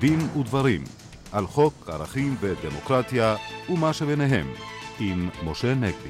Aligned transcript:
דין 0.00 0.28
ודברים 0.36 0.84
על 1.32 1.46
חוק 1.46 1.88
ערכים 1.88 2.36
ודמוקרטיה 2.40 3.36
ומה 3.68 3.92
שביניהם 3.92 4.46
עם 5.00 5.28
משה 5.44 5.74
נגבי. 5.74 6.08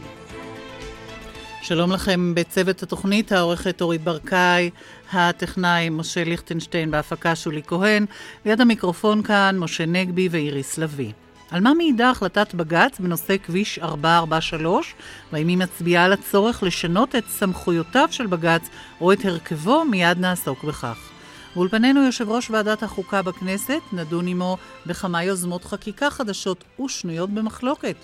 שלום 1.63 1.93
לכם 1.93 2.35
בצוות 2.35 2.83
התוכנית, 2.83 3.33
העורכת 3.33 3.81
אורית 3.81 4.05
ברקאי, 4.05 4.71
הטכנאי 5.13 5.89
משה 5.91 6.25
ליכטנשטיין 6.25 6.91
בהפקה 6.91 7.37
שולי 7.37 7.63
כהן, 7.67 8.07
ליד 8.45 8.61
המיקרופון 8.61 9.23
כאן 9.23 9.59
משה 9.59 9.87
נגבי 9.87 10.29
ואיריס 10.31 10.79
לביא. 10.79 11.13
על 11.51 11.61
מה 11.61 11.75
מעידה 11.75 12.11
החלטת 12.11 12.55
בג"ץ 12.55 13.01
בנושא 13.01 13.37
כביש 13.43 13.79
443, 13.79 14.95
והאם 15.33 15.49
היא 15.49 15.59
מצביעה 15.59 16.05
על 16.05 16.13
הצורך 16.13 16.63
לשנות 16.63 17.17
את 17.17 17.25
סמכויותיו 17.29 18.09
של 18.11 18.27
בג"ץ 18.27 18.69
או 19.01 19.13
את 19.13 19.25
הרכבו, 19.25 19.85
מיד 19.85 20.19
נעסוק 20.19 20.65
בכך. 20.65 21.10
באולפנינו 21.55 22.05
יושב 22.05 22.29
ראש 22.29 22.51
ועדת 22.51 22.83
החוקה 22.83 23.23
בכנסת, 23.23 23.81
נדון 23.93 24.29
עמו 24.29 24.57
בכמה 24.87 25.25
יוזמות 25.25 25.65
חקיקה 25.65 26.11
חדשות 26.11 26.65
ושנויות 26.85 27.31
במחלוקת. 27.31 27.97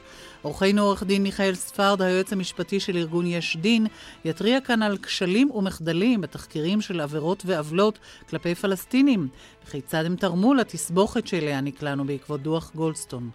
אורחנו 0.45 0.83
עורך 0.83 1.03
דין 1.03 1.23
מיכאל 1.23 1.55
ספרד, 1.55 2.03
היועץ 2.03 2.33
המשפטי 2.33 2.81
של 2.81 2.97
ארגון 2.97 3.27
יש 3.27 3.57
דין, 3.57 3.87
יתריע 4.25 4.61
כאן 4.61 4.83
על 4.83 4.99
כשלים 4.99 5.51
ומחדלים 5.51 6.21
בתחקירים 6.21 6.81
של 6.81 7.01
עבירות 7.01 7.43
ועוולות 7.47 7.99
כלפי 8.31 8.55
פלסטינים, 8.55 9.29
וכיצד 9.67 10.05
הם 10.05 10.17
תרמו 10.17 10.55
לתסבוכת 10.55 11.27
שאליה 11.27 11.61
נקלענו 11.61 12.05
בעקבות 12.05 12.43
דוח 12.43 12.71
גולדסטון. 12.75 13.31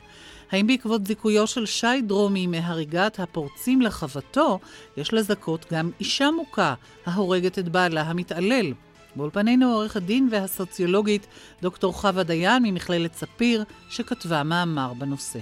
האם 0.51 0.67
בעקבות 0.67 1.07
זיכויו 1.07 1.47
של 1.47 1.65
שי 1.65 2.01
דרומי 2.07 2.47
מהריגת 2.47 3.19
הפורצים 3.19 3.81
לחוותו, 3.81 4.59
יש 4.97 5.13
לזכות 5.13 5.65
גם 5.73 5.91
אישה 5.99 6.31
מוכה 6.31 6.73
ההורגת 7.05 7.59
את 7.59 7.69
בעלה 7.69 8.01
המתעלל? 8.01 8.73
באולפנינו 9.15 9.73
עורך 9.73 9.95
הדין 9.95 10.27
והסוציולוגית 10.31 11.27
דוקטור 11.61 11.93
חווה 11.93 12.23
דיין 12.23 12.63
ממכללת 12.63 13.13
ספיר, 13.15 13.63
שכתבה 13.89 14.43
מאמר 14.43 14.93
בנושא. 14.93 15.39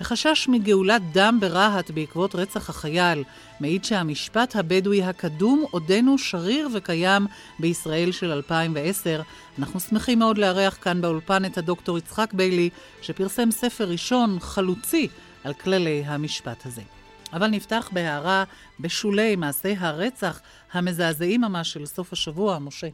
החשש 0.00 0.48
מגאולת 0.48 1.02
דם 1.12 1.38
ברהט 1.40 1.90
בעקבות 1.90 2.34
רצח 2.34 2.70
החייל 2.70 3.24
מעיד 3.60 3.84
שהמשפט 3.84 4.56
הבדואי 4.56 5.02
הקדום 5.02 5.64
עודנו 5.70 6.18
שריר 6.18 6.68
וקיים 6.74 7.26
בישראל 7.58 8.12
של 8.12 8.32
2010. 8.32 9.22
אנחנו 9.58 9.80
שמחים 9.80 10.18
מאוד 10.18 10.38
לארח 10.38 10.78
כאן 10.80 11.00
באולפן 11.00 11.44
את 11.44 11.58
הדוקטור 11.58 11.98
יצחק 11.98 12.32
ביילי, 12.32 12.70
שפרסם 13.02 13.50
ספר 13.50 13.88
ראשון 13.88 14.38
חלוצי 14.40 15.08
על 15.44 15.52
כללי 15.52 16.02
המשפט 16.06 16.66
הזה. 16.66 17.01
אבל 17.32 17.46
נפתח 17.46 17.90
בהערה 17.92 18.44
בשולי 18.80 19.36
מעשי 19.36 19.74
הרצח 19.78 20.40
המזעזעים 20.72 21.40
ממש 21.40 21.72
של 21.72 21.86
סוף 21.86 22.12
השבוע, 22.12 22.58
משה. 22.58 22.88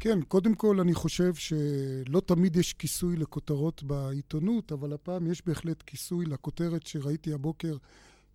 כן, 0.00 0.22
קודם 0.22 0.54
כל 0.54 0.80
אני 0.80 0.94
חושב 0.94 1.34
שלא 1.34 2.20
תמיד 2.26 2.56
יש 2.56 2.72
כיסוי 2.72 3.16
לכותרות 3.16 3.82
בעיתונות, 3.82 4.72
אבל 4.72 4.92
הפעם 4.92 5.30
יש 5.30 5.42
בהחלט 5.46 5.82
כיסוי 5.82 6.26
לכותרת 6.26 6.86
שראיתי 6.86 7.32
הבוקר 7.32 7.76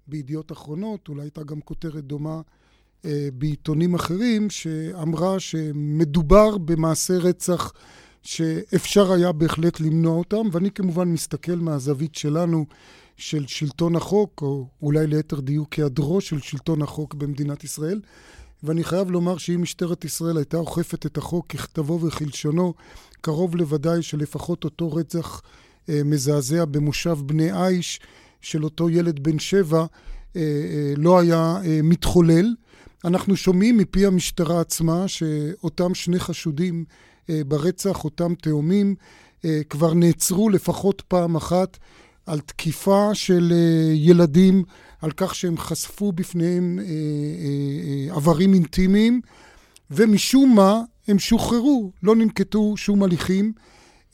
בידיעות 0.08 0.52
אחרונות, 0.52 1.08
אולי 1.08 1.22
הייתה 1.22 1.44
גם 1.44 1.61
כותרת 1.61 2.03
דומה 2.03 2.42
אה, 3.05 3.27
בעיתונים 3.33 3.95
אחרים, 3.95 4.49
שאמרה 4.49 5.39
שמדובר 5.39 6.58
במעשה 6.58 7.14
רצח 7.14 7.72
שאפשר 8.23 9.11
היה 9.11 9.31
בהחלט 9.31 9.80
למנוע 9.80 10.17
אותם, 10.17 10.47
ואני 10.52 10.72
כמובן 10.72 11.08
מסתכל 11.08 11.55
מהזווית 11.55 12.16
שלנו 12.16 12.66
של 13.17 13.47
שלטון 13.47 13.95
החוק, 13.95 14.41
או 14.41 14.67
אולי 14.81 15.08
ליתר 15.08 15.39
דיוק 15.39 15.73
היעדרו 15.73 16.21
של 16.21 16.39
שלטון 16.39 16.81
החוק 16.81 17.13
במדינת 17.13 17.63
ישראל. 17.63 18.02
ואני 18.63 18.83
חייב 18.83 19.11
לומר 19.11 19.37
שאם 19.37 19.61
משטרת 19.61 20.05
ישראל 20.05 20.37
הייתה 20.37 20.58
אוכפת 20.58 21.05
את 21.05 21.17
החוק 21.17 21.48
ככתבו 21.48 22.02
וכלשונו, 22.02 22.73
קרוב 23.21 23.55
לוודאי 23.55 24.02
שלפחות 24.02 24.64
אותו 24.64 24.93
רצח 24.93 25.42
אה, 25.89 26.02
מזעזע 26.05 26.65
במושב 26.65 27.17
בני 27.26 27.52
עיש 27.52 27.99
של 28.42 28.64
אותו 28.64 28.89
ילד 28.89 29.23
בן 29.23 29.39
שבע 29.39 29.80
אה, 29.80 29.86
אה, 30.36 30.93
לא 30.97 31.20
היה 31.20 31.58
אה, 31.65 31.80
מתחולל. 31.83 32.55
אנחנו 33.05 33.36
שומעים 33.36 33.77
מפי 33.77 34.05
המשטרה 34.05 34.61
עצמה 34.61 35.08
שאותם 35.08 35.93
שני 35.93 36.20
חשודים 36.20 36.86
אה, 37.30 37.42
ברצח, 37.47 38.03
אותם 38.03 38.36
תאומים, 38.36 38.95
אה, 39.45 39.61
כבר 39.70 39.93
נעצרו 39.93 40.49
לפחות 40.49 41.02
פעם 41.08 41.36
אחת 41.36 41.77
על 42.25 42.39
תקיפה 42.39 43.09
של 43.13 43.53
אה, 43.55 43.93
ילדים, 43.93 44.63
על 45.02 45.11
כך 45.11 45.36
שהם 45.36 45.58
חשפו 45.58 46.11
בפניהם 46.11 46.80
אה, 46.80 46.86
אה, 46.86 48.15
עברים 48.15 48.53
אינטימיים, 48.53 49.21
ומשום 49.91 50.55
מה 50.55 50.81
הם 51.08 51.19
שוחררו, 51.19 51.91
לא 52.03 52.15
ננקטו 52.15 52.73
שום 52.77 53.03
הליכים. 53.03 53.53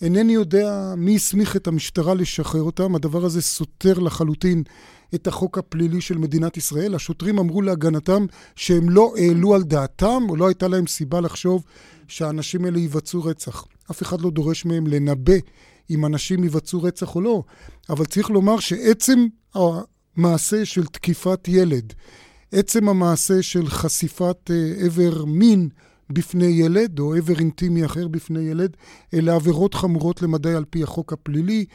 אינני 0.01 0.33
יודע 0.33 0.94
מי 0.97 1.16
הסמיך 1.16 1.55
את 1.55 1.67
המשטרה 1.67 2.13
לשחרר 2.13 2.61
אותם, 2.61 2.95
הדבר 2.95 3.25
הזה 3.25 3.41
סותר 3.41 4.00
לחלוטין 4.00 4.63
את 5.16 5.27
החוק 5.27 5.57
הפלילי 5.57 6.01
של 6.01 6.17
מדינת 6.17 6.57
ישראל. 6.57 6.95
השוטרים 6.95 7.39
אמרו 7.39 7.61
להגנתם 7.61 8.25
שהם 8.55 8.89
לא 8.89 9.13
העלו 9.17 9.55
על 9.55 9.63
דעתם, 9.63 10.23
או 10.29 10.35
לא 10.35 10.47
הייתה 10.47 10.67
להם 10.67 10.88
סיבה 10.88 11.21
לחשוב 11.21 11.63
שהאנשים 12.07 12.66
האלה 12.66 12.79
יבצעו 12.79 13.23
רצח. 13.23 13.66
אף 13.91 14.01
אחד 14.01 14.21
לא 14.21 14.29
דורש 14.29 14.66
מהם 14.66 14.88
לנבא 14.88 15.33
אם 15.90 16.06
אנשים 16.06 16.44
יבצעו 16.44 16.84
רצח 16.84 17.16
או 17.16 17.22
לא, 17.22 17.44
אבל 17.90 18.06
צריך 18.06 18.30
לומר 18.30 18.59
שעצם 18.59 19.28
המעשה 19.56 20.66
של 20.66 20.86
תקיפת 20.86 21.47
ילד, 21.47 21.94
עצם 22.52 22.90
המעשה 22.90 23.42
של 23.42 23.68
חשיפת 23.68 24.52
איבר 24.84 25.19
אה, 25.19 25.25
מין 25.25 25.69
בפני 26.09 26.46
ילד, 26.46 27.00
או 27.00 27.16
איבר 27.16 27.40
אינטימי 27.40 27.86
אחר 27.86 28.08
בפני 28.08 28.40
ילד, 28.40 28.78
אלה 29.14 29.36
עבירות 29.36 29.74
חמורות 29.74 30.22
למדי 30.22 30.53
על 30.53 30.66
פי 30.69 30.84
החוק 30.84 31.14
הפלילי. 31.14 31.66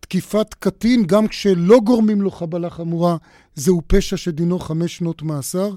תקיפת 0.00 0.54
קטין, 0.58 1.06
גם 1.06 1.28
כשלא 1.28 1.80
גורמים 1.80 2.22
לו 2.22 2.30
חבלה 2.30 2.70
חמורה, 2.70 3.16
זהו 3.54 3.82
פשע 3.86 4.16
שדינו 4.16 4.58
חמש 4.58 4.96
שנות 4.96 5.22
מאסר. 5.22 5.74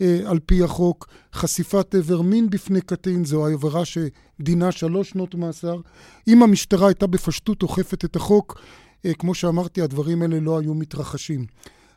אה, 0.00 0.20
על 0.24 0.38
פי 0.46 0.62
החוק. 0.62 1.08
חשיפת 1.34 1.94
איבר 1.94 2.22
מין 2.22 2.50
בפני 2.50 2.80
קטין 2.80 3.24
זו 3.24 3.46
העבירה 3.46 3.82
שדינה 3.84 4.72
שלוש 4.72 5.10
שנות 5.10 5.34
מאסר. 5.34 5.80
אם 6.28 6.42
המשטרה 6.42 6.86
הייתה 6.86 7.06
בפשטות 7.06 7.62
אוכפת 7.62 8.04
את 8.04 8.16
החוק, 8.16 8.60
אה, 9.04 9.14
כמו 9.14 9.34
שאמרתי, 9.34 9.82
הדברים 9.82 10.22
האלה 10.22 10.40
לא 10.40 10.58
היו 10.58 10.74
מתרחשים. 10.74 11.46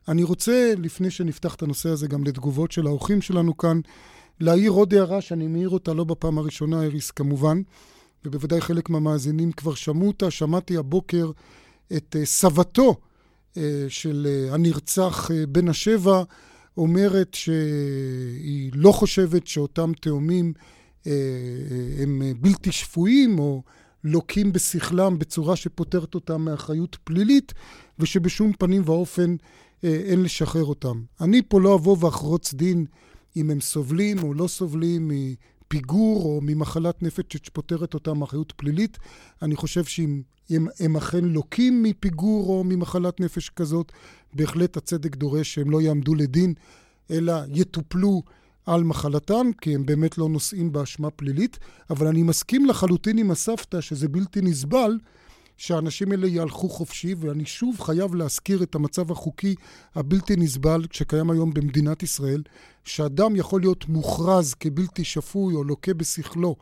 אני 0.08 0.24
רוצה, 0.24 0.74
לפני 0.78 1.12
שנפתח 1.12 1.56
את 1.56 1.64
הנושא 1.64 1.90
הזה 1.90 2.08
גם 2.08 2.24
לתגובות 2.24 2.72
של 2.72 2.88
האורחים 2.88 3.22
שלנו 3.22 3.58
כאן, 3.58 3.80
להעיר 4.40 4.72
עוד 4.72 4.94
הערה 4.94 5.22
שאני 5.22 5.48
מעיר 5.48 5.70
אותה 5.70 5.94
לא 5.94 6.04
בפעם 6.04 6.38
הראשונה, 6.38 6.84
אריס, 6.84 7.12
כמובן, 7.12 7.62
ובוודאי 8.26 8.62
חלק 8.62 8.90
מהמאזינים 8.90 9.52
כבר 9.52 9.74
שמעו 9.74 10.08
אותה. 10.08 10.32
שמעתי 10.32 10.78
הבוקר 10.78 11.32
את 11.98 12.16
אה, 12.20 12.26
סבתו 12.26 12.96
של 13.88 14.28
הנרצח 14.52 15.30
בן 15.50 15.68
השבע, 15.68 16.24
אומרת 16.78 17.34
שהיא 17.34 18.72
לא 18.74 18.92
חושבת 18.92 19.48
שאותם 19.48 19.92
תאומים 20.02 20.54
אה, 21.08 21.12
אה, 21.12 22.04
הם 22.04 22.22
בלתי 22.40 22.72
שפויים 22.72 23.40
או 23.40 23.64
לוקים 24.04 24.52
בשכלם 24.52 25.20
בצורה 25.20 25.56
שפוטרת 25.56 26.16
אותם 26.16 26.42
מאחריות 26.42 26.98
פלילית, 27.04 27.54
ושבשום 28.00 28.52
פנים 28.60 28.82
ואופן 28.86 29.36
אה, 29.84 29.90
אין 29.90 30.24
לשחרר 30.24 30.66
אותם. 30.66 31.02
אני 31.22 31.42
פה 31.48 31.62
לא 31.62 31.76
אבוא 31.76 31.98
ואחרוץ 32.00 32.54
דין 32.54 32.86
אם 33.36 33.50
הם 33.50 33.62
סובלים 33.62 34.24
או 34.24 34.34
לא 34.34 34.48
סובלים 34.48 35.12
מפיגור 35.14 36.24
או 36.24 36.40
ממחלת 36.44 37.04
נפש 37.04 37.24
שפוטרת 37.44 37.94
אותם 37.94 38.18
מאחריות 38.18 38.54
פלילית. 38.56 38.98
אני 39.42 39.56
חושב 39.56 39.84
שאם 39.84 40.22
הם, 40.50 40.68
הם 40.80 40.98
אכן 40.98 41.26
לוקים 41.26 41.84
מפיגור 41.84 42.48
או 42.50 42.64
ממחלת 42.64 43.20
נפש 43.20 43.50
כזאת, 43.50 43.92
בהחלט 44.34 44.78
הצדק 44.78 45.16
דורש 45.16 45.54
שהם 45.54 45.72
לא 45.72 45.82
יעמדו 45.82 46.16
לדין, 46.16 46.54
אלא 47.12 47.34
יטופלו 47.48 48.24
על 48.66 48.84
מחלתם, 48.84 49.48
כי 49.62 49.76
הם 49.76 49.86
באמת 49.86 50.18
לא 50.18 50.30
נושאים 50.30 50.72
באשמה 50.72 51.10
פלילית. 51.10 51.60
אבל 51.90 52.08
אני 52.08 52.24
מסכים 52.24 52.66
לחלוטין 52.66 53.18
עם 53.18 53.32
הסבתא 53.32 53.82
שזה 53.82 54.08
בלתי 54.08 54.42
נסבל 54.42 54.98
שהאנשים 55.58 56.12
האלה 56.12 56.28
יהלכו 56.28 56.70
חופשי, 56.70 57.16
ואני 57.18 57.46
שוב 57.46 57.80
חייב 57.80 58.16
להזכיר 58.16 58.64
את 58.64 58.76
המצב 58.76 59.12
החוקי 59.12 59.56
הבלתי 59.96 60.36
נסבל 60.36 60.86
שקיים 60.92 61.30
היום 61.30 61.54
במדינת 61.54 62.04
ישראל, 62.04 62.44
שאדם 62.84 63.36
יכול 63.36 63.62
להיות 63.62 63.90
מוכרז 63.90 64.54
כבלתי 64.54 65.04
שפוי 65.04 65.56
או 65.56 65.64
לוקה 65.64 65.94
בשכלו, 65.94 66.56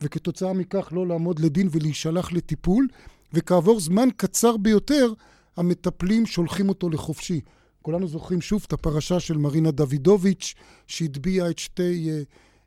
וכתוצאה 0.00 0.52
מכך 0.52 0.88
לא 0.92 1.06
לעמוד 1.06 1.38
לדין 1.38 1.68
ולהישלח 1.70 2.32
לטיפול, 2.32 2.88
וכעבור 3.32 3.80
זמן 3.80 4.08
קצר 4.16 4.56
ביותר 4.56 5.12
המטפלים 5.56 6.26
שולחים 6.26 6.68
אותו 6.68 6.90
לחופשי. 6.90 7.40
כולנו 7.84 8.08
זוכרים 8.08 8.40
שוב 8.40 8.64
את 8.66 8.72
הפרשה 8.72 9.20
של 9.20 9.36
מרינה 9.36 9.70
דוידוביץ', 9.70 10.54
שהטביעה 10.86 11.50
את 11.50 11.58
שתי 11.58 12.10
אה, 12.10 12.22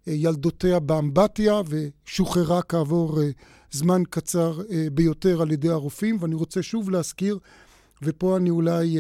אה, 0.07 0.13
ילדותיה 0.13 0.79
באמבטיה 0.79 1.61
ושוחררה 1.67 2.61
כעבור 2.61 3.21
אה, 3.21 3.29
זמן 3.71 4.01
קצר 4.09 4.61
ביותר 4.93 5.41
על 5.41 5.51
ידי 5.51 5.69
הרופאים. 5.69 6.17
ואני 6.19 6.35
רוצה 6.35 6.63
שוב 6.63 6.89
להזכיר, 6.89 7.39
ופה 8.01 8.37
אני 8.37 8.49
אולי 8.49 8.97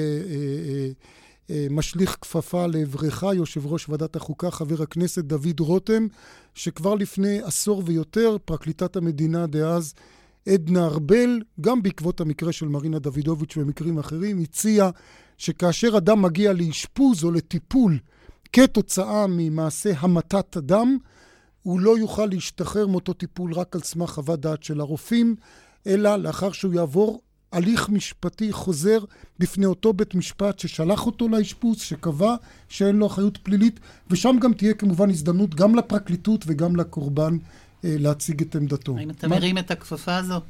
משליך 1.69 2.17
כפפה 2.21 2.67
לעברך, 2.67 3.23
יושב 3.35 3.65
ראש 3.65 3.89
ועדת 3.89 4.15
החוקה, 4.15 4.51
חבר 4.51 4.81
הכנסת 4.83 5.23
דוד 5.23 5.59
רותם, 5.59 6.07
שכבר 6.53 6.95
לפני 6.95 7.41
עשור 7.41 7.83
ויותר, 7.85 8.37
פרקליטת 8.45 8.95
המדינה 8.95 9.47
דאז 9.47 9.93
עדנה 10.47 10.85
ארבל, 10.85 11.41
גם 11.61 11.83
בעקבות 11.83 12.21
המקרה 12.21 12.51
של 12.51 12.67
מרינה 12.67 12.99
דוידוביץ' 12.99 13.57
ומקרים 13.57 13.97
אחרים, 13.97 14.39
הציעה 14.39 14.89
שכאשר 15.37 15.97
אדם 15.97 16.21
מגיע 16.21 16.53
לאשפוז 16.53 17.23
או 17.23 17.31
לטיפול 17.31 17.99
כתוצאה 18.53 19.25
ממעשה 19.29 19.91
המתת 19.99 20.57
אדם, 20.57 20.97
הוא 21.63 21.79
לא 21.79 21.97
יוכל 21.97 22.25
להשתחרר 22.25 22.87
מאותו 22.87 23.13
טיפול 23.13 23.53
רק 23.53 23.75
על 23.75 23.81
סמך 23.81 24.09
חוות 24.09 24.39
דעת 24.39 24.63
של 24.63 24.79
הרופאים, 24.79 25.35
אלא 25.87 26.15
לאחר 26.15 26.51
שהוא 26.51 26.73
יעבור 26.73 27.21
הליך 27.51 27.89
משפטי 27.89 28.51
חוזר 28.51 28.99
בפני 29.39 29.65
אותו 29.65 29.93
בית 29.93 30.15
משפט 30.15 30.59
ששלח 30.59 31.05
אותו 31.05 31.29
לאשפוז, 31.29 31.79
שקבע 31.79 32.35
שאין 32.69 32.95
לו 32.95 33.07
אחריות 33.07 33.37
פלילית, 33.37 33.79
ושם 34.09 34.37
גם 34.41 34.53
תהיה 34.53 34.73
כמובן 34.73 35.09
הזדמנות 35.09 35.55
גם 35.55 35.75
לפרקליטות 35.75 36.43
וגם 36.47 36.75
לקורבן 36.75 37.37
להציג 37.83 38.41
את 38.41 38.55
עמדתו. 38.55 38.97
האם 38.97 39.09
אתה 39.09 39.27
מה... 39.27 39.35
מרים 39.35 39.57
את 39.57 39.71
הכפפה 39.71 40.17
הזו? 40.17 40.41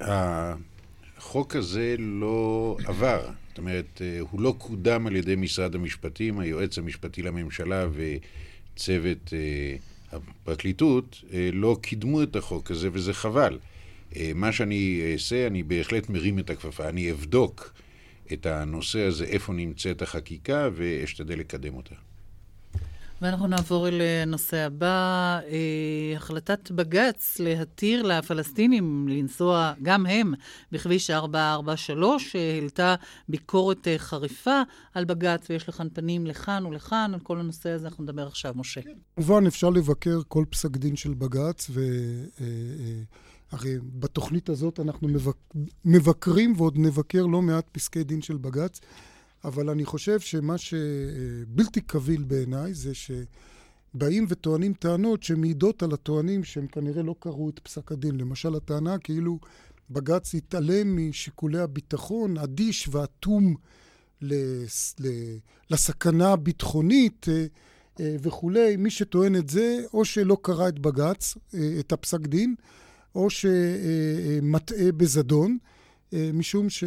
החוק 0.00 1.56
הזה 1.56 1.94
לא 1.98 2.76
עבר. 2.84 3.28
זאת 3.48 3.58
אומרת, 3.58 4.02
אה, 4.02 4.20
הוא 4.20 4.40
לא 4.40 4.54
קודם 4.58 5.06
על 5.06 5.16
ידי 5.16 5.36
משרד 5.36 5.74
המשפטים, 5.74 6.38
היועץ 6.38 6.78
המשפטי 6.78 7.22
לממשלה 7.22 7.86
וצוות 7.92 9.32
אה, 9.32 9.76
הפרקליטות 10.12 11.24
לא 11.52 11.78
קידמו 11.82 12.22
את 12.22 12.36
החוק 12.36 12.70
הזה, 12.70 12.88
וזה 12.92 13.14
חבל. 13.14 13.58
מה 14.34 14.52
שאני 14.52 15.00
אעשה, 15.12 15.46
אני 15.46 15.62
בהחלט 15.62 16.08
מרים 16.08 16.38
את 16.38 16.50
הכפפה. 16.50 16.88
אני 16.88 17.10
אבדוק 17.10 17.72
את 18.32 18.46
הנושא 18.46 19.00
הזה, 19.00 19.24
איפה 19.24 19.52
נמצאת 19.52 20.02
החקיקה, 20.02 20.68
ואשתדל 20.74 21.38
לקדם 21.38 21.74
אותה. 21.74 21.94
ואנחנו 23.22 23.46
נעבור 23.46 23.88
אל 23.88 24.00
הנושא 24.22 24.56
הבא, 24.56 25.40
אה, 25.46 26.16
החלטת 26.16 26.70
בג"ץ 26.70 27.36
להתיר 27.38 28.02
לפלסטינים 28.02 29.08
לנסוע, 29.08 29.72
גם 29.82 30.06
הם, 30.06 30.34
בכביש 30.72 31.10
443, 31.10 32.32
שהעלתה 32.32 32.94
ביקורת 33.28 33.88
אה, 33.88 33.98
חריפה 33.98 34.62
על 34.94 35.04
בג"ץ, 35.04 35.50
ויש 35.50 35.68
לכאן 35.68 35.88
פנים 35.92 36.26
לכאן 36.26 36.66
ולכאן, 36.66 37.10
על 37.14 37.20
כל 37.20 37.40
הנושא 37.40 37.70
הזה 37.70 37.88
אנחנו 37.88 38.04
נדבר 38.04 38.26
עכשיו, 38.26 38.52
משה. 38.56 38.80
כמובן, 39.16 39.46
אפשר 39.46 39.70
לבקר 39.70 40.20
כל 40.28 40.44
פסק 40.50 40.76
דין 40.76 40.96
של 40.96 41.14
בג"ץ, 41.14 41.70
ו... 41.70 41.80
אה, 42.40 42.46
אה, 42.46 43.02
הרי 43.50 43.78
בתוכנית 43.82 44.48
הזאת 44.48 44.80
אנחנו 44.80 45.08
מבק... 45.08 45.36
מבקרים 45.84 46.54
ועוד 46.56 46.78
נבקר 46.78 47.26
לא 47.26 47.42
מעט 47.42 47.68
פסקי 47.72 48.04
דין 48.04 48.22
של 48.22 48.36
בג"ץ. 48.36 48.80
אבל 49.44 49.70
אני 49.70 49.84
חושב 49.84 50.20
שמה 50.20 50.58
שבלתי 50.58 51.80
קביל 51.80 52.22
בעיניי 52.22 52.74
זה 52.74 52.92
שבאים 52.94 54.26
וטוענים 54.28 54.72
טענות 54.72 55.22
שמעידות 55.22 55.82
על 55.82 55.92
הטוענים 55.92 56.44
שהם 56.44 56.66
כנראה 56.66 57.02
לא 57.02 57.14
קראו 57.18 57.50
את 57.50 57.58
פסק 57.58 57.92
הדין. 57.92 58.20
למשל, 58.20 58.54
הטענה 58.54 58.98
כאילו 58.98 59.38
בג"ץ 59.90 60.34
התעלם 60.34 61.08
משיקולי 61.08 61.58
הביטחון, 61.58 62.38
אדיש 62.38 62.88
ואטום 62.90 63.54
לסכנה 65.70 66.32
הביטחונית 66.32 67.26
אה, 67.28 67.46
אה, 68.00 68.16
וכולי. 68.22 68.76
מי 68.76 68.90
שטוען 68.90 69.36
את 69.36 69.48
זה, 69.48 69.82
או 69.94 70.04
שלא 70.04 70.36
קרא 70.42 70.68
את 70.68 70.78
בג"ץ, 70.78 71.36
אה, 71.54 71.76
את 71.80 71.92
הפסק 71.92 72.20
דין, 72.20 72.54
או 73.14 73.30
שמטעה 73.30 74.92
בזדון, 74.92 75.58
משום 76.12 76.70
ש... 76.70 76.84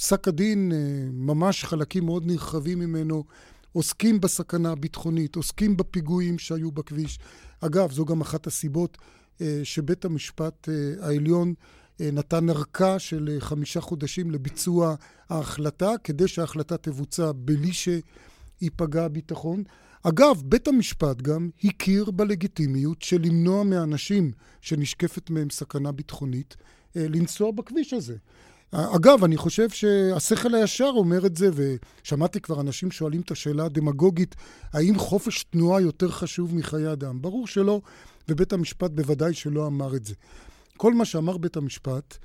פסק 0.00 0.28
הדין, 0.28 0.72
אה, 0.72 0.78
ממש 1.12 1.64
חלקים 1.64 2.04
מאוד 2.04 2.26
נרחבים 2.26 2.78
ממנו, 2.78 3.24
עוסקים 3.72 4.20
בסכנה 4.20 4.72
הביטחונית, 4.72 5.36
עוסקים 5.36 5.76
בפיגועים 5.76 6.38
שהיו 6.38 6.70
בכביש. 6.70 7.18
אגב, 7.60 7.92
זו 7.92 8.04
גם 8.04 8.20
אחת 8.20 8.46
הסיבות 8.46 8.98
אה, 9.40 9.60
שבית 9.64 10.04
המשפט 10.04 10.68
אה, 10.68 11.06
העליון 11.06 11.54
נתן 12.00 12.50
ארכה 12.50 12.98
של 12.98 13.36
חמישה 13.40 13.80
חודשים 13.80 14.30
לביצוע 14.30 14.94
ההחלטה, 15.28 15.90
כדי 16.04 16.28
שההחלטה 16.28 16.76
תבוצע 16.76 17.32
בלי 17.34 17.70
שייפגע 17.72 19.04
הביטחון. 19.04 19.62
אגב, 20.02 20.42
בית 20.44 20.68
המשפט 20.68 21.22
גם 21.22 21.50
הכיר 21.64 22.10
בלגיטימיות 22.10 23.02
של 23.02 23.20
למנוע 23.22 23.64
מאנשים 23.64 24.32
שנשקפת 24.60 25.30
מהם 25.30 25.50
סכנה 25.50 25.92
ביטחונית 25.92 26.56
לנסוע 26.94 27.50
בכביש 27.50 27.92
הזה. 27.92 28.16
אגב, 28.72 29.24
אני 29.24 29.36
חושב 29.36 29.68
שהשכל 29.68 30.54
הישר 30.54 30.90
אומר 30.94 31.26
את 31.26 31.36
זה, 31.36 31.50
ושמעתי 31.54 32.40
כבר 32.40 32.60
אנשים 32.60 32.90
שואלים 32.90 33.20
את 33.20 33.30
השאלה 33.30 33.64
הדמגוגית, 33.64 34.34
האם 34.72 34.98
חופש 34.98 35.44
תנועה 35.44 35.80
יותר 35.80 36.10
חשוב 36.10 36.54
מחיי 36.54 36.92
אדם? 36.92 37.22
ברור 37.22 37.46
שלא, 37.46 37.80
ובית 38.28 38.52
המשפט 38.52 38.90
בוודאי 38.90 39.34
שלא 39.34 39.66
אמר 39.66 39.96
את 39.96 40.04
זה. 40.04 40.14
כל 40.76 40.94
מה 40.94 41.04
שאמר 41.04 41.36
בית 41.36 41.56
המשפט, 41.56 42.16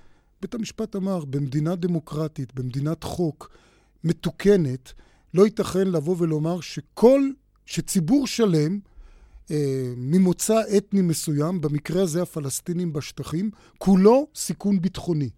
בית 0.41 0.53
המשפט 0.53 0.95
אמר, 0.95 1.25
במדינה 1.25 1.75
דמוקרטית, 1.75 2.53
במדינת 2.53 3.03
חוק 3.03 3.51
מתוקנת, 4.03 4.93
לא 5.33 5.45
ייתכן 5.45 5.87
לבוא 5.87 6.15
ולומר 6.19 6.61
שכל, 6.61 7.21
שציבור 7.65 8.27
שלם, 8.27 8.79
אה, 9.51 9.93
ממוצא 9.97 10.61
אתני 10.77 11.01
מסוים, 11.01 11.61
במקרה 11.61 12.03
הזה 12.03 12.21
הפלסטינים 12.21 12.93
בשטחים, 12.93 13.51
כולו 13.77 14.27
סיכון 14.35 14.81
ביטחוני. 14.81 15.29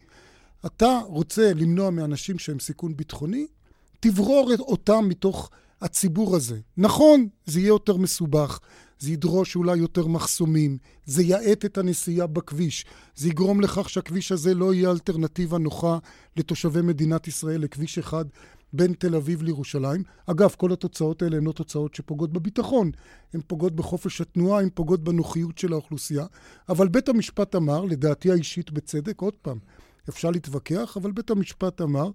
אתה 0.65 1.00
רוצה 1.06 1.54
למנוע 1.54 1.89
מאנשים 1.89 2.39
שהם 2.39 2.59
סיכון 2.59 2.98
ביטחוני, 2.98 3.48
תברור 4.00 4.51
אותם 4.59 5.06
מתוך 5.07 5.50
הציבור 5.81 6.36
הזה. 6.36 6.59
נכון, 6.77 7.27
זה 7.45 7.59
יהיה 7.59 7.68
יותר 7.68 7.98
מסובך, 7.98 8.59
זה 9.00 9.12
ידרוש 9.12 9.56
אולי 9.56 9.77
יותר 9.77 10.07
מחסומים, 10.07 10.77
זה 11.06 11.24
יאט 11.24 11.65
את 11.65 11.77
הנסיעה 11.77 12.27
בכביש, 12.27 12.86
זה 13.15 13.30
יגרום 13.30 13.62
לכך 13.62 13.89
שהכביש 13.89 14.31
הזה 14.31 14.54
לא 14.54 14.74
יהיה 14.74 14.92
אלטרנטיבה 14.92 15.57
נוחה 15.57 15.98
לתושבי 16.38 16.81
מדינת 16.81 17.27
ישראל 17.27 17.62
לכביש 17.62 17.98
אחד 17.98 18.25
בין 18.74 18.94
תל 18.94 19.15
אביב 19.15 19.42
לירושלים. 19.42 20.04
אגב, 20.25 20.56
כל 20.57 20.74
התוצאות 20.74 21.21
האלה 21.21 21.38
הן 21.38 21.44
לא 21.44 21.51
תוצאות 21.51 21.95
שפוגעות 21.95 22.33
בביטחון, 22.33 22.92
הן 23.33 23.42
פוגעות 23.48 23.75
בחופש 23.75 24.21
התנועה, 24.21 24.62
הן 24.62 24.69
פוגעות 24.74 25.04
בנוחיות 25.04 25.57
של 25.57 25.74
האוכלוסייה. 25.74 26.25
אבל 26.69 26.88
בית 26.88 27.09
המשפט 27.09 27.56
אמר, 27.56 27.86
לדעתי 27.86 28.31
האישית 28.31 28.71
בצדק, 28.71 29.21
עוד 29.21 29.33
פעם, 29.42 29.59
אפשר 30.09 30.30
להתווכח, 30.31 30.98
אבל 30.98 31.12
בית 31.12 31.30
המשפט 31.30 31.81
אמר, 31.81 32.09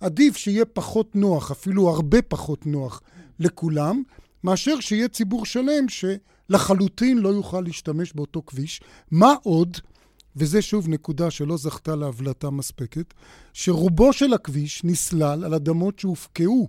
עדיף 0.00 0.36
שיהיה 0.36 0.64
פחות 0.64 1.16
נוח, 1.16 1.50
אפילו 1.50 1.88
הרבה 1.88 2.22
פחות 2.22 2.66
נוח 2.66 3.02
לכולם, 3.38 4.02
מאשר 4.44 4.80
שיהיה 4.80 5.08
ציבור 5.08 5.46
שלם 5.46 5.86
שלחלוטין 5.88 7.18
לא 7.18 7.28
יוכל 7.28 7.60
להשתמש 7.60 8.12
באותו 8.12 8.42
כביש. 8.46 8.80
מה 9.10 9.34
עוד, 9.42 9.76
וזה 10.36 10.62
שוב 10.62 10.88
נקודה 10.88 11.30
שלא 11.30 11.56
זכתה 11.56 11.96
להבלטה 11.96 12.50
מספקת, 12.50 13.14
שרובו 13.52 14.12
של 14.12 14.32
הכביש 14.32 14.84
נסלל 14.84 15.44
על 15.44 15.54
אדמות 15.54 15.98
שהופקעו 15.98 16.68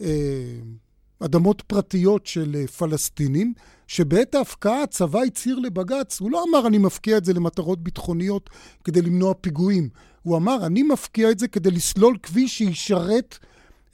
אה, 0.00 0.58
אדמות 1.20 1.62
פרטיות 1.62 2.26
של 2.26 2.56
אה, 2.56 2.66
פלסטינים, 2.66 3.54
שבעת 3.86 4.34
ההפקעה 4.34 4.82
הצבא 4.82 5.20
הצהיר 5.20 5.58
לבג"ץ, 5.58 6.20
הוא 6.20 6.30
לא 6.30 6.44
אמר 6.48 6.66
אני 6.66 6.78
מפקיע 6.78 7.16
את 7.16 7.24
זה 7.24 7.32
למטרות 7.32 7.82
ביטחוניות 7.82 8.50
כדי 8.84 9.02
למנוע 9.02 9.34
פיגועים, 9.40 9.88
הוא 10.22 10.36
אמר 10.36 10.66
אני 10.66 10.82
מפקיע 10.82 11.30
את 11.30 11.38
זה 11.38 11.48
כדי 11.48 11.70
לסלול 11.70 12.16
כביש 12.22 12.58
שישרת 12.58 13.38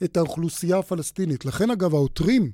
את 0.03 0.17
האוכלוסייה 0.17 0.77
הפלסטינית. 0.77 1.45
לכן 1.45 1.71
אגב 1.71 1.95
העותרים 1.95 2.51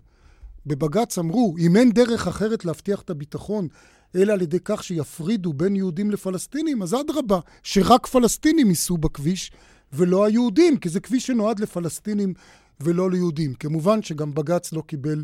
בבג"ץ 0.66 1.18
אמרו, 1.18 1.56
אם 1.60 1.76
אין 1.76 1.92
דרך 1.92 2.28
אחרת 2.28 2.66
להבטיח 2.66 3.02
את 3.02 3.10
הביטחון, 3.10 3.68
אלא 4.16 4.34
על 4.34 4.42
ידי 4.42 4.58
כך 4.66 4.84
שיפרידו 4.84 5.54
בין 5.54 5.76
יהודים 5.76 6.12
לפלסטינים, 6.12 6.82
אז 6.82 6.94
אדרבה, 6.94 7.40
שרק 7.64 8.08
פלסטינים 8.08 8.70
ייסעו 8.70 8.98
בכביש 8.98 9.52
ולא 9.94 10.26
היהודים, 10.26 10.78
כי 10.78 10.90
זה 10.90 11.00
כביש 11.00 11.28
שנועד 11.28 11.60
לפלסטינים 11.60 12.34
ולא 12.80 13.12
ליהודים. 13.12 13.54
כמובן 13.54 14.02
שגם 14.02 14.34
בג"ץ 14.34 14.74
לא 14.74 14.82
קיבל 14.82 15.24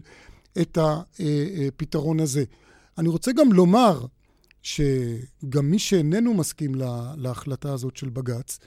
את 0.62 0.78
הפתרון 0.82 2.20
הזה. 2.20 2.44
אני 2.98 3.10
רוצה 3.10 3.32
גם 3.32 3.54
לומר 3.54 4.06
שגם 4.62 5.72
מי 5.72 5.80
שאיננו 5.80 6.34
מסכים 6.34 6.76
לה, 6.76 7.14
להחלטה 7.18 7.74
הזאת 7.74 7.98
של 7.98 8.10
בג"ץ, 8.10 8.60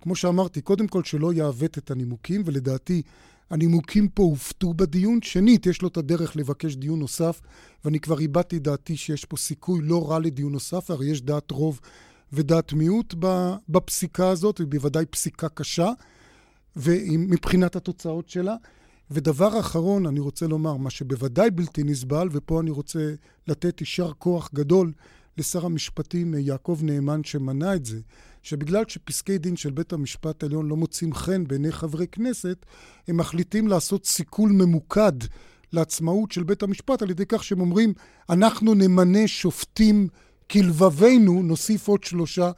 כמו 0.00 0.16
שאמרתי, 0.16 0.60
קודם 0.60 0.88
כל 0.88 1.04
שלא 1.04 1.32
יעוות 1.32 1.78
את 1.78 1.90
הנימוקים, 1.90 2.42
ולדעתי 2.44 3.02
הנימוקים 3.50 4.08
פה 4.08 4.22
הופתו 4.22 4.74
בדיון. 4.74 5.22
שנית, 5.22 5.66
יש 5.66 5.82
לו 5.82 5.88
את 5.88 5.96
הדרך 5.96 6.36
לבקש 6.36 6.74
דיון 6.74 6.98
נוסף, 6.98 7.40
ואני 7.84 8.00
כבר 8.00 8.16
הבעתי 8.20 8.58
דעתי 8.58 8.96
שיש 8.96 9.24
פה 9.24 9.36
סיכוי 9.36 9.80
לא 9.82 10.10
רע 10.10 10.18
לדיון 10.18 10.52
נוסף, 10.52 10.90
הרי 10.90 11.06
יש 11.06 11.22
דעת 11.22 11.50
רוב 11.50 11.80
ודעת 12.32 12.72
מיעוט 12.72 13.14
בפסיקה 13.68 14.28
הזאת, 14.28 14.60
ובוודאי 14.60 15.06
פסיקה 15.06 15.48
קשה, 15.48 15.90
ומבחינת 16.76 17.76
התוצאות 17.76 18.28
שלה. 18.28 18.56
ודבר 19.14 19.60
אחרון, 19.60 20.06
אני 20.06 20.20
רוצה 20.20 20.46
לומר, 20.46 20.76
מה 20.76 20.90
שבוודאי 20.90 21.50
בלתי 21.50 21.82
נסבל, 21.82 22.28
ופה 22.32 22.60
אני 22.60 22.70
רוצה 22.70 23.14
לתת 23.48 23.80
יישר 23.80 24.12
כוח 24.18 24.50
גדול 24.54 24.92
לשר 25.38 25.66
המשפטים 25.66 26.34
יעקב 26.38 26.78
נאמן 26.82 27.24
שמנע 27.24 27.74
את 27.74 27.84
זה, 27.84 28.00
שבגלל 28.42 28.84
שפסקי 28.88 29.38
דין 29.38 29.56
של 29.56 29.70
בית 29.70 29.92
המשפט 29.92 30.42
העליון 30.42 30.68
לא 30.68 30.76
מוצאים 30.76 31.14
חן 31.14 31.44
בעיני 31.46 31.72
חברי 31.72 32.06
כנסת, 32.06 32.66
הם 33.08 33.16
מחליטים 33.16 33.68
לעשות 33.68 34.06
סיכול 34.06 34.52
ממוקד 34.52 35.12
לעצמאות 35.72 36.32
של 36.32 36.42
בית 36.42 36.62
המשפט 36.62 37.02
על 37.02 37.10
ידי 37.10 37.24
כך 37.28 37.44
שהם 37.44 37.60
אומרים, 37.60 37.92
אנחנו 38.30 38.74
נמנה 38.74 39.28
שופטים 39.28 40.08
כלבבינו 40.50 41.42
נוסיף 41.42 41.88
עוד 41.88 42.04
שלושה 42.04 42.50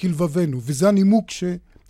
כלבבינו. 0.00 0.58
וזה 0.62 0.88
הנימוק 0.88 1.30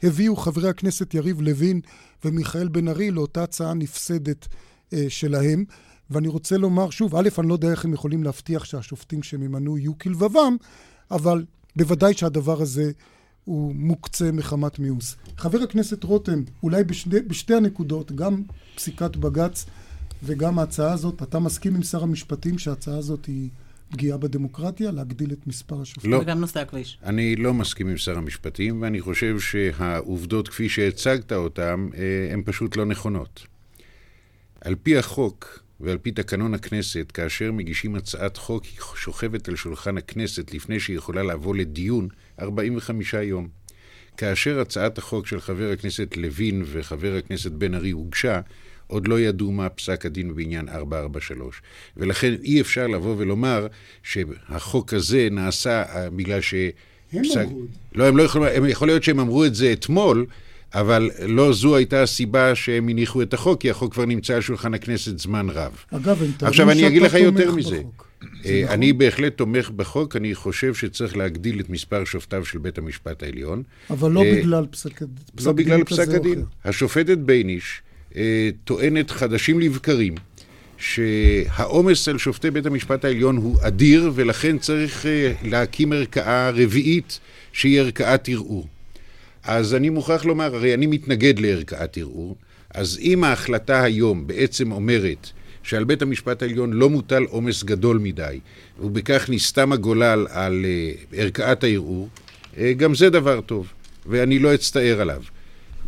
שהביאו 0.02 0.36
חברי 0.36 0.68
הכנסת 0.68 1.14
יריב 1.14 1.40
לוין 1.40 1.80
ומיכאל 2.24 2.68
בן 2.68 2.88
ארי 2.88 3.10
לאותה 3.10 3.42
הצעה 3.42 3.74
נפסדת 3.74 4.48
אה, 4.92 5.04
שלהם. 5.08 5.64
ואני 6.10 6.28
רוצה 6.28 6.56
לומר, 6.56 6.90
שוב, 6.90 7.16
א', 7.16 7.28
אני 7.38 7.48
לא 7.48 7.54
יודע 7.54 7.70
איך 7.70 7.84
הם 7.84 7.92
יכולים 7.92 8.24
להבטיח 8.24 8.64
שהשופטים 8.64 9.22
שהם 9.22 9.42
ימנו 9.42 9.78
יהיו 9.78 9.98
כלבבם, 9.98 10.56
אבל 11.10 11.44
בוודאי 11.76 12.14
שהדבר 12.14 12.62
הזה 12.62 12.90
הוא 13.44 13.74
מוקצה 13.74 14.32
מחמת 14.32 14.78
מיאוס. 14.78 15.16
חבר 15.36 15.62
הכנסת 15.62 16.04
רותם, 16.04 16.42
אולי 16.62 16.84
בשני, 16.84 17.20
בשתי 17.20 17.54
הנקודות, 17.54 18.12
גם 18.12 18.42
פסיקת 18.76 19.16
בג"ץ 19.16 19.66
וגם 20.22 20.58
ההצעה 20.58 20.92
הזאת, 20.92 21.22
אתה 21.22 21.38
מסכים 21.38 21.74
עם 21.74 21.82
שר 21.82 22.02
המשפטים 22.02 22.58
שההצעה 22.58 22.98
הזאת 22.98 23.26
היא 23.26 23.48
פגיעה 23.88 24.18
בדמוקרטיה, 24.18 24.90
להגדיל 24.90 25.32
את 25.32 25.46
מספר 25.46 25.80
השופטים? 25.80 26.10
לא. 26.10 26.18
וגם 26.18 26.40
נושא 26.40 26.60
הכביש. 26.60 26.98
אני 27.02 27.36
לא 27.36 27.54
מסכים 27.54 27.88
עם 27.88 27.96
שר 27.96 28.18
המשפטים, 28.18 28.82
ואני 28.82 29.00
חושב 29.00 29.40
שהעובדות 29.40 30.48
כפי 30.48 30.68
שהצגת 30.68 31.32
אותן, 31.32 31.88
אה, 31.94 32.32
הן 32.32 32.42
פשוט 32.44 32.76
לא 32.76 32.84
נכונות. 32.84 33.46
על 34.60 34.74
פי 34.82 34.98
החוק, 34.98 35.62
ועל 35.80 35.98
פי 35.98 36.10
תקנון 36.10 36.54
הכנסת, 36.54 37.10
כאשר 37.14 37.52
מגישים 37.52 37.94
הצעת 37.94 38.36
חוק, 38.36 38.64
היא 38.64 38.80
שוכבת 38.96 39.48
על 39.48 39.56
שולחן 39.56 39.98
הכנסת 39.98 40.54
לפני 40.54 40.80
שהיא 40.80 40.96
יכולה 40.96 41.22
לבוא 41.22 41.56
לדיון 41.56 42.08
45 42.40 43.14
יום. 43.14 43.48
כאשר 44.16 44.60
הצעת 44.60 44.98
החוק 44.98 45.26
של 45.26 45.40
חבר 45.40 45.70
הכנסת 45.72 46.16
לוין 46.16 46.62
וחבר 46.66 47.16
הכנסת 47.18 47.52
בן 47.52 47.74
ארי 47.74 47.90
הוגשה, 47.90 48.40
עוד 48.88 49.08
לא 49.08 49.20
ידעו 49.20 49.52
מה 49.52 49.68
פסק 49.68 50.06
הדין 50.06 50.34
בעניין 50.34 50.68
443. 50.68 51.62
ולכן 51.96 52.34
אי 52.44 52.60
אפשר 52.60 52.86
לבוא 52.86 53.14
ולומר 53.18 53.66
שהחוק 54.02 54.94
הזה 54.94 55.28
נעשה 55.30 55.82
אה, 55.82 56.10
בגלל 56.10 56.40
ש... 56.40 56.54
הם 57.12 57.24
פסק... 57.24 57.44
אמרו. 57.44 57.60
לא, 57.94 58.04
הם 58.04 58.16
לא 58.16 58.22
יכולים, 58.22 58.66
יכול 58.66 58.88
להיות 58.88 59.02
שהם 59.02 59.20
אמרו 59.20 59.44
את 59.44 59.54
זה 59.54 59.72
אתמול, 59.72 60.26
אבל 60.74 61.10
לא 61.26 61.52
זו 61.52 61.76
הייתה 61.76 62.02
הסיבה 62.02 62.54
שהם 62.54 62.88
הניחו 62.88 63.22
את 63.22 63.34
החוק, 63.34 63.60
כי 63.60 63.70
החוק 63.70 63.92
כבר 63.92 64.04
נמצא 64.04 64.34
על 64.34 64.40
שולחן 64.40 64.74
הכנסת 64.74 65.18
זמן 65.18 65.50
רב. 65.50 65.72
אגב, 65.90 66.08
הם 66.08 66.16
טוענים 66.16 66.32
עכשיו 66.40 66.70
אני 66.70 66.86
אגיד 66.86 67.02
לך 67.02 67.14
יותר 67.14 67.52
מזה. 67.52 67.76
אה, 67.76 67.82
נכון? 68.62 68.74
אני 68.74 68.92
בהחלט 68.92 69.36
תומך 69.36 69.70
בחוק, 69.70 70.16
אני 70.16 70.34
חושב 70.34 70.74
שצריך 70.74 71.16
להגדיל 71.16 71.60
את 71.60 71.70
מספר 71.70 72.04
שופטיו 72.04 72.44
של 72.44 72.58
בית 72.58 72.78
המשפט 72.78 73.22
העליון. 73.22 73.62
אבל 73.90 74.10
לא 74.10 74.22
אה, 74.22 74.34
בגלל 74.36 74.66
פסק, 74.70 75.02
פסק 75.34 75.46
לא 75.46 75.52
בגלל 75.52 75.76
דין 75.76 75.84
פסק 75.84 76.02
כזה 76.02 76.16
או 76.16 76.16
הדין. 76.16 76.38
אחר. 76.38 76.68
השופטת 76.68 77.18
בייניש 77.18 77.82
טוענת 78.64 79.10
חדשים 79.10 79.60
לבקרים 79.60 80.14
שהעומס 80.78 82.08
על 82.08 82.18
שופטי 82.18 82.50
בית 82.50 82.66
המשפט 82.66 83.04
העליון 83.04 83.36
הוא 83.36 83.58
אדיר, 83.60 84.12
ולכן 84.14 84.58
צריך 84.58 85.06
אה, 85.06 85.32
להקים 85.42 85.92
ערכאה 85.92 86.50
רביעית 86.50 87.20
שהיא 87.52 87.80
ערכאת 87.80 88.28
ערעור. 88.28 88.66
אז 89.44 89.74
אני 89.74 89.88
מוכרח 89.88 90.24
לומר, 90.24 90.54
הרי 90.54 90.74
אני 90.74 90.86
מתנגד 90.86 91.38
לערכאת 91.38 91.98
ערעור, 91.98 92.36
אז 92.74 92.98
אם 93.02 93.24
ההחלטה 93.24 93.82
היום 93.82 94.26
בעצם 94.26 94.72
אומרת 94.72 95.30
שעל 95.62 95.84
בית 95.84 96.02
המשפט 96.02 96.42
העליון 96.42 96.72
לא 96.72 96.90
מוטל 96.90 97.22
עומס 97.22 97.62
גדול 97.62 97.98
מדי, 97.98 98.40
ובכך 98.80 99.26
נסתם 99.28 99.72
הגולל 99.72 100.26
על 100.30 100.64
אה, 100.64 100.92
ערכאת 101.12 101.64
הערעור, 101.64 102.08
אה, 102.58 102.72
גם 102.72 102.94
זה 102.94 103.10
דבר 103.10 103.40
טוב, 103.40 103.72
ואני 104.06 104.38
לא 104.38 104.54
אצטער 104.54 105.00
עליו. 105.00 105.22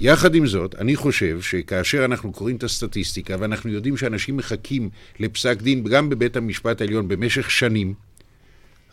יחד 0.01 0.35
עם 0.35 0.47
זאת, 0.47 0.75
אני 0.79 0.97
חושב 0.97 1.41
שכאשר 1.41 2.05
אנחנו 2.05 2.33
קוראים 2.33 2.57
את 2.57 2.63
הסטטיסטיקה 2.63 3.37
ואנחנו 3.41 3.71
יודעים 3.71 3.97
שאנשים 3.97 4.37
מחכים 4.37 4.91
לפסק 5.21 5.63
דין 5.63 5.85
גם 5.85 6.09
בבית 6.09 6.37
המשפט 6.37 6.81
העליון 6.81 7.09
במשך 7.09 7.51
שנים, 7.51 7.95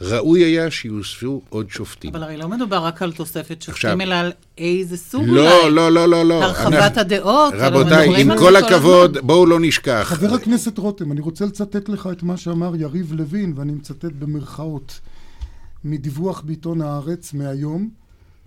ראוי 0.02 0.44
היה 0.44 0.72
שיוספו 0.72 1.42
עוד 1.50 1.70
שופטים. 1.70 2.10
אבל 2.16 2.24
הרי 2.24 2.38
לא 2.38 2.48
מדובר 2.48 2.78
רק 2.86 3.02
על 3.02 3.12
תוספת 3.12 3.62
שופטים, 3.62 3.74
עכשיו- 3.74 4.02
אלא 4.02 4.16
על 4.16 4.32
איזה 4.58 4.98
סוג 4.98 5.24
לא, 5.28 5.62
אולי. 5.64 5.76
לא, 5.76 5.92
לא, 5.92 6.10
לא, 6.10 6.26
לא. 6.26 6.44
הרחבת 6.44 6.74
אנחנו- 6.74 7.02
הדעות. 7.02 7.54
רבותיי, 7.58 8.22
עם 8.22 8.38
כל 8.38 8.56
הכבוד, 8.56 9.18
הזמן. 9.18 9.28
בואו 9.28 9.46
לא 9.46 9.60
נשכח. 9.62 10.02
חבר 10.06 10.34
הכנסת 10.34 10.78
רותם, 10.78 11.12
אני 11.12 11.22
רוצה 11.22 11.46
לצטט 11.46 11.90
לך 11.90 12.10
את 12.12 12.24
מה 12.24 12.38
שאמר 12.38 12.76
יריב 12.76 13.14
לוין, 13.14 13.54
ואני 13.56 13.72
מצטט 13.72 14.06
במרכאות, 14.06 15.00
מדיווח 15.84 16.42
בעיתון 16.42 16.82
הארץ 16.82 17.34
מהיום, 17.34 17.90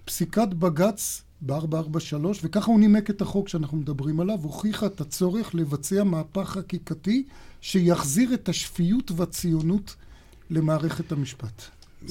פסיקת 0.05 0.49
בג"ץ 0.59 1.23
ב-443, 1.43 2.27
וככה 2.43 2.71
הוא 2.71 2.81
נימק 2.81 3.11
את 3.11 3.21
החוק 3.21 3.49
שאנחנו 3.49 3.77
מדברים 3.77 4.21
עליו, 4.21 4.39
הוכיחה 4.43 4.87
את 4.87 5.01
הצורך 5.01 5.55
לבצע 5.55 6.05
מהפך 6.05 6.49
חקיקתי 6.49 7.25
שיחזיר 7.61 8.35
את 8.35 8.49
השפיות 8.49 9.11
והציונות 9.11 9.97
למערכת 10.51 11.13
המשפט. 11.13 11.63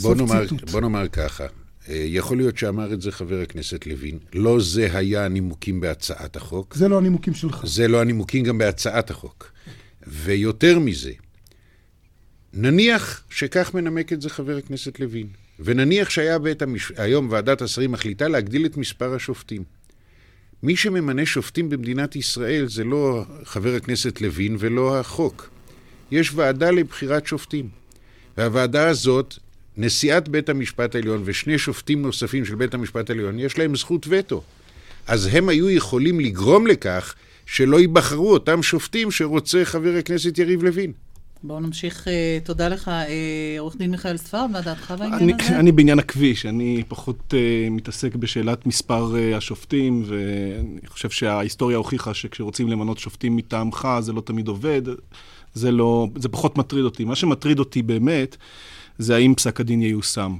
בוא 0.01 0.15
נאמר, 0.15 0.47
ציטוט. 0.47 0.69
בוא 0.69 0.81
נאמר 0.81 1.07
ככה, 1.07 1.43
אה, 1.89 2.03
יכול 2.07 2.37
להיות 2.37 2.57
שאמר 2.57 2.93
את 2.93 3.01
זה 3.01 3.11
חבר 3.11 3.41
הכנסת 3.41 3.87
לוין, 3.87 4.19
לא 4.33 4.59
זה 4.59 4.97
היה 4.97 5.25
הנימוקים 5.25 5.79
בהצעת 5.79 6.35
החוק, 6.35 6.75
זה 6.75 6.87
לא 6.87 6.97
הנימוקים 6.97 7.33
שלך. 7.33 7.65
זה 7.65 7.87
לא 7.87 8.01
הנימוקים 8.01 8.43
גם 8.43 8.57
בהצעת 8.57 9.11
החוק. 9.11 9.51
ויותר 10.07 10.79
מזה, 10.79 11.11
נניח 12.53 13.23
שכך 13.29 13.73
מנמק 13.73 14.13
את 14.13 14.21
זה 14.21 14.29
חבר 14.29 14.57
הכנסת 14.57 14.99
לוין, 14.99 15.27
ונניח 15.59 16.09
שהיה 16.09 16.39
בית 16.39 16.61
המש... 16.61 16.91
היום 16.97 17.27
ועדת 17.31 17.61
השרים 17.61 17.91
מחליטה 17.91 18.27
להגדיל 18.27 18.65
את 18.65 18.77
מספר 18.77 19.15
השופטים. 19.15 19.63
מי 20.63 20.75
שממנה 20.75 21.25
שופטים 21.25 21.69
במדינת 21.69 22.15
ישראל 22.15 22.65
זה 22.67 22.83
לא 22.83 23.23
חבר 23.43 23.75
הכנסת 23.75 24.21
לוין 24.21 24.55
ולא 24.59 24.99
החוק. 24.99 25.49
יש 26.11 26.31
ועדה 26.35 26.71
לבחירת 26.71 27.27
שופטים. 27.27 27.69
והוועדה 28.37 28.87
הזאת, 28.87 29.35
נשיאת 29.77 30.29
בית 30.29 30.49
המשפט 30.49 30.95
העליון 30.95 31.21
ושני 31.25 31.57
שופטים 31.57 32.01
נוספים 32.01 32.45
של 32.45 32.55
בית 32.55 32.73
המשפט 32.73 33.09
העליון, 33.09 33.39
יש 33.39 33.57
להם 33.57 33.75
זכות 33.75 34.05
וטו. 34.09 34.43
אז 35.07 35.29
הם 35.31 35.49
היו 35.49 35.69
יכולים 35.69 36.19
לגרום 36.19 36.67
לכך 36.67 37.15
שלא 37.45 37.79
ייבחרו 37.79 38.33
אותם 38.33 38.63
שופטים 38.63 39.11
שרוצה 39.11 39.65
חבר 39.65 39.95
הכנסת 39.99 40.37
יריב 40.37 40.63
לוין. 40.63 40.91
בואו 41.43 41.59
נמשיך. 41.59 42.07
אה, 42.07 42.37
תודה 42.43 42.67
לך, 42.67 42.87
אה, 42.87 43.55
עורך 43.59 43.75
דין 43.75 43.91
מיכאל 43.91 44.17
ספרד, 44.17 44.49
מה 44.51 44.61
דעתך 44.61 44.93
בעניין 44.99 45.13
אני, 45.13 45.33
הזה? 45.39 45.59
אני 45.59 45.71
בעניין 45.71 45.99
הכביש, 45.99 46.45
אני 46.45 46.83
פחות 46.87 47.33
uh, 47.33 47.71
מתעסק 47.71 48.15
בשאלת 48.15 48.65
מספר 48.65 49.13
uh, 49.13 49.37
השופטים, 49.37 50.03
ואני 50.05 50.87
חושב 50.87 51.09
שההיסטוריה 51.09 51.77
הוכיחה 51.77 52.13
שכשרוצים 52.13 52.67
למנות 52.67 52.97
שופטים 52.97 53.35
מטעמך 53.35 53.87
זה 53.99 54.13
לא 54.13 54.21
תמיד 54.21 54.47
עובד, 54.47 54.81
זה, 55.53 55.71
לא, 55.71 56.07
זה 56.15 56.29
פחות 56.29 56.57
מטריד 56.57 56.85
אותי. 56.85 57.05
מה 57.05 57.15
שמטריד 57.15 57.59
אותי 57.59 57.81
באמת, 57.81 58.37
זה 58.97 59.15
האם 59.15 59.35
פסק 59.35 59.59
הדין 59.59 59.81
ייושם. 59.81 60.35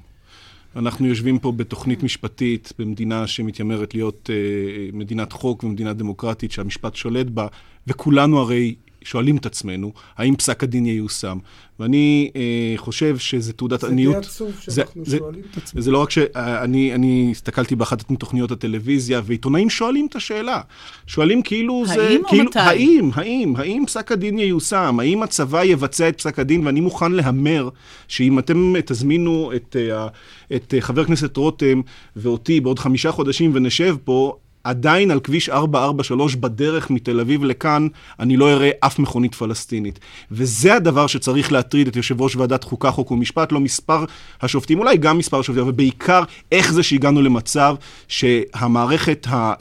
אנחנו 0.76 1.08
יושבים 1.08 1.40
פה 1.40 1.52
בתוכנית 1.52 2.04
משפטית 2.04 2.74
במדינה 2.80 3.28
שמתיימרת 3.28 3.94
להיות 3.94 4.30
uh, 4.30 4.96
מדינת 4.96 5.34
חוק 5.34 5.64
ומדינה 5.64 5.94
דמוקרטית 5.94 6.52
שהמשפט 6.52 6.96
שולט 6.96 7.28
בה, 7.28 7.48
וכולנו 7.88 8.40
הרי 8.40 8.76
שואלים 9.04 9.38
את 9.38 9.46
עצמנו, 9.46 9.92
האם 10.18 10.36
פסק 10.36 10.64
הדין 10.64 10.86
ייושם. 10.86 11.38
ואני 11.80 12.32
אה, 12.36 12.42
חושב 12.78 13.18
שזה 13.18 13.54
תעודת 13.54 13.84
עניות. 13.84 14.14
זה 14.16 14.20
די 14.22 14.26
עצוב 14.28 14.52
זה- 14.66 14.72
שאנחנו 14.76 15.06
זה- 15.06 15.18
שואלים 15.18 15.42
את 15.52 15.58
עצמנו. 15.58 15.82
זה 15.84 15.92
לא 15.92 15.98
רק 16.02 16.10
שאני 16.10 16.94
אני 16.96 17.28
הסתכלתי 17.32 17.76
באחת 17.76 18.12
מתוכניות 18.12 18.52
הטלוויזיה, 18.52 19.22
ועיתונאים 19.26 19.70
שואלים 19.70 20.08
את 20.10 20.16
השאלה. 20.16 20.62
שואלים 21.08 21.42
כאילו 21.42 21.84
זה... 21.86 22.08
האם 22.08 22.22
או 22.24 22.30
כאילו, 22.30 22.44
מתי? 22.46 22.60
האם, 22.60 23.10
האם, 23.14 23.54
האם 23.56 23.84
פסק 23.88 24.12
הדין 24.12 24.40
ייושם? 24.40 24.98
האם 25.00 25.24
הצבא 25.24 25.64
יבצע 25.64 26.10
את 26.10 26.18
פסק 26.18 26.40
הדין? 26.40 26.66
ואני 26.66 26.82
מוכן 26.82 27.12
להמר 27.12 27.70
שאם 28.08 28.40
אתם 28.40 28.74
תזמינו 28.86 29.52
את, 29.56 29.76
אה, 29.80 30.08
את 30.56 30.74
אה, 30.74 30.82
חבר 30.82 31.02
הכנסת 31.02 31.38
רותם 31.38 31.82
ואותי 32.16 32.60
בעוד 32.60 32.80
חמישה 32.80 33.12
חודשים 33.12 33.52
ונשב 33.54 33.96
פה, 34.04 34.36
עדיין 34.64 35.12
על 35.12 35.20
כביש 35.20 35.50
443 35.50 36.36
בדרך 36.36 36.90
מתל 36.90 37.20
אביב 37.20 37.44
לכאן, 37.44 37.88
אני 38.20 38.38
לא 38.38 38.52
אראה 38.52 38.70
אף 38.80 39.00
מכונית 39.00 39.36
פלסטינית. 39.36 40.00
וזה 40.32 40.76
הדבר 40.76 41.08
שצריך 41.08 41.52
להטריד 41.52 41.88
את 41.88 41.96
יושב 41.96 42.22
ראש 42.22 42.36
ועדת 42.36 42.64
חוקה, 42.64 42.92
חוק 42.92 43.12
ומשפט, 43.12 43.52
לא 43.52 43.60
מספר 43.60 44.06
השופטים, 44.42 44.80
אולי 44.80 44.98
גם 44.98 45.18
מספר 45.18 45.40
השופטים, 45.40 45.64
אבל 45.64 45.72
בעיקר 45.72 46.24
איך 46.52 46.74
זה 46.74 46.84
שהגענו 46.84 47.22
למצב 47.22 47.76
שהמערכת 48.08 49.28
אה, 49.32 49.54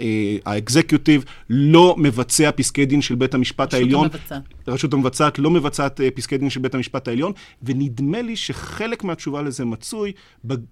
האקזקיוטיב 0.47 1.25
לא 1.51 1.95
מבצע 1.99 2.51
פסקי 2.53 2.87
דין 2.87 3.03
של 3.03 3.15
בית 3.15 3.35
המשפט 3.35 3.75
העליון. 3.75 4.05
המבצעת. 4.05 4.43
הרשות 4.67 4.93
המבצעת 4.93 5.39
לא 5.39 5.51
מבצעת 5.51 6.01
אה, 6.01 6.11
פסקי 6.11 6.39
דין 6.39 6.51
של 6.51 6.61
בית 6.61 6.75
המשפט 6.75 7.09
העליון, 7.09 7.33
ונדמה 7.63 8.23
לי 8.23 8.37
שחלק 8.37 9.05
מהתשובה 9.05 9.43
לזה 9.43 9.65
מצוי 9.65 10.13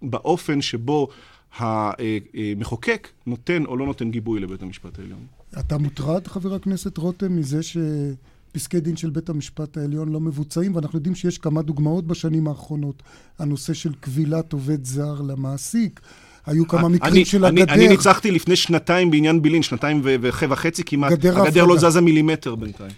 באופן 0.02 0.62
שבו 0.62 1.09
המחוקק 1.58 3.08
נותן 3.26 3.64
או 3.66 3.76
לא 3.76 3.86
נותן 3.86 4.10
גיבוי 4.10 4.40
לבית 4.40 4.62
המשפט 4.62 4.98
העליון. 4.98 5.26
אתה 5.58 5.78
מוטרד, 5.78 6.26
חבר 6.26 6.54
הכנסת 6.54 6.98
רותם, 6.98 7.36
מזה 7.36 7.60
שפסקי 7.62 8.80
דין 8.80 8.96
של 8.96 9.10
בית 9.10 9.28
המשפט 9.28 9.76
העליון 9.76 10.12
לא 10.12 10.20
מבוצעים, 10.20 10.74
ואנחנו 10.74 10.98
יודעים 10.98 11.14
שיש 11.14 11.38
כמה 11.38 11.62
דוגמאות 11.62 12.06
בשנים 12.06 12.48
האחרונות. 12.48 13.02
הנושא 13.38 13.72
של 13.72 13.92
כבילת 14.02 14.52
עובד 14.52 14.84
זר 14.84 15.20
למעסיק, 15.20 16.00
היו 16.46 16.68
כמה 16.68 16.88
מקרים 16.88 17.12
אני, 17.12 17.24
של 17.24 17.44
אני, 17.44 17.62
הגדר. 17.62 17.74
אני 17.74 17.88
ניצחתי 17.88 18.30
לפני 18.30 18.56
שנתיים 18.56 19.10
בעניין 19.10 19.42
בילין, 19.42 19.62
שנתיים 19.62 20.00
וחצי 20.04 20.84
כמעט. 20.84 21.12
גדר 21.12 21.42
הגדר 21.42 21.64
לא. 21.64 21.78
זזה 21.78 22.00
מילימטר 22.00 22.54
בינתיים. 22.54 22.92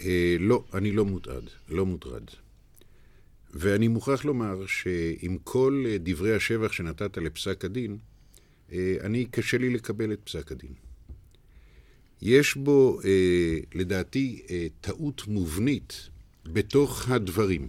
אה, 0.00 0.36
לא, 0.40 0.62
אני 0.74 0.92
לא 0.92 1.04
מוטרד, 1.04 1.42
לא 1.70 1.86
מוטרד. 1.86 2.22
ואני 3.54 3.88
מוכרח 3.88 4.24
לומר 4.24 4.66
שעם 4.66 5.38
כל 5.44 5.84
דברי 6.00 6.34
השבח 6.34 6.72
שנתת 6.72 7.18
לפסק 7.18 7.64
הדין, 7.64 7.98
אה, 8.72 8.96
אני, 9.00 9.24
קשה 9.24 9.58
לי 9.58 9.70
לקבל 9.70 10.12
את 10.12 10.20
פסק 10.24 10.52
הדין. 10.52 10.72
יש 12.22 12.56
בו, 12.56 13.00
אה, 13.04 13.58
לדעתי, 13.74 14.42
אה, 14.50 14.66
טעות 14.80 15.28
מובנית 15.28 16.08
בתוך 16.44 17.10
הדברים. 17.10 17.68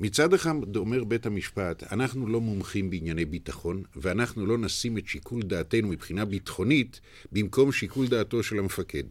מצד 0.00 0.34
אחד 0.34 0.76
אומר 0.76 1.04
בית 1.04 1.26
המשפט, 1.26 1.92
אנחנו 1.92 2.26
לא 2.26 2.40
מומחים 2.40 2.90
בענייני 2.90 3.24
ביטחון, 3.24 3.82
ואנחנו 3.96 4.46
לא 4.46 4.58
נשים 4.58 4.98
את 4.98 5.06
שיקול 5.06 5.42
דעתנו 5.42 5.88
מבחינה 5.88 6.24
ביטחונית 6.24 7.00
במקום 7.32 7.72
שיקול 7.72 8.06
דעתו 8.06 8.42
של 8.42 8.58
המפקד. 8.58 9.04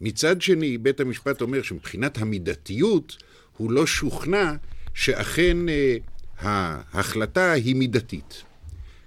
מצד 0.00 0.42
שני, 0.42 0.78
בית 0.78 1.00
המשפט 1.00 1.40
אומר 1.40 1.62
שמבחינת 1.62 2.18
המידתיות, 2.18 3.16
הוא 3.56 3.72
לא 3.72 3.86
שוכנע 3.86 4.52
שאכן 4.94 5.68
אה, 5.68 5.96
ההחלטה 6.38 7.52
היא 7.52 7.76
מידתית. 7.76 8.42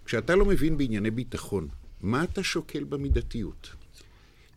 כשאתה 0.06 0.36
לא 0.36 0.46
מבין 0.46 0.78
בענייני 0.78 1.12
ביטחון, 1.12 1.68
מה 2.02 2.24
אתה 2.24 2.44
שוקל 2.44 2.84
במידתיות? 2.84 3.70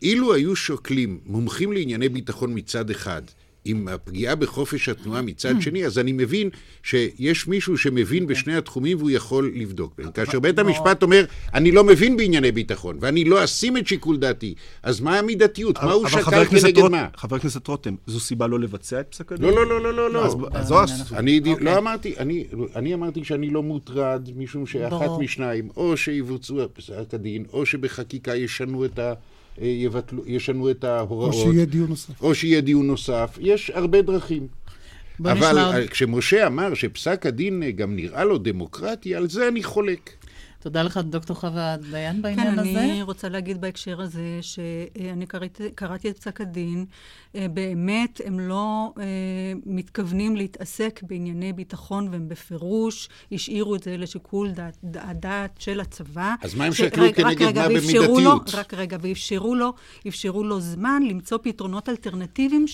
אילו 0.02 0.34
היו 0.34 0.56
שוקלים 0.56 1.20
מומחים 1.26 1.72
לענייני 1.72 2.08
ביטחון 2.08 2.52
מצד 2.54 2.90
אחד, 2.90 3.22
עם 3.68 3.88
הפגיעה 3.88 4.34
בחופש 4.34 4.88
התנועה 4.88 5.22
מצד 5.22 5.54
שני, 5.60 5.86
אז 5.86 5.98
אני 5.98 6.12
מבין 6.12 6.50
שיש 6.82 7.46
מישהו 7.46 7.78
שמבין 7.78 8.26
בשני 8.26 8.56
התחומים 8.56 8.98
והוא 8.98 9.10
יכול 9.10 9.52
לבדוק 9.54 9.92
בהם. 9.98 10.10
כאשר 10.10 10.40
בית 10.40 10.58
המשפט 10.58 11.02
אומר, 11.02 11.24
אני 11.54 11.72
לא 11.72 11.84
מבין 11.84 12.16
בענייני 12.16 12.52
ביטחון, 12.52 12.96
ואני 13.00 13.24
לא 13.24 13.44
אשים 13.44 13.76
את 13.76 13.86
שיקול 13.86 14.16
דעתי, 14.16 14.54
אז 14.82 15.00
מה 15.00 15.18
המידתיות? 15.18 15.82
מה 15.82 15.92
הוא 15.92 16.08
שקל 16.08 16.44
כנגד 16.44 16.82
מה? 16.82 17.06
חבר 17.16 17.36
הכנסת 17.36 17.66
רותם, 17.66 17.94
זו 18.06 18.20
סיבה 18.20 18.46
לא 18.46 18.60
לבצע 18.60 19.00
את 19.00 19.06
פסק 19.10 19.32
הדין? 19.32 19.50
לא, 19.50 19.66
לא, 19.66 19.82
לא, 19.82 19.94
לא, 19.94 20.12
לא. 20.12 20.48
אז 20.52 20.66
זו 20.66 20.80
אני 21.12 21.40
לא 21.60 21.78
אמרתי, 21.78 22.14
אני 22.76 22.94
אמרתי 22.94 23.24
שאני 23.24 23.50
לא 23.50 23.62
מוטרד, 23.62 24.28
משום 24.36 24.66
שאחת 24.66 25.10
משניים, 25.18 25.68
או 25.76 25.96
שיבוצעו 25.96 26.60
פסק 26.72 27.14
הדין, 27.14 27.44
או 27.52 27.66
שבחקיקה 27.66 28.36
ישנו 28.36 28.84
את 28.84 28.98
ה... 28.98 29.12
יבטלו, 29.60 30.22
ישנו 30.26 30.70
את 30.70 30.84
ההוראות. 30.84 31.34
או 31.34 31.40
שיהיה 31.52 31.64
דיון 31.64 31.88
נוסף. 31.88 32.22
או 32.22 32.34
שיהיה 32.34 32.60
דיון 32.60 32.86
נוסף. 32.86 33.38
יש 33.40 33.70
הרבה 33.74 34.02
דרכים. 34.02 34.46
אבל 35.20 35.34
נשמע... 35.34 35.86
כשמשה 35.86 36.46
אמר 36.46 36.74
שפסק 36.74 37.26
הדין 37.26 37.62
גם 37.76 37.96
נראה 37.96 38.24
לו 38.24 38.38
דמוקרטי, 38.38 39.14
על 39.14 39.28
זה 39.28 39.48
אני 39.48 39.62
חולק. 39.62 40.10
תודה 40.60 40.82
לך, 40.82 40.96
דוקטור 40.96 41.36
חווה 41.36 41.76
דיין, 41.90 42.22
בעניין 42.22 42.52
כן, 42.52 42.58
הזה. 42.58 42.68
כן, 42.72 42.78
אני 42.78 43.02
רוצה 43.02 43.28
להגיד 43.28 43.60
בהקשר 43.60 44.00
הזה, 44.00 44.38
שאני 44.42 45.26
קראתי, 45.26 45.70
קראתי 45.74 46.10
את 46.10 46.18
פסק 46.18 46.40
הדין, 46.40 46.84
אה, 47.34 47.46
באמת 47.48 48.20
הם 48.24 48.40
לא 48.40 48.92
אה, 48.98 49.04
מתכוונים 49.66 50.36
להתעסק 50.36 51.00
בענייני 51.02 51.52
ביטחון, 51.52 52.08
והם 52.10 52.28
בפירוש 52.28 53.08
השאירו 53.32 53.74
את 53.74 53.82
זה 53.82 53.96
לשיקול 53.96 54.50
דעת, 54.50 54.78
דעת 55.14 55.50
של 55.58 55.80
הצבא. 55.80 56.34
אז 56.42 56.54
מה 56.54 56.64
הם 56.64 56.72
שקלו 56.72 57.14
כנגד 57.14 57.58
מה 57.58 57.68
במידתיות? 57.68 58.22
לו, 58.22 58.40
רק 58.54 58.74
רגע, 58.74 58.96
ואפשרו 59.00 59.54
לו, 59.54 59.72
אפשרו 60.08 60.44
לו 60.44 60.60
זמן 60.60 61.02
למצוא 61.08 61.38
פתרונות 61.42 61.88
אלטרנטיביים 61.88 62.64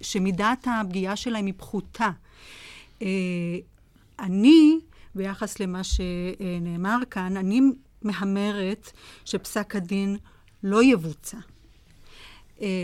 שמידת 0.00 0.66
הפגיעה 0.70 1.16
שלהם 1.16 1.46
היא 1.46 1.54
פחותה. 1.56 2.10
אה, 3.02 3.08
אני... 4.20 4.78
ביחס 5.16 5.60
למה 5.60 5.80
שנאמר 5.84 6.98
כאן, 7.10 7.36
אני 7.36 7.60
מהמרת 8.02 8.92
שפסק 9.24 9.76
הדין 9.76 10.16
לא 10.62 10.82
יבוצע. 10.82 11.38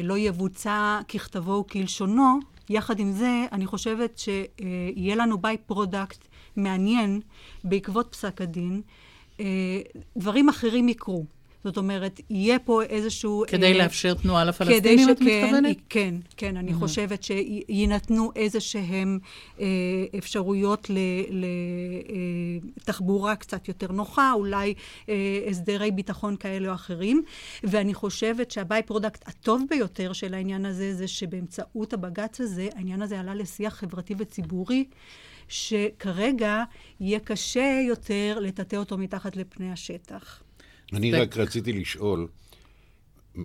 לא 0.05 0.19
יבוצע 0.19 1.01
ככתבו 1.09 1.65
וכלשונו. 1.67 2.39
יחד 2.71 3.01
עם 3.01 3.13
זה, 3.13 3.45
אני 3.53 3.67
חושבת 3.67 4.19
שיהיה 4.19 5.15
לנו 5.17 5.39
by-product 5.39 6.25
מעניין 6.57 7.21
בעקבות 7.65 8.09
פסק 8.11 8.41
הדין. 8.41 8.83
דברים 10.17 10.49
אחרים 10.49 10.89
יקרו. 10.89 11.25
זאת 11.65 11.77
אומרת, 11.77 12.21
יהיה 12.31 12.59
פה 12.59 12.83
איזשהו... 12.83 13.45
כדי 13.47 13.73
אה, 13.73 13.79
לאפשר 13.79 14.15
תנועה 14.15 14.45
לפלסטינים, 14.45 15.11
את 15.11 15.21
מתכוונת? 15.21 15.77
כן, 15.89 16.15
כן. 16.37 16.57
אני 16.57 16.71
mm-hmm. 16.71 16.75
חושבת 16.75 17.23
שיינתנו 17.23 18.33
איזה 18.37 18.61
שהן 18.61 19.19
אה, 19.61 19.67
אפשרויות 20.19 20.91
לתחבורה 22.77 23.31
אה, 23.31 23.37
קצת 23.37 23.69
יותר 23.69 23.93
נוחה, 23.93 24.33
אולי 24.33 24.75
אה, 25.09 25.15
הסדרי 25.51 25.91
ביטחון 25.91 26.37
כאלה 26.37 26.69
או 26.69 26.75
אחרים. 26.75 27.23
ואני 27.65 27.95
חושבת 27.95 28.51
שה 28.51 28.83
by-product 28.83 29.29
הטוב 29.29 29.63
ביותר 29.71 30.13
של 30.13 30.35
העניין 30.35 30.67
הזה, 30.67 30.95
זה 30.95 31.09
שבאמצעות 31.09 31.93
הבג"ץ 31.93 32.41
הזה, 32.41 32.69
העניין 32.75 33.03
הזה 33.03 33.21
עלה 33.21 33.35
לשיח 33.35 33.75
חברתי 33.75 34.15
וציבורי. 34.19 34.85
שכרגע 35.49 36.63
יהיה 37.01 37.21
קשה 37.21 37.81
יותר 37.89 38.39
לטאטא 38.41 38.77
אותו 38.77 38.99
מתחת 38.99 39.37
לפני 39.37 39.73
השטח. 39.73 40.43
אני 40.93 41.13
רק 41.13 41.37
רציתי 41.37 41.73
לשאול, 41.73 42.27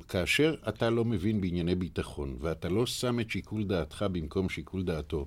כאשר 0.07 0.55
אתה 0.69 0.89
לא 0.89 1.05
מבין 1.05 1.41
בענייני 1.41 1.75
ביטחון, 1.75 2.37
ואתה 2.41 2.69
לא 2.69 2.85
שם 2.85 3.19
את 3.19 3.31
שיקול 3.31 3.63
דעתך 3.63 4.05
במקום 4.11 4.49
שיקול 4.49 4.83
דעתו, 4.83 5.25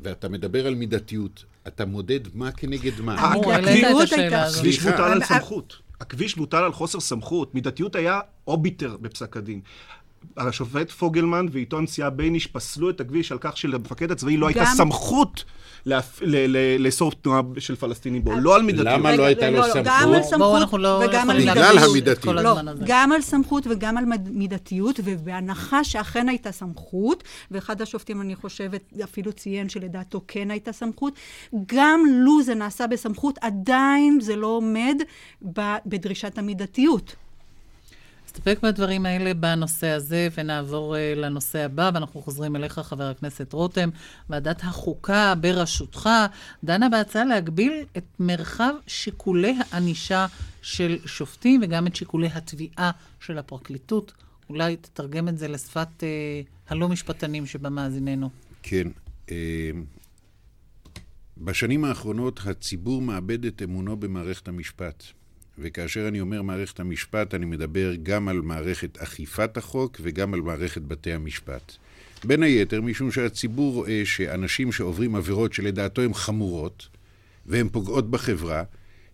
ואתה 0.00 0.28
מדבר 0.28 0.66
על 0.66 0.74
מידתיות, 0.74 1.44
אתה 1.66 1.84
מודד 1.86 2.20
מה 2.34 2.52
כנגד 2.52 3.00
מה. 3.00 3.32
הייתה... 4.12 4.46
הכביש 4.46 4.84
מוטל 4.84 5.02
על 5.02 5.24
סמכות. 5.24 5.76
הכביש 6.00 6.36
מוטל 6.36 6.64
על 6.64 6.72
חוסר 6.72 7.00
סמכות. 7.00 7.54
מידתיות 7.54 7.96
היה 7.96 8.20
obiter 8.46 8.96
בפסק 8.96 9.36
הדין. 9.36 9.60
השופט 10.36 10.90
פוגלמן 10.90 11.46
ואיתו 11.52 11.78
הנשיאה 11.78 12.10
בייניש 12.10 12.46
פסלו 12.46 12.90
את 12.90 13.00
הכביש 13.00 13.32
על 13.32 13.38
כך 13.40 13.56
שלמפקד 13.56 14.10
הצבאי 14.10 14.36
לא 14.36 14.46
הייתה 14.46 14.64
סמכות 14.64 15.44
לאסור 16.78 17.12
תנועה 17.12 17.42
של 17.58 17.76
פלסטינים 17.76 18.24
בו, 18.24 18.32
לא 18.40 18.56
על 18.56 18.62
מידתיות. 18.62 18.86
למה 18.86 19.16
לא 19.16 19.24
הייתה 19.24 19.50
לו 19.50 19.62
סמכות? 19.64 19.86
על 19.86 20.22
סמכות 20.22 20.62
וגם 20.72 21.30
על 21.30 21.36
מידתיות. 21.36 21.56
בגלל 21.56 21.78
המידתיות. 21.78 22.36
לא, 22.36 22.56
גם 22.86 23.12
על 23.12 23.22
סמכות 23.22 23.66
וגם 23.70 23.96
על 23.96 24.04
מידתיות, 24.30 25.00
ובהנחה 25.04 25.84
שאכן 25.84 26.28
הייתה 26.28 26.52
סמכות, 26.52 27.24
ואחד 27.50 27.82
השופטים, 27.82 28.20
אני 28.20 28.36
חושבת, 28.36 28.92
אפילו 29.04 29.32
ציין 29.32 29.68
שלדעתו 29.68 30.20
כן 30.28 30.50
הייתה 30.50 30.72
סמכות, 30.72 31.14
גם 31.66 32.00
לו 32.10 32.42
זה 32.42 32.54
נעשה 32.54 32.86
בסמכות, 32.86 33.38
עדיין 33.40 34.18
זה 34.20 34.36
לא 34.36 34.46
עומד 34.46 34.96
בדרישת 35.86 36.38
המידתיות. 36.38 37.16
נסתפק 38.38 38.62
בדברים 38.62 39.06
האלה 39.06 39.34
בנושא 39.34 39.86
הזה 39.86 40.28
ונעבור 40.36 40.94
uh, 40.94 41.18
לנושא 41.18 41.58
הבא, 41.58 41.90
ואנחנו 41.94 42.22
חוזרים 42.22 42.56
אליך, 42.56 42.78
חבר 42.78 43.04
הכנסת 43.04 43.52
רותם. 43.52 43.88
ועדת 44.30 44.60
החוקה 44.62 45.34
בראשותך 45.34 46.08
דנה 46.64 46.88
בהצעה 46.88 47.24
להגביל 47.24 47.72
את 47.96 48.04
מרחב 48.18 48.74
שיקולי 48.86 49.54
הענישה 49.70 50.26
של 50.62 50.98
שופטים 51.06 51.60
וגם 51.62 51.86
את 51.86 51.96
שיקולי 51.96 52.28
התביעה 52.34 52.90
של 53.20 53.38
הפרקליטות. 53.38 54.12
אולי 54.50 54.76
תתרגם 54.76 55.28
את 55.28 55.38
זה 55.38 55.48
לשפת 55.48 55.88
uh, 55.98 56.02
הלא 56.68 56.88
משפטנים 56.88 57.46
שבמאזיננו. 57.46 58.30
כן. 58.62 58.88
Uh, 59.26 59.30
בשנים 61.38 61.84
האחרונות 61.84 62.40
הציבור 62.46 63.02
מאבד 63.02 63.44
את 63.44 63.62
אמונו 63.62 63.96
במערכת 63.96 64.48
המשפט. 64.48 65.04
וכאשר 65.58 66.08
אני 66.08 66.20
אומר 66.20 66.42
מערכת 66.42 66.80
המשפט, 66.80 67.34
אני 67.34 67.46
מדבר 67.46 67.94
גם 68.02 68.28
על 68.28 68.40
מערכת 68.40 68.98
אכיפת 68.98 69.56
החוק 69.56 70.00
וגם 70.02 70.34
על 70.34 70.40
מערכת 70.40 70.82
בתי 70.82 71.12
המשפט. 71.12 71.72
בין 72.24 72.42
היתר, 72.42 72.80
משום 72.80 73.10
שהציבור 73.10 73.74
רואה 73.74 74.02
שאנשים 74.04 74.72
שעוברים 74.72 75.14
עבירות 75.14 75.52
שלדעתו 75.52 76.02
הן 76.02 76.14
חמורות 76.14 76.88
והן 77.46 77.68
פוגעות 77.68 78.10
בחברה, 78.10 78.62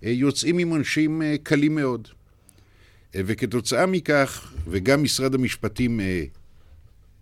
אה, 0.05 0.11
יוצאים 0.11 0.59
עם 0.59 0.69
עונשים 0.69 1.23
אה, 1.23 1.35
קלים 1.43 1.75
מאוד. 1.75 2.09
אה, 3.15 3.21
וכתוצאה 3.27 3.87
מכך, 3.87 4.53
וגם 4.69 5.03
משרד 5.03 5.35
המשפטים 5.35 6.01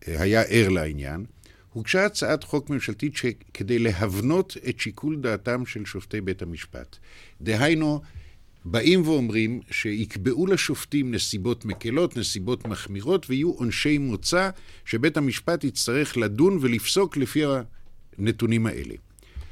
היה 0.07 0.43
ער 0.43 0.69
לעניין, 0.69 1.25
הוגשה 1.73 2.07
הצעת 2.07 2.45
חוק 2.45 2.71
ממשלתית 2.71 3.15
כדי 3.55 3.79
להבנות 3.79 4.57
את 4.69 4.81
שיקול 4.81 5.17
דעתם 5.21 5.67
של 5.67 5.85
שופטי 5.85 6.21
בית 6.21 6.43
המשפט. 6.43 6.97
דהיינו, 7.41 8.01
באים 8.65 9.03
ואומרים 9.09 9.61
שיקבעו 9.71 10.47
לשופטים 10.47 11.15
נסיבות 11.15 11.65
מקלות, 11.65 12.17
נסיבות 12.17 12.67
מחמירות, 12.67 13.27
ויהיו 13.31 13.51
עונשי 13.51 13.99
מוצא 13.99 14.51
שבית 14.85 15.17
המשפט 15.17 15.65
יצטרך 15.65 16.17
לדון 16.17 16.59
ולפסוק 16.61 17.17
לפי 17.17 17.43
הנתונים 18.19 18.67
האלה. 18.67 18.95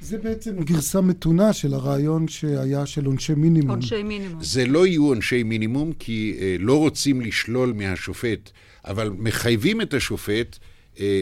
זה 0.00 0.18
בעצם 0.18 0.62
גרסה 0.64 1.00
מתונה 1.00 1.52
של 1.52 1.74
הרעיון 1.74 2.28
שהיה 2.28 2.86
של 2.86 3.06
עונשי 3.06 3.34
מינימום. 3.34 3.70
עונשי 3.70 4.02
מינימום. 4.02 4.42
זה 4.42 4.66
לא 4.66 4.86
יהיו 4.86 5.04
עונשי 5.04 5.42
מינימום, 5.42 5.92
כי 5.92 6.36
אה, 6.40 6.56
לא 6.58 6.78
רוצים 6.78 7.20
לשלול 7.20 7.72
מהשופט, 7.72 8.50
אבל 8.84 9.10
מחייבים 9.18 9.80
את 9.80 9.94
השופט 9.94 10.58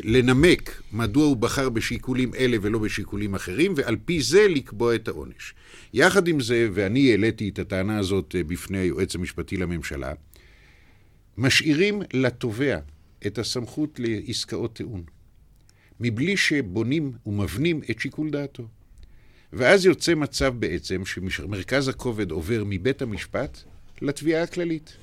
לנמק 0.05 0.83
מדוע 0.93 1.25
הוא 1.25 1.37
בחר 1.37 1.69
בשיקולים 1.69 2.35
אלה 2.35 2.57
ולא 2.63 2.79
בשיקולים 2.79 3.35
אחרים, 3.35 3.75
ועל 3.77 3.97
פי 4.05 4.23
זה 4.23 4.49
לקבוע 4.49 4.95
את 4.95 5.09
העונש. 5.09 5.55
יחד 5.95 6.29
עם 6.29 6.41
זה, 6.41 6.69
ואני 6.75 7.11
העליתי 7.11 7.49
את 7.49 7.59
הטענה 7.59 7.99
הזאת 7.99 8.35
אה, 8.39 8.45
בפני 8.45 8.79
היועץ 8.79 9.15
המשפטי 9.15 9.57
לממשלה, 9.57 10.13
משאירים 11.39 12.03
לתובע 12.13 12.79
את 13.27 13.39
הסמכות 13.39 14.01
לעסקאות 14.03 14.77
טיעון. 14.77 15.03
מבלי 16.01 16.37
שבונים 16.37 17.13
ומבנים 17.27 17.81
את 17.91 18.01
שיקול 18.01 18.31
דעתו. 18.31 18.69
ואז 19.53 19.87
יוצא 19.87 20.15
מצב 20.15 20.55
בעצם 20.59 21.03
שמרכז 21.05 21.89
הכובד 21.89 22.31
עובר 22.31 22.63
מבית 22.67 23.03
המשפט 23.03 23.59
לתביעה 24.03 24.43
הכללית. 24.43 24.97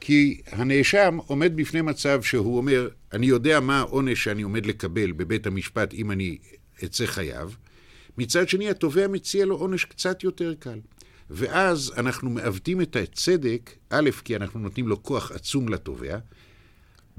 כי 0.00 0.40
הנאשם 0.46 1.18
עומד 1.26 1.52
בפני 1.56 1.82
מצב 1.82 2.22
שהוא 2.22 2.56
אומר, 2.56 2.88
אני 3.12 3.26
יודע 3.26 3.60
מה 3.60 3.78
העונש 3.78 4.24
שאני 4.24 4.42
עומד 4.42 4.66
לקבל 4.66 5.12
בבית 5.12 5.46
המשפט 5.46 5.94
אם 5.94 6.10
אני 6.10 6.38
אצא 6.84 7.06
חייב. 7.06 7.56
מצד 8.18 8.48
שני, 8.48 8.70
התובע 8.70 9.08
מציע 9.08 9.44
לו 9.44 9.56
עונש 9.56 9.84
קצת 9.84 10.24
יותר 10.24 10.54
קל. 10.58 10.78
ואז 11.30 11.92
אנחנו 11.96 12.30
מעוותים 12.30 12.80
את 12.80 12.96
הצדק, 12.96 13.70
א', 13.90 14.10
כי 14.24 14.36
אנחנו 14.36 14.60
נותנים 14.60 14.88
לו 14.88 15.02
כוח 15.02 15.32
עצום 15.32 15.68
לתובע, 15.68 16.18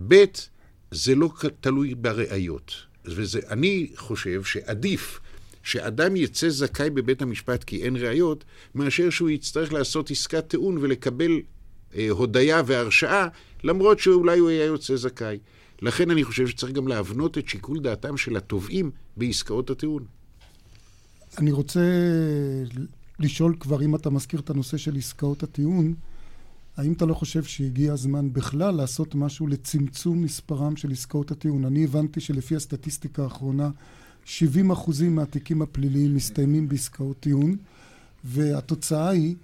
ב', 0.07 0.23
זה 0.91 1.15
לא 1.15 1.29
תלוי 1.61 1.95
בראיות. 1.95 2.73
ואני 3.05 3.91
חושב 3.95 4.43
שעדיף 4.43 5.19
שאדם 5.63 6.15
יצא 6.15 6.49
זכאי 6.49 6.89
בבית 6.89 7.21
המשפט 7.21 7.63
כי 7.63 7.83
אין 7.83 7.95
ראיות, 7.95 8.43
מאשר 8.75 9.09
שהוא 9.09 9.29
יצטרך 9.29 9.73
לעשות 9.73 10.11
עסקת 10.11 10.47
טיעון 10.47 10.77
ולקבל 10.77 11.31
הודיה 12.09 12.61
והרשעה, 12.65 13.27
למרות 13.63 13.99
שאולי 13.99 14.39
הוא 14.39 14.49
היה 14.49 14.65
יוצא 14.65 14.95
זכאי. 14.95 15.37
לכן 15.81 16.11
אני 16.11 16.23
חושב 16.23 16.47
שצריך 16.47 16.73
גם 16.73 16.87
להבנות 16.87 17.37
את 17.37 17.49
שיקול 17.49 17.79
דעתם 17.79 18.17
של 18.17 18.37
התובעים 18.37 18.91
בעסקאות 19.17 19.69
הטיעון. 19.69 20.05
אני 21.37 21.51
רוצה 21.51 21.81
לשאול 23.19 23.55
כבר, 23.59 23.81
אם 23.83 23.95
אתה 23.95 24.09
מזכיר 24.09 24.39
את 24.39 24.49
הנושא 24.49 24.77
של 24.77 24.95
עסקאות 24.95 25.43
הטיעון, 25.43 25.93
האם 26.77 26.93
אתה 26.93 27.05
לא 27.05 27.13
חושב 27.13 27.43
שהגיע 27.43 27.93
הזמן 27.93 28.33
בכלל 28.33 28.75
לעשות 28.75 29.15
משהו 29.15 29.47
לצמצום 29.47 30.21
מספרם 30.21 30.75
של 30.75 30.91
עסקאות 30.91 31.31
הטיעון? 31.31 31.65
אני 31.65 31.83
הבנתי 31.83 32.19
שלפי 32.19 32.55
הסטטיסטיקה 32.55 33.23
האחרונה, 33.23 33.69
70 34.25 34.71
אחוזים 34.71 35.15
מהתיקים 35.15 35.61
הפליליים 35.61 36.15
מסתיימים 36.15 36.69
בעסקאות 36.69 37.19
טיעון, 37.19 37.55
והתוצאה 38.23 39.09
היא 39.09 39.35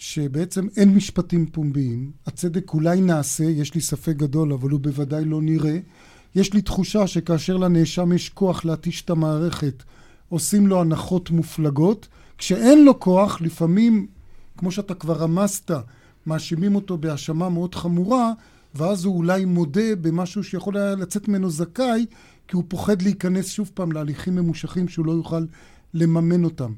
שבעצם 0.00 0.66
אין 0.76 0.94
משפטים 0.94 1.46
פומביים, 1.46 2.10
הצדק 2.26 2.74
אולי 2.74 3.00
נעשה, 3.00 3.44
יש 3.44 3.74
לי 3.74 3.80
ספק 3.80 4.16
גדול, 4.16 4.52
אבל 4.52 4.70
הוא 4.70 4.80
בוודאי 4.80 5.24
לא 5.24 5.42
נראה. 5.42 5.78
יש 6.34 6.52
לי 6.52 6.62
תחושה 6.62 7.06
שכאשר 7.06 7.56
לנאשם 7.56 8.12
יש 8.12 8.28
כוח 8.28 8.64
להתיש 8.64 9.02
את 9.02 9.10
המערכת, 9.10 9.82
עושים 10.28 10.66
לו 10.66 10.80
הנחות 10.80 11.30
מופלגות. 11.30 12.08
כשאין 12.38 12.84
לו 12.84 13.00
כוח, 13.00 13.40
לפעמים, 13.40 14.06
כמו 14.56 14.70
שאתה 14.70 14.94
כבר 14.94 15.14
רמזת, 15.14 15.70
מאשימים 16.26 16.74
אותו 16.74 16.98
בהאשמה 16.98 17.48
מאוד 17.48 17.74
חמורה, 17.74 18.32
ואז 18.74 19.04
הוא 19.04 19.16
אולי 19.16 19.44
מודה 19.44 19.96
במשהו 20.00 20.44
שיכול 20.44 20.76
היה 20.76 20.94
לצאת 20.94 21.28
ממנו 21.28 21.50
זכאי, 21.50 22.06
כי 22.48 22.56
הוא 22.56 22.64
פוחד 22.68 23.02
להיכנס 23.02 23.48
שוב 23.48 23.70
פעם 23.74 23.92
להליכים 23.92 24.34
ממושכים 24.34 24.88
שהוא 24.88 25.06
לא 25.06 25.12
יוכל 25.12 25.44
לממן 25.94 26.44
אותם. 26.44 26.72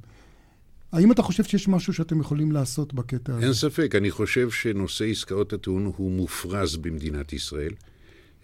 האם 0.92 1.12
אתה 1.12 1.22
חושב 1.22 1.44
שיש 1.44 1.68
משהו 1.68 1.92
שאתם 1.92 2.20
יכולים 2.20 2.52
לעשות 2.52 2.94
בקטע 2.94 3.35
הזה? 3.35 3.44
אין 3.44 3.52
ספק, 3.52 3.94
אני 3.94 4.11
חושב 4.11 4.50
שנושא 4.50 5.05
עסקאות 5.05 5.52
הטיעון 5.52 5.92
הוא 5.96 6.12
מופרז 6.12 6.76
במדינת 6.76 7.33
ישראל. 7.33 7.72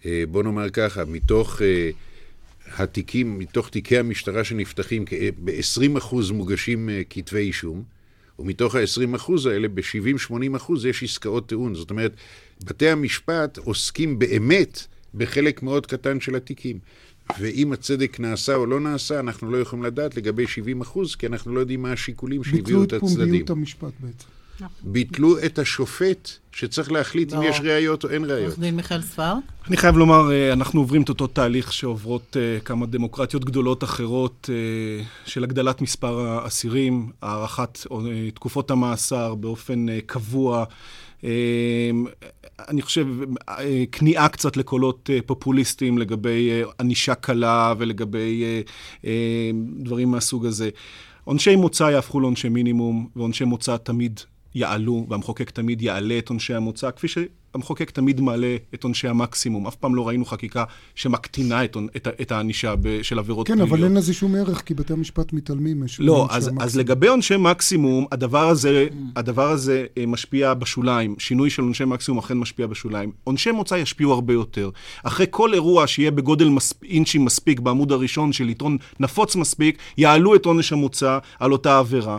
אה, 0.05 0.23
בוא 0.31 0.43
נאמר 0.43 0.69
ככה, 0.69 1.05
מתוך 1.05 1.61
אה, 1.61 1.89
התיקים, 2.77 3.39
מתוך 3.39 3.69
תיקי 3.69 3.97
המשטרה 3.97 4.43
שנפתחים, 4.43 5.05
ב-20% 5.43 6.15
מוגשים 6.33 6.89
אה, 6.89 7.01
כתבי 7.09 7.39
אישום, 7.39 7.83
ומתוך 8.39 8.75
ה-20% 8.75 9.31
האלה, 9.49 9.67
ב-70-80% 9.67 10.87
יש 10.89 11.03
עסקאות 11.03 11.47
טיעון. 11.47 11.75
זאת 11.75 11.89
אומרת, 11.89 12.13
בתי 12.63 12.89
המשפט 12.89 13.57
עוסקים 13.57 14.19
באמת 14.19 14.87
בחלק 15.13 15.63
מאוד 15.63 15.85
קטן 15.85 16.19
של 16.19 16.35
התיקים. 16.35 16.79
ואם 17.39 17.73
הצדק 17.73 18.19
נעשה 18.19 18.55
או 18.55 18.65
לא 18.65 18.79
נעשה, 18.79 19.19
אנחנו 19.19 19.51
לא 19.51 19.57
יכולים 19.57 19.85
לדעת 19.85 20.17
לגבי 20.17 20.47
70 20.47 20.81
אחוז, 20.81 21.15
כי 21.15 21.27
אנחנו 21.27 21.55
לא 21.55 21.59
יודעים 21.59 21.81
מה 21.81 21.91
השיקולים 21.91 22.43
שהביאו 22.43 22.83
את 22.83 22.93
הצדדים. 22.93 23.07
ביטלו 23.07 23.17
את 23.17 23.19
פומביות 23.19 23.49
המשפט 23.49 23.93
בעצם. 23.99 24.27
נכון. 24.61 24.91
ביטלו 24.93 25.37
את 25.45 25.59
השופט 25.59 26.29
שצריך 26.51 26.91
להחליט 26.91 27.33
אם 27.33 27.41
יש 27.43 27.59
ראיות 27.59 28.03
או 28.03 28.09
אין 28.09 28.25
ראיות. 28.25 28.45
עורך 28.45 28.59
דין 28.59 28.75
מיכאל 28.75 29.01
ספר? 29.01 29.33
אני 29.67 29.77
חייב 29.77 29.97
לומר, 29.97 30.31
אה, 30.31 30.53
אנחנו 30.53 30.79
עוברים 30.81 31.01
את 31.01 31.09
אותו 31.09 31.27
תהליך 31.27 31.73
שעוברות 31.73 32.37
אה, 32.39 32.59
כמה 32.59 32.85
דמוקרטיות 32.85 33.45
גדולות 33.45 33.83
אחרות 33.83 34.49
אה, 34.53 35.03
של 35.25 35.43
הגדלת 35.43 35.81
מספר 35.81 36.19
האסירים, 36.19 37.11
הארכת 37.21 37.79
תקופות 38.33 38.71
המאסר 38.71 39.35
באופן 39.35 39.85
קבוע. 40.05 40.65
אני 42.69 42.81
חושב, 42.81 43.07
כניעה 43.91 44.29
קצת 44.29 44.57
לקולות 44.57 45.09
פופוליסטיים 45.25 45.97
לגבי 45.97 46.61
ענישה 46.79 47.15
קלה 47.15 47.73
ולגבי 47.77 48.43
דברים 49.79 50.11
מהסוג 50.11 50.45
הזה. 50.45 50.69
עונשי 51.23 51.55
מוצא 51.55 51.83
יהפכו 51.83 52.19
לעונשי 52.19 52.49
מינימום, 52.49 53.07
ועונשי 53.15 53.43
מוצא 53.43 53.77
תמיד 53.77 54.19
יעלו, 54.55 55.05
והמחוקק 55.09 55.49
תמיד 55.49 55.81
יעלה 55.81 56.17
את 56.17 56.29
עונשי 56.29 56.53
המוצא, 56.53 56.91
כפי 56.91 57.07
שהמחוקק 57.53 57.91
תמיד 57.91 58.21
מעלה 58.21 58.55
את 58.73 58.83
עונשי 58.83 59.07
המקסימום. 59.07 59.67
אף 59.67 59.75
פעם 59.75 59.95
לא 59.95 60.07
ראינו 60.07 60.25
חקיקה 60.25 60.63
שמקטינה 60.95 61.63
את, 61.63 61.77
את, 61.95 62.07
את 62.21 62.31
הענישה 62.31 62.73
של 63.01 63.19
עבירות 63.19 63.47
כן, 63.47 63.53
פליליות. 63.53 63.69
כן, 63.69 63.75
אבל 63.75 63.83
אין 63.83 63.97
לזה 63.97 64.13
שום 64.13 64.35
ערך, 64.35 64.61
כי 64.65 64.73
בתי 64.73 64.93
המשפט 64.93 65.33
מתעלמים 65.33 65.83
לא, 65.99 66.27
אז, 66.29 66.51
אז 66.59 66.77
לגבי 66.77 67.07
עונשי 67.07 67.37
מקסימום, 67.37 68.05
הדבר 68.11 68.49
הזה, 68.49 68.87
הדבר 69.15 69.49
הזה 69.49 69.85
אה, 69.97 70.05
משפיע 70.05 70.53
בשוליים. 70.53 71.15
שינוי 71.19 71.49
של 71.49 71.61
עונשי 71.61 71.85
מקסימום 71.85 72.19
אכן 72.19 72.37
משפיע 72.37 72.67
בשוליים. 72.67 73.11
עונשי 73.23 73.51
מוצא 73.51 73.75
ישפיעו 73.75 74.13
הרבה 74.13 74.33
יותר. 74.33 74.69
אחרי 75.03 75.25
כל 75.29 75.53
אירוע 75.53 75.87
שיהיה 75.87 76.11
בגודל 76.11 76.49
מספ... 76.49 76.83
אינצ'י 76.83 77.17
מספיק 77.17 77.59
בעמוד 77.59 77.91
הראשון 77.91 78.33
של 78.33 78.47
עיתון 78.47 78.77
נפוץ 78.99 79.35
מספיק, 79.35 79.77
יעלו 79.97 80.35
את 80.35 80.45
עונש 80.45 80.73
המוצא 80.73 81.17
על 81.39 81.51
אותה 81.51 81.79
עבירה. 81.79 82.17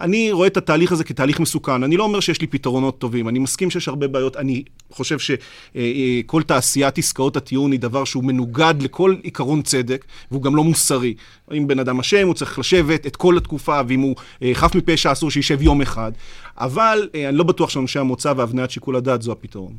אני 0.00 0.32
רואה 0.32 0.46
את 0.46 0.56
התהליך 0.56 0.92
הזה 0.92 1.04
כתהליך 1.04 1.40
מסוכן. 1.40 1.82
אני 1.82 1.96
לא 1.96 2.04
אומר 2.04 2.20
שיש 2.20 2.40
לי 2.40 2.46
פתרונות 2.46 2.98
טובים, 2.98 3.28
אני 3.28 3.38
מסכים 3.38 3.70
שיש 3.70 3.88
הרבה 3.88 4.08
בעיות. 4.08 4.36
אני 4.36 4.62
חושב 4.92 5.16
שכל 5.18 6.42
תעשיית 6.42 6.98
עסקאות 6.98 7.36
הטיעון 7.36 7.72
היא 7.72 7.80
דבר 7.80 8.04
שהוא 8.04 8.24
מנוגד 8.24 8.74
לכל 8.80 9.16
עיקרון 9.22 9.62
צדק, 9.62 10.04
והוא 10.30 10.42
גם 10.42 10.56
לא 10.56 10.64
מוסרי. 10.64 11.14
אם 11.52 11.66
בן 11.66 11.78
אדם 11.78 12.00
אשם, 12.00 12.26
הוא 12.26 12.34
צריך 12.34 12.58
לשבת 12.58 13.06
את 13.06 13.16
כל 13.16 13.36
התקופה, 13.36 13.80
ואם 13.88 14.00
הוא 14.00 14.16
אה, 14.42 14.50
חף 14.54 14.74
מפשע, 14.74 15.12
אסור 15.12 15.30
שישב 15.30 15.62
יום 15.62 15.82
אחד. 15.82 16.12
אבל 16.58 17.08
אה, 17.14 17.28
אני 17.28 17.36
לא 17.36 17.44
בטוח 17.44 17.70
שאנשי 17.70 17.98
המוצא 17.98 18.32
והבניית 18.36 18.70
שיקול 18.70 18.96
הדעת 18.96 19.22
זו 19.22 19.32
הפתרון. 19.32 19.72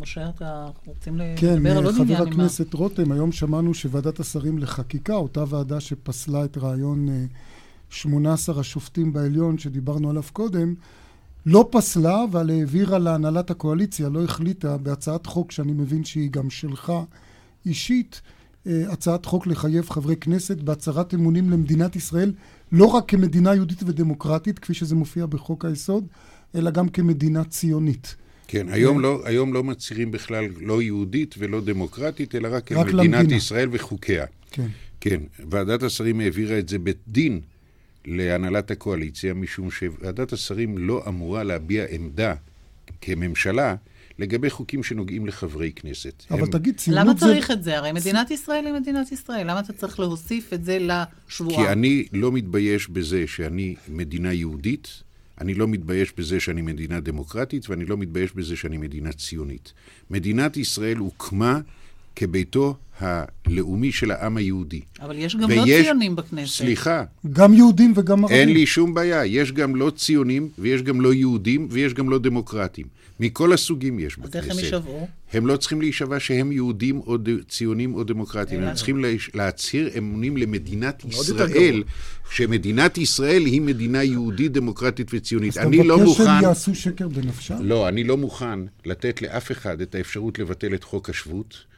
משה, 0.00 0.28
אתה 0.36 0.66
רוצים 0.86 1.20
כן, 1.36 1.56
לדבר 1.56 1.78
על 1.78 1.84
עוד 1.84 1.94
עניין? 1.94 2.18
כן, 2.18 2.24
חבר 2.24 2.32
הכנסת 2.32 2.74
רותם, 2.74 3.12
היום 3.12 3.32
שמענו 3.32 3.74
שוועדת 3.74 4.20
השרים 4.20 4.58
לחקיקה, 4.58 5.14
אותה 5.14 5.44
ועדה 5.48 5.80
שפסלה 5.80 6.44
את 6.44 6.58
רעיון... 6.58 7.08
אה, 7.08 7.24
18 7.90 8.60
השופטים 8.60 9.12
בעליון 9.12 9.58
שדיברנו 9.58 10.10
עליו 10.10 10.22
קודם, 10.32 10.74
לא 11.46 11.68
פסלה, 11.72 12.24
אבל 12.24 12.50
העבירה 12.50 12.98
להנהלת 12.98 13.50
הקואליציה, 13.50 14.08
לא 14.08 14.24
החליטה 14.24 14.76
בהצעת 14.76 15.26
חוק 15.26 15.52
שאני 15.52 15.72
מבין 15.72 16.04
שהיא 16.04 16.30
גם 16.30 16.50
שלך 16.50 16.92
אישית, 17.66 18.20
אה, 18.66 18.82
הצעת 18.88 19.26
חוק 19.26 19.46
לחייב 19.46 19.90
חברי 19.90 20.16
כנסת 20.16 20.56
בהצהרת 20.56 21.14
אמונים 21.14 21.50
למדינת 21.50 21.96
ישראל, 21.96 22.32
לא 22.72 22.86
רק 22.86 23.04
כמדינה 23.08 23.54
יהודית 23.54 23.82
ודמוקרטית, 23.82 24.58
כפי 24.58 24.74
שזה 24.74 24.94
מופיע 24.94 25.26
בחוק 25.26 25.64
היסוד, 25.64 26.06
אלא 26.54 26.70
גם 26.70 26.88
כמדינה 26.88 27.44
ציונית. 27.44 28.16
כן, 28.48 28.68
היום 28.68 29.00
לא, 29.00 29.20
היום 29.24 29.54
לא 29.54 29.64
מצהירים 29.64 30.10
בכלל 30.10 30.44
לא 30.60 30.82
יהודית 30.82 31.34
ולא 31.38 31.60
דמוקרטית, 31.60 32.34
אלא 32.34 32.48
רק, 32.52 32.72
רק 32.72 32.86
כמדינת 32.86 33.14
למדינה. 33.14 33.36
ישראל 33.36 33.68
וחוקיה. 33.72 34.24
כן. 34.50 34.66
כן, 35.00 35.20
ועדת 35.50 35.82
השרים 35.82 36.20
העבירה 36.20 36.58
את 36.58 36.68
זה 36.68 36.78
בדין 36.78 37.40
להנהלת 38.06 38.70
הקואליציה, 38.70 39.34
משום 39.34 39.70
שוועדת 39.70 40.32
השרים 40.32 40.78
לא 40.78 41.04
אמורה 41.08 41.44
להביע 41.44 41.84
עמדה 41.90 42.34
כממשלה 43.00 43.74
לגבי 44.18 44.50
חוקים 44.50 44.82
שנוגעים 44.82 45.26
לחברי 45.26 45.72
כנסת. 45.72 46.24
אבל 46.30 46.40
הם... 46.40 46.50
תגיד, 46.50 46.76
ציונות 46.76 47.18
זה... 47.18 47.26
למה 47.26 47.34
צריך 47.34 47.50
את 47.50 47.62
זה? 47.62 47.78
הרי 47.78 47.92
מדינת 47.92 48.30
ישראל 48.30 48.66
היא 48.66 48.74
מדינת 48.74 49.12
ישראל. 49.12 49.50
למה 49.50 49.60
אתה 49.60 49.72
צריך 49.72 50.00
להוסיף 50.00 50.52
את 50.52 50.64
זה 50.64 50.78
לשבועה? 50.80 51.56
כי 51.56 51.72
אני 51.72 52.06
לא 52.12 52.32
מתבייש 52.32 52.88
בזה 52.88 53.26
שאני 53.26 53.74
מדינה 53.88 54.32
יהודית, 54.32 55.02
אני 55.40 55.54
לא 55.54 55.68
מתבייש 55.68 56.12
בזה 56.16 56.40
שאני 56.40 56.62
מדינה 56.62 57.00
דמוקרטית, 57.00 57.70
ואני 57.70 57.84
לא 57.84 57.96
מתבייש 57.96 58.32
בזה 58.32 58.56
שאני 58.56 58.76
מדינה 58.76 59.12
ציונית. 59.12 59.72
מדינת 60.10 60.56
ישראל 60.56 60.96
הוקמה 60.96 61.60
כביתו 62.16 62.74
הלאומי 63.00 63.92
של 63.92 64.10
העם 64.10 64.36
היהודי. 64.36 64.80
אבל 65.00 65.18
יש 65.18 65.36
גם 65.36 65.50
לא 65.50 65.60
ויש, 65.62 65.68
לא 65.68 65.82
ציונים 65.82 66.16
בכנסת. 66.16 66.52
סליחה. 66.52 67.04
גם 67.32 67.54
יהודים 67.54 67.92
וגם 67.96 68.24
ערבים. 68.24 68.36
אין 68.38 68.48
לי 68.48 68.66
שום 68.66 68.94
בעיה. 68.94 69.26
יש 69.26 69.52
גם 69.52 69.76
לא 69.76 69.90
ציונים, 69.96 70.48
ויש 70.58 70.82
גם 70.82 71.00
לא 71.00 71.14
יהודים, 71.14 71.68
ויש 71.70 71.94
גם 71.94 72.10
לא 72.10 72.18
דמוקרטים. 72.18 72.86
מכל 73.20 73.52
הסוגים 73.52 73.98
יש 73.98 74.18
בכנסת. 74.18 74.36
אז 74.36 74.44
איך 74.44 74.52
הם 74.52 74.58
יישבעו? 74.58 75.08
הם 75.32 75.46
לא 75.46 75.56
צריכים 75.56 75.80
להישבע 75.80 76.20
שהם 76.20 76.52
יהודים 76.52 77.00
או 77.06 77.16
ד... 77.16 77.28
ציונים 77.48 77.94
או 77.94 78.04
דמוקרטים. 78.04 78.62
הם 78.62 78.74
צריכים 78.74 79.04
לה... 79.04 79.08
להצהיר 79.34 79.90
אמונים 79.98 80.36
למדינת 80.36 81.04
ישראל, 81.04 81.82
שמדינת 82.30 82.98
ישראל 82.98 83.46
היא 83.46 83.60
מדינה 83.60 84.02
יהודית, 84.02 84.52
דמוקרטית 84.52 85.10
וציונית. 85.12 85.56
אני 85.58 85.82
לא 85.82 85.98
מוכן... 85.98 86.22
אז 86.22 86.28
אתה 86.28 86.32
מבקש 86.32 86.40
שהם 86.40 86.42
יעשו 86.42 86.74
שקר 86.74 87.08
בנפשם? 87.08 87.56
לא, 87.60 87.88
אני 87.88 88.04
לא 88.04 88.16
מוכן 88.16 88.58
לתת 88.84 89.22
לאף 89.22 89.52
אחד 89.52 89.80
את 89.80 89.94
האפשרות 89.94 90.38
לבטל 90.38 90.74
את 90.74 90.84
חוק 90.84 91.10
השבות. 91.10 91.75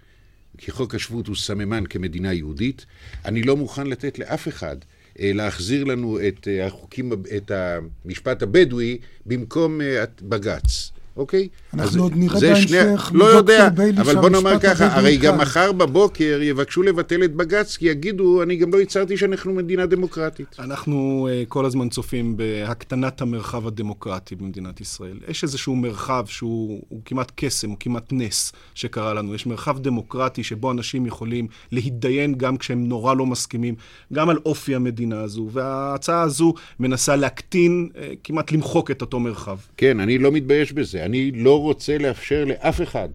כי 0.58 0.70
חוק 0.70 0.94
השבות 0.94 1.26
הוא 1.26 1.36
סממן 1.36 1.84
כמדינה 1.86 2.32
יהודית. 2.32 2.86
אני 3.24 3.42
לא 3.42 3.56
מוכן 3.56 3.86
לתת 3.86 4.18
לאף 4.18 4.48
אחד 4.48 4.76
אה, 5.20 5.30
להחזיר 5.34 5.84
לנו 5.84 6.18
את 6.28 6.48
החוקים, 6.62 7.12
את 7.36 7.50
המשפט 7.50 8.42
הבדואי 8.42 8.98
במקום 9.26 9.80
בג"ץ. 10.22 10.90
אוקיי? 11.18 11.48
אנחנו 11.74 12.02
עוד 12.02 12.12
נראה 12.16 12.40
בהמשך 12.40 12.68
שני... 12.68 13.18
לא 13.18 13.24
יודע, 13.24 13.68
אבל 14.00 14.14
בוא 14.14 14.28
נאמר 14.28 14.58
ככה, 14.58 14.86
הרי 14.96 15.16
גם 15.16 15.38
מחר 15.38 15.72
בבוקר 15.72 16.38
יבקשו 16.42 16.82
לבטל 16.82 17.24
את 17.24 17.34
בג"ץ, 17.34 17.76
כי 17.76 17.86
יגידו, 17.88 18.42
אני 18.42 18.56
גם 18.56 18.72
לא 18.72 18.80
הצהרתי 18.80 19.16
שאנחנו 19.16 19.54
מדינה 19.54 19.86
דמוקרטית. 19.86 20.56
אנחנו 20.58 21.28
uh, 21.30 21.46
כל 21.48 21.64
הזמן 21.64 21.88
צופים 21.88 22.36
בהקטנת 22.36 23.20
המרחב 23.20 23.66
הדמוקרטי 23.66 24.34
במדינת 24.34 24.80
ישראל. 24.80 25.18
יש 25.28 25.42
איזשהו 25.44 25.76
מרחב 25.76 26.24
שהוא 26.26 26.80
כמעט 27.04 27.32
קסם, 27.36 27.68
הוא 27.68 27.76
כמעט 27.80 28.08
נס 28.12 28.52
שקרה 28.74 29.14
לנו. 29.14 29.34
יש 29.34 29.46
מרחב 29.46 29.78
דמוקרטי 29.78 30.44
שבו 30.44 30.70
אנשים 30.70 31.06
יכולים 31.06 31.46
להתדיין 31.72 32.34
גם 32.34 32.56
כשהם 32.56 32.88
נורא 32.88 33.14
לא 33.14 33.26
מסכימים, 33.26 33.74
גם 34.12 34.28
על 34.28 34.38
אופי 34.46 34.74
המדינה 34.74 35.20
הזו, 35.20 35.48
וההצעה 35.52 36.22
הזו 36.22 36.54
מנסה 36.80 37.16
להקטין, 37.16 37.88
uh, 37.92 37.98
כמעט 38.24 38.52
למחוק 38.52 38.90
את 38.90 39.00
אותו 39.00 39.20
מרחב. 39.20 39.56
כן, 39.76 40.00
אני 40.00 40.18
לא 40.18 40.32
מתבייש 40.32 40.72
בזה. 40.72 41.07
אני 41.08 41.30
לא 41.30 41.60
רוצה 41.60 41.98
לאפשר 41.98 42.44
לאף 42.44 42.82
אחד 42.82 43.08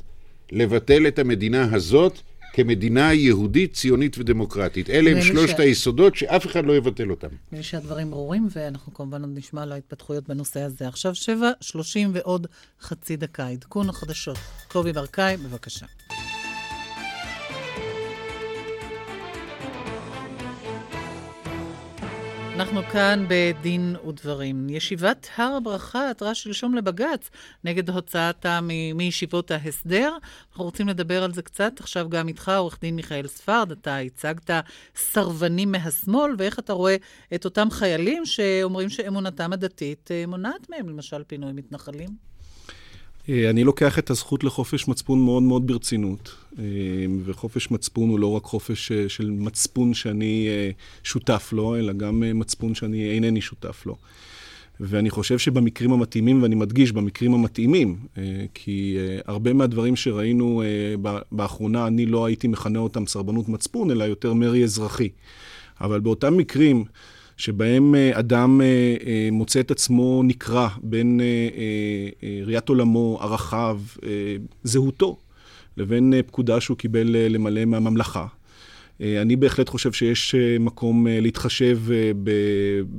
לבטל 0.51 1.07
את 1.07 1.19
המדינה 1.19 1.75
הזאת 1.75 2.19
כמדינה 2.53 3.13
יהודית, 3.13 3.73
ציונית 3.73 4.17
ודמוקרטית. 4.17 4.89
אלה 4.89 5.11
הם 5.11 5.21
שלושת 5.21 5.57
ש... 5.57 5.59
היסודות 5.59 6.15
שאף 6.15 6.45
אחד 6.45 6.65
לא 6.65 6.75
יבטל 6.77 7.11
אותם. 7.11 7.27
נראה 7.27 7.37
לי 7.51 7.63
שהדברים 7.63 8.11
ברורים, 8.11 8.47
ואנחנו 8.51 8.93
כמובן 8.93 9.21
עוד 9.21 9.37
נשמע 9.37 9.63
על 9.63 9.71
ההתפתחויות 9.71 10.27
בנושא 10.29 10.59
הזה. 10.59 10.87
עכשיו 10.87 11.15
שבע, 11.15 11.51
שלושים 11.61 12.11
ועוד 12.13 12.47
חצי 12.81 13.15
דקה. 13.15 13.47
עדכון 13.47 13.89
החדשות. 13.89 14.37
קובי 14.67 14.93
ברקאי, 14.93 15.37
בבקשה. 15.37 15.85
אנחנו 22.55 22.83
כאן 22.83 23.25
בדין 23.29 23.95
ודברים. 24.07 24.69
ישיבת 24.69 25.27
הר 25.35 25.55
הברכה 25.55 26.09
עתרה 26.09 26.35
שלשום 26.35 26.75
לבג"ץ 26.75 27.29
נגד 27.63 27.89
הוצאתה 27.89 28.59
מישיבות 28.95 29.51
ההסדר. 29.51 30.17
אנחנו 30.49 30.63
רוצים 30.63 30.87
לדבר 30.87 31.23
על 31.23 31.33
זה 31.33 31.41
קצת. 31.41 31.73
עכשיו 31.79 32.09
גם 32.09 32.27
איתך, 32.27 32.51
עורך 32.57 32.77
דין 32.81 32.95
מיכאל 32.95 33.27
ספרד, 33.27 33.71
אתה 33.71 33.97
הצגת 33.97 34.49
סרבנים 34.95 35.71
מהשמאל, 35.71 36.35
ואיך 36.37 36.59
אתה 36.59 36.73
רואה 36.73 36.95
את 37.35 37.45
אותם 37.45 37.67
חיילים 37.71 38.25
שאומרים 38.25 38.89
שאמונתם 38.89 39.53
הדתית 39.53 40.11
אה, 40.11 40.23
מונעת 40.27 40.69
מהם, 40.69 40.89
למשל 40.89 41.23
פינוי 41.23 41.51
מתנחלים? 41.51 42.32
אה, 43.29 43.49
אני 43.49 43.63
לוקח 43.63 43.99
את 43.99 44.09
הזכות 44.09 44.43
לחופש 44.43 44.87
מצפון 44.87 45.25
מאוד 45.25 45.43
מאוד 45.43 45.67
ברצינות, 45.67 46.35
אה, 46.59 46.63
וחופש 47.25 47.71
מצפון 47.71 48.09
הוא 48.09 48.19
לא 48.19 48.31
רק 48.31 48.43
חופש 48.43 48.91
אה, 48.91 49.09
של 49.09 49.29
מצפון 49.29 49.93
שאני 49.93 50.47
שותף 51.03 51.49
לו, 51.53 51.75
אלא 51.75 51.93
גם 51.93 52.23
מצפון 52.39 52.75
שאני 52.75 53.11
אינני 53.11 53.41
שותף 53.41 53.85
לו. 53.85 53.97
ואני 54.79 55.09
חושב 55.09 55.37
שבמקרים 55.37 55.91
המתאימים, 55.93 56.43
ואני 56.43 56.55
מדגיש, 56.55 56.91
במקרים 56.91 57.33
המתאימים, 57.33 57.97
כי 58.53 58.97
הרבה 59.25 59.53
מהדברים 59.53 59.95
שראינו 59.95 60.63
באחרונה, 61.31 61.87
אני 61.87 62.05
לא 62.05 62.25
הייתי 62.25 62.47
מכנה 62.47 62.79
אותם 62.79 63.07
סרבנות 63.07 63.49
מצפון, 63.49 63.91
אלא 63.91 64.03
יותר 64.03 64.33
מרי 64.33 64.63
אזרחי. 64.63 65.09
אבל 65.81 65.99
באותם 65.99 66.37
מקרים 66.37 66.85
שבהם 67.37 67.95
אה, 67.95 68.19
אדם 68.19 68.61
אה, 68.61 68.65
אה, 69.07 69.29
מוצא 69.31 69.59
את 69.59 69.71
עצמו 69.71 70.21
נקרע 70.23 70.69
בין 70.83 71.21
ראיית 72.45 72.69
עולמו, 72.69 73.19
ערכיו, 73.21 73.81
זהותו, 74.63 75.17
לבין 75.77 76.13
פקודה 76.27 76.61
שהוא 76.61 76.77
קיבל 76.77 77.07
למלא 77.29 77.65
מהממלכה. 77.65 78.25
אני 79.01 79.35
בהחלט 79.35 79.69
חושב 79.69 79.91
שיש 79.91 80.35
מקום 80.59 81.07
להתחשב 81.09 81.79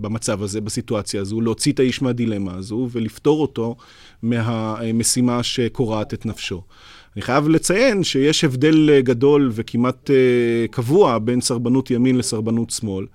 במצב 0.01 0.42
הזה, 0.42 0.61
בסיטואציה 0.61 1.20
הזו, 1.20 1.40
להוציא 1.40 1.73
את 1.73 1.81
האיש 1.81 2.03
מהדילמה 2.03 2.55
הזו 2.55 2.88
ולפתור 2.92 3.42
אותו 3.42 3.77
מהמשימה 4.23 5.42
שקורעת 5.42 6.14
את 6.14 6.27
נפשו. 6.27 6.62
אני 7.16 7.23
חייב 7.23 7.49
לציין 7.49 8.05
שיש 8.05 8.44
הבדל 8.44 9.01
גדול 9.01 9.51
וכמעט 9.55 10.11
קבוע 10.70 11.18
בין 11.18 11.40
סרבנות 11.40 11.90
ימין 11.90 12.18
לסרבנות 12.18 12.70
שמאל. 12.70 13.07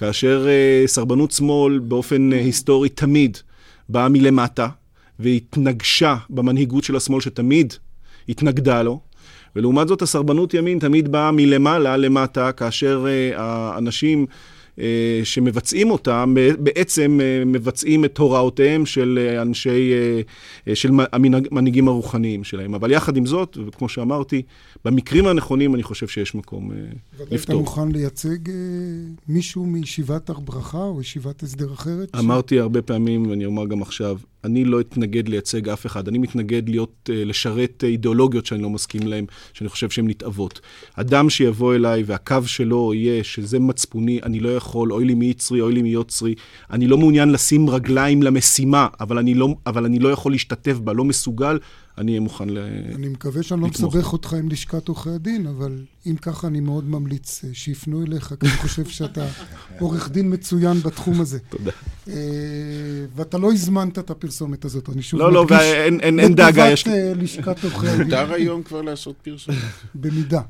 כאשר 0.00 0.46
uh, 0.46 0.88
סרבנות 0.88 1.30
שמאל 1.30 1.78
באופן 1.78 2.32
uh, 2.32 2.34
היסטורי 2.34 2.88
תמיד 2.88 3.38
באה 3.88 4.08
מלמטה 4.08 4.68
והתנגשה 5.18 6.16
במנהיגות 6.30 6.84
של 6.84 6.96
השמאל 6.96 7.20
שתמיד 7.20 7.74
התנגדה 8.28 8.82
לו, 8.82 9.00
ולעומת 9.56 9.88
זאת 9.88 10.02
הסרבנות 10.02 10.54
ימין 10.54 10.78
תמיד 10.78 11.12
באה 11.12 11.30
מלמעלה 11.32 11.96
למטה, 11.96 12.52
כאשר 12.52 13.04
uh, 13.06 13.38
האנשים... 13.40 14.18
אה, 14.18 14.59
שמבצעים 15.24 15.90
אותה, 15.90 16.24
בעצם 16.58 17.18
אה, 17.22 17.44
מבצעים 17.46 18.04
את 18.04 18.18
הוראותיהם 18.18 18.86
של 18.86 19.18
אה, 19.22 19.42
אנשי, 19.42 19.92
של 20.74 20.90
המנהיגים 21.12 21.88
הרוחניים 21.88 22.44
שלהם. 22.44 22.74
אבל 22.74 22.90
יחד 22.90 23.16
עם 23.16 23.26
זאת, 23.26 23.58
וכמו 23.66 23.88
שאמרתי, 23.88 24.42
במקרים 24.84 25.26
הנכונים 25.26 25.74
אני 25.74 25.82
חושב 25.82 26.08
שיש 26.08 26.34
מקום 26.34 26.70
לפתור. 27.30 27.30
ואתה 27.30 27.54
מוכן 27.54 27.92
לייצג 27.92 28.38
מישהו 29.28 29.66
מישיבת 29.66 30.30
הר 30.30 30.40
ברכה 30.40 30.82
או 30.82 31.00
ישיבת 31.00 31.42
הסדר 31.42 31.72
אחרת? 31.72 32.08
אמרתי 32.18 32.54
ש... 32.54 32.58
הרבה 32.58 32.82
פעמים, 32.82 33.30
ואני 33.30 33.46
אומר 33.46 33.66
גם 33.66 33.82
עכשיו, 33.82 34.18
אני 34.44 34.64
לא 34.64 34.80
אתנגד 34.80 35.28
לייצג 35.28 35.68
אף 35.68 35.86
אחד. 35.86 36.08
אני 36.08 36.18
מתנגד 36.18 36.68
להיות, 36.68 37.10
לשרת 37.12 37.84
אידיאולוגיות 37.84 38.46
שאני 38.46 38.62
לא 38.62 38.70
מסכים 38.70 39.06
להן, 39.06 39.24
שאני 39.52 39.68
חושב 39.68 39.90
שהן 39.90 40.08
נתעבות. 40.08 40.60
אדם 40.94 41.30
שיבוא 41.30 41.74
אליי 41.74 42.02
והקו 42.06 42.42
שלו 42.46 42.94
יהיה 42.94 43.24
שזה 43.24 43.58
מצפוני, 43.58 44.20
אני 44.22 44.40
לא 44.40 44.56
יכול, 44.56 44.92
אוי 44.92 45.04
לי 45.04 45.14
מי 45.14 45.26
יצרי, 45.26 45.60
אוי 45.60 45.72
לי 45.72 45.82
מי 45.82 45.88
יוצרי. 45.88 46.34
אני 46.70 46.86
לא 46.86 46.98
מעוניין 46.98 47.32
לשים 47.32 47.70
רגליים 47.70 48.22
למשימה, 48.22 48.86
אבל 49.00 49.18
אני 49.18 49.34
לא, 49.34 49.48
אבל 49.66 49.84
אני 49.84 49.98
לא 49.98 50.08
יכול 50.08 50.32
להשתתף 50.32 50.78
בה, 50.78 50.92
לא 50.92 51.04
מסוגל, 51.04 51.58
אני 52.00 52.12
אהיה 52.12 52.20
מוכן 52.20 52.48
לתמוך. 52.48 52.96
אני 52.96 53.08
מקווה 53.08 53.42
שאני 53.42 53.60
לא 53.60 53.68
מסבך 53.68 54.12
אותך 54.12 54.32
עם 54.32 54.48
לשכת 54.48 54.88
עורכי 54.88 55.10
הדין, 55.10 55.46
אבל 55.46 55.84
אם 56.06 56.16
ככה, 56.16 56.46
אני 56.46 56.60
מאוד 56.60 56.88
ממליץ 56.88 57.44
אה, 57.44 57.50
שיפנו 57.52 58.02
אליך, 58.02 58.34
כי 58.40 58.46
אני 58.46 58.56
חושב 58.56 58.84
שאתה 58.86 59.26
עורך 59.80 60.10
דין 60.10 60.32
מצוין 60.32 60.80
בתחום 60.80 61.20
הזה. 61.20 61.38
תודה. 61.38 61.70
אה, 62.08 62.14
ואתה 63.16 63.38
לא 63.38 63.52
הזמנת 63.52 63.98
את 63.98 64.10
הפרסומת 64.10 64.64
הזאת, 64.64 64.88
אני 64.88 65.02
שוב 65.02 65.20
מדגיש. 65.20 65.34
לא, 65.34 65.46
לא, 65.50 66.20
אין 66.20 66.34
דאגה, 66.34 66.70
יש... 66.70 66.86
לטובת 66.86 66.96
אה, 66.98 67.14
לשכת 67.22 67.64
עורכי 67.64 67.88
הדין. 67.88 68.04
מותר 68.04 68.32
היום 68.32 68.62
כבר 68.62 68.82
לעשות 68.82 69.16
פרסומת. 69.22 69.58
במידה, 69.94 70.40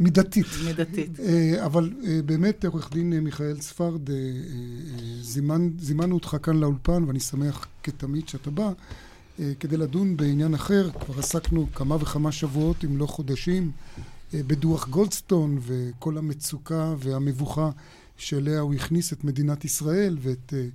מידתית. 0.00 0.46
מידתית. 0.64 1.20
אבל 1.64 1.90
באמת, 2.24 2.64
עורך 2.64 2.90
דין 2.92 3.10
מיכאל 3.20 3.60
ספרד, 3.60 4.10
זימנו 5.78 6.14
אותך 6.14 6.36
כאן 6.42 6.56
לאולפן, 6.56 7.04
ואני 7.04 7.20
שמח 7.20 7.66
כתמיד 7.82 8.28
שאתה 8.28 8.50
בא. 8.50 8.70
אה, 9.40 9.52
כדי 9.60 9.76
לדון 9.76 10.16
בעניין 10.16 10.54
אחר. 10.54 10.90
כבר 11.00 11.18
עסקנו 11.18 11.66
כמה 11.74 11.96
וכמה 12.00 12.32
שבועות, 12.32 12.84
אם 12.84 12.96
לא 12.96 13.06
חודשים, 13.06 13.70
אה, 14.34 14.40
בדוח 14.46 14.88
גולדסטון 14.88 15.58
וכל 15.60 16.18
המצוקה 16.18 16.94
והמבוכה 16.98 17.70
שאליה 18.16 18.60
הוא 18.60 18.74
הכניס 18.74 19.12
את 19.12 19.24
מדינת 19.24 19.64
ישראל 19.64 20.16
ואת 20.20 20.54
אה, 20.56 20.66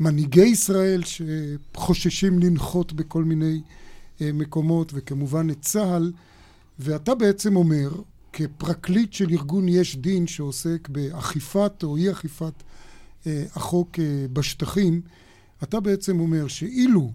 מנהיגי 0.00 0.44
ישראל 0.44 1.02
שחוששים 1.04 2.38
לנחות 2.38 2.92
בכל 2.92 3.24
מיני 3.24 3.60
מקומות, 4.20 4.92
וכמובן 4.94 5.50
את 5.50 5.60
צה"ל. 5.60 6.12
ואתה 6.78 7.14
בעצם 7.14 7.56
אומר, 7.56 7.90
כפרקליט 8.32 9.12
של 9.12 9.30
ארגון 9.30 9.68
יש 9.68 9.96
דין 9.96 10.26
שעוסק 10.26 10.88
באכיפת 10.88 11.72
או 11.82 11.96
אי 11.96 12.12
אכיפת 12.12 12.62
החוק 13.26 13.98
בשטחים, 14.32 15.00
אתה 15.62 15.80
בעצם 15.80 16.20
אומר 16.20 16.48
שאילו 16.48 17.12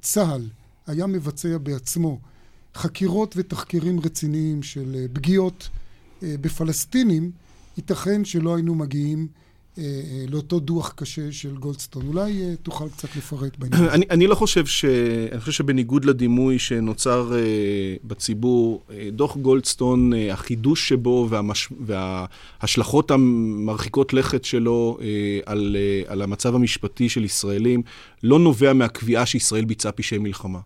צה"ל 0.00 0.48
היה 0.86 1.06
מבצע 1.06 1.58
בעצמו 1.58 2.18
חקירות 2.74 3.34
ותחקירים 3.36 4.00
רציניים 4.00 4.62
של 4.62 4.96
אה, 4.98 5.06
פגיעות 5.12 5.68
אה, 6.22 6.34
בפלסטינים, 6.40 7.30
ייתכן 7.76 8.24
שלא 8.24 8.54
היינו 8.54 8.74
מגיעים 8.74 9.28
לאותו 10.28 10.60
דוח 10.60 10.92
קשה 10.96 11.32
של 11.32 11.56
גולדסטון. 11.56 12.06
אולי 12.06 12.56
תוכל 12.62 12.88
קצת 12.88 13.16
לפרט 13.16 13.56
בעניין 13.58 13.82
הזה. 13.82 13.94
אני, 13.94 14.06
אני 14.10 14.26
לא 14.26 14.34
חושב 14.34 14.66
ש... 14.66 14.84
אני 15.32 15.40
חושב 15.40 15.52
שבניגוד 15.52 16.04
לדימוי 16.04 16.58
שנוצר 16.58 17.32
בציבור, 18.04 18.82
דוח 19.12 19.36
גולדסטון, 19.36 20.12
החידוש 20.32 20.88
שבו 20.88 21.26
והמש... 21.30 21.68
וההשלכות 21.80 23.10
המרחיקות 23.10 24.12
לכת 24.12 24.44
שלו 24.44 24.98
על, 25.46 25.76
על 26.06 26.22
המצב 26.22 26.54
המשפטי 26.54 27.08
של 27.08 27.24
ישראלים, 27.24 27.82
לא 28.22 28.38
נובע 28.38 28.72
מהקביעה 28.72 29.26
שישראל 29.26 29.64
ביצעה 29.64 29.92
פשעי 29.92 30.18
מלחמה. 30.18 30.58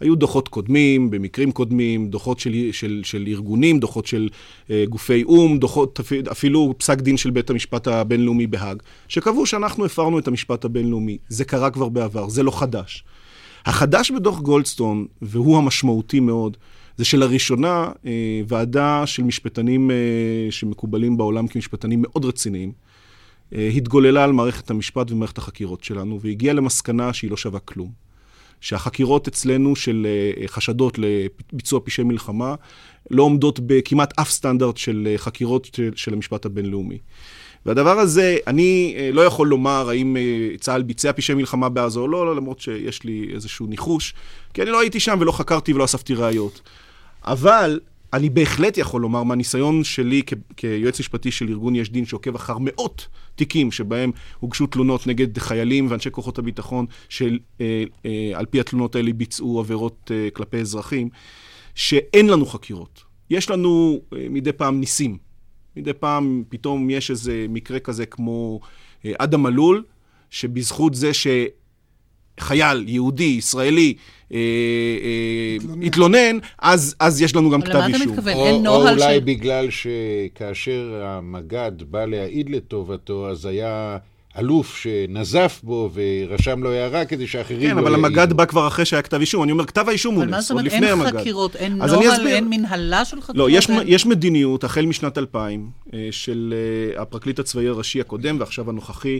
היו 0.00 0.16
דוחות 0.16 0.48
קודמים, 0.48 1.10
במקרים 1.10 1.52
קודמים, 1.52 2.08
דוחות 2.08 2.40
של, 2.40 2.52
של, 2.72 3.00
של 3.04 3.24
ארגונים, 3.26 3.80
דוחות 3.80 4.06
של 4.06 4.28
אה, 4.70 4.84
גופי 4.88 5.24
או"ם, 5.24 5.58
דוחות, 5.58 6.00
אפילו 6.30 6.74
פסק 6.78 7.00
דין 7.00 7.16
של 7.16 7.30
בית 7.30 7.50
המשפט 7.50 7.88
הבינלאומי 7.88 8.46
בהאג, 8.46 8.82
שקבעו 9.08 9.46
שאנחנו 9.46 9.84
הפרנו 9.86 10.18
את 10.18 10.28
המשפט 10.28 10.64
הבינלאומי. 10.64 11.18
זה 11.28 11.44
קרה 11.44 11.70
כבר 11.70 11.88
בעבר, 11.88 12.28
זה 12.28 12.42
לא 12.42 12.58
חדש. 12.58 13.04
החדש 13.66 14.10
בדוח 14.10 14.40
גולדסטון, 14.40 15.06
והוא 15.22 15.58
המשמעותי 15.58 16.20
מאוד, 16.20 16.56
זה 16.96 17.04
שלראשונה 17.04 17.88
אה, 18.06 18.40
ועדה 18.48 19.06
של 19.06 19.22
משפטנים 19.22 19.90
אה, 19.90 19.96
שמקובלים 20.50 21.16
בעולם 21.16 21.46
כמשפטנים 21.48 22.02
מאוד 22.02 22.24
רציניים, 22.24 22.72
אה, 23.54 23.68
התגוללה 23.68 24.24
על 24.24 24.32
מערכת 24.32 24.70
המשפט 24.70 25.10
ומערכת 25.10 25.38
החקירות 25.38 25.84
שלנו, 25.84 26.20
והגיעה 26.20 26.54
למסקנה 26.54 27.12
שהיא 27.12 27.30
לא 27.30 27.36
שווה 27.36 27.60
כלום. 27.60 28.05
שהחקירות 28.60 29.28
אצלנו 29.28 29.76
של 29.76 30.06
אה, 30.40 30.48
חשדות 30.48 30.98
לביצוע 30.98 31.80
פשעי 31.84 32.04
מלחמה 32.04 32.54
לא 33.10 33.22
עומדות 33.22 33.60
בכמעט 33.60 34.18
אף 34.18 34.30
סטנדרט 34.30 34.76
של 34.76 35.08
אה, 35.10 35.18
חקירות 35.18 35.68
של, 35.76 35.90
של 35.96 36.12
המשפט 36.12 36.46
הבינלאומי. 36.46 36.98
והדבר 37.66 37.98
הזה, 37.98 38.36
אני 38.46 38.94
אה, 38.98 39.10
לא 39.12 39.20
יכול 39.20 39.48
לומר 39.48 39.88
האם 39.88 40.16
צה"ל 40.60 40.82
ביצע 40.82 41.12
פשעי 41.12 41.34
מלחמה 41.34 41.68
בעזה 41.68 42.00
או 42.00 42.08
לא, 42.08 42.26
לא, 42.26 42.36
למרות 42.36 42.60
שיש 42.60 43.04
לי 43.04 43.30
איזשהו 43.34 43.66
ניחוש, 43.66 44.14
כי 44.54 44.62
אני 44.62 44.70
לא 44.70 44.80
הייתי 44.80 45.00
שם 45.00 45.18
ולא 45.20 45.32
חקרתי 45.32 45.72
ולא 45.72 45.84
אספתי 45.84 46.14
ראיות. 46.14 46.60
אבל 47.24 47.80
אני 48.12 48.30
בהחלט 48.30 48.78
יכול 48.78 49.00
לומר 49.00 49.22
מהניסיון 49.22 49.84
שלי 49.84 50.22
כ- 50.26 50.34
כיועץ 50.56 51.00
משפטי 51.00 51.30
של 51.30 51.48
ארגון 51.48 51.76
יש 51.76 51.90
דין 51.90 52.04
שעוקב 52.04 52.34
אחר 52.34 52.56
מאות 52.60 53.08
תיקים 53.34 53.72
שבהם 53.72 54.10
הוגשו 54.40 54.66
תלונות 54.66 55.06
נגד 55.06 55.38
חיילים 55.38 55.86
ואנשי 55.90 56.10
כוחות 56.10 56.38
הביטחון 56.38 56.86
שעל 57.08 57.38
אה, 57.60 57.84
אה, 58.06 58.46
פי 58.50 58.60
התלונות 58.60 58.96
האלה 58.96 59.12
ביצעו 59.12 59.60
עבירות 59.60 60.10
אה, 60.14 60.28
כלפי 60.32 60.56
אזרחים, 60.56 61.08
שאין 61.74 62.26
לנו 62.26 62.46
חקירות. 62.46 63.02
יש 63.30 63.50
לנו 63.50 64.00
אה, 64.16 64.26
מדי 64.30 64.52
פעם 64.52 64.80
ניסים. 64.80 65.18
מדי 65.76 65.92
פעם 65.92 66.44
פתאום 66.48 66.90
יש 66.90 67.10
איזה 67.10 67.46
מקרה 67.48 67.78
כזה 67.78 68.06
כמו 68.06 68.60
אה, 69.04 69.12
אדם 69.18 69.42
מלול, 69.42 69.82
שבזכות 70.30 70.94
זה 70.94 71.14
ש... 71.14 71.26
חייל, 72.40 72.84
יהודי, 72.88 73.24
ישראלי, 73.38 73.94
אה, 74.32 74.38
אה, 74.38 75.56
התלונן, 75.82 76.38
אז, 76.58 76.94
אז 77.00 77.22
יש 77.22 77.36
לנו 77.36 77.50
גם 77.50 77.62
כתב 77.62 77.76
אישום. 77.76 77.88
למה 77.94 78.04
אתה 78.04 78.12
מתכוון? 78.12 78.34
או, 78.34 78.46
אין 78.46 78.62
נוהל 78.62 78.98
או 79.00 79.04
אולי. 79.04 79.20
בגלל 79.20 79.68
שכאשר 79.70 81.02
המג"ד 81.04 81.72
בא 81.90 82.04
להעיד 82.04 82.50
לטובתו, 82.50 83.30
אז 83.30 83.46
היה 83.46 83.96
אלוף 84.38 84.76
שנזף 84.76 85.60
בו 85.64 85.90
ורשם 85.94 86.62
לו 86.62 86.72
הערה 86.72 87.04
כדי 87.04 87.26
שאחרים 87.26 87.60
כן, 87.60 87.74
לא 87.76 87.80
אבל 87.80 87.90
יעידו. 87.92 88.06
המג"ד 88.06 88.32
בא 88.32 88.44
כבר 88.44 88.66
אחרי 88.68 88.84
שהיה 88.84 89.02
כתב 89.02 89.20
אישום. 89.20 89.42
אני 89.42 89.52
אומר, 89.52 89.64
כתב 89.66 89.84
האישום 89.88 90.14
הוא 90.14 90.22
אבל 90.22 90.30
מה 90.30 90.36
נס, 90.38 90.42
זאת 90.44 90.50
עוד 90.50 90.58
אומרת, 90.60 90.72
לפני 90.72 90.86
אין 90.90 91.00
המג"ד. 91.00 91.20
חקירות, 91.20 91.56
אין 91.56 91.82
אז 91.82 91.94
אני 91.94 92.04
נוהל. 92.06 92.26
אין 92.28 92.48
מנהלה 92.50 93.04
של 93.04 93.20
חקירות? 93.20 93.36
לא, 93.36 93.50
יש, 93.50 93.70
אין- 93.70 93.80
יש 93.86 94.06
מדיניות, 94.06 94.64
החל 94.64 94.86
משנת 94.86 95.18
2000, 95.18 95.70
אה, 95.94 96.08
של 96.10 96.54
הפרקליט 96.96 97.38
הצבאי 97.38 97.68
הראשי 97.68 98.00
הקודם 98.00 98.36
ועכשיו 98.40 98.70
הנוכחי, 98.70 99.18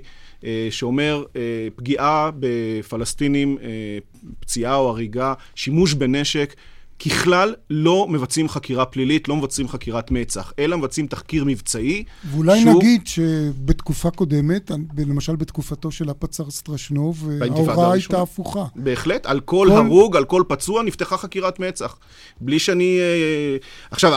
שאומר 0.70 1.25
אה, 1.37 1.68
פגיעה 1.77 2.31
בפלסטינים, 2.38 3.59
אה, 3.62 3.99
פציעה 4.40 4.77
או 4.77 4.88
הריגה, 4.88 5.35
שימוש 5.55 5.94
בנשק. 5.94 6.55
ככלל 6.98 7.54
לא 7.70 8.06
מבצעים 8.11 8.48
חקירה 8.48 8.85
פלילית, 8.85 9.28
לא 9.28 9.37
מבצעים 9.37 9.68
חקירת 9.68 10.11
מצ"ח, 10.11 10.52
אלא 10.59 10.78
מבצעים 10.78 11.06
תחקיר 11.06 11.44
מבצעי. 11.44 12.04
ואולי 12.30 12.61
שהוא- 12.62 12.74
נגיד 12.82 13.06
שבתקופה 13.06 14.11
קודמת, 14.11 14.70
למשל 14.98 15.37
בתקופתו 15.37 15.90
של 15.90 16.11
הפצ"ר 16.11 16.50
סטרשנוב, 16.50 17.28
באינתיפאדה 17.38 17.72
ההוראה. 17.72 17.92
הייתה 17.92 18.22
הפוכה. 18.22 18.64
בהחלט, 18.76 19.26
על 19.26 19.40
כל 19.40 19.68
כל- 19.70 19.76
הרוג, 19.76 20.16
על 20.16 20.24
כל 20.24 20.42
פצוע, 20.48 20.82
נפתחה 20.82 21.16
חקירת 21.16 21.61
מצ"ח. 21.61 21.96
בלי 22.40 22.59
שאני... 22.59 22.98
אה, 23.00 23.56
עכשיו, 23.90 24.11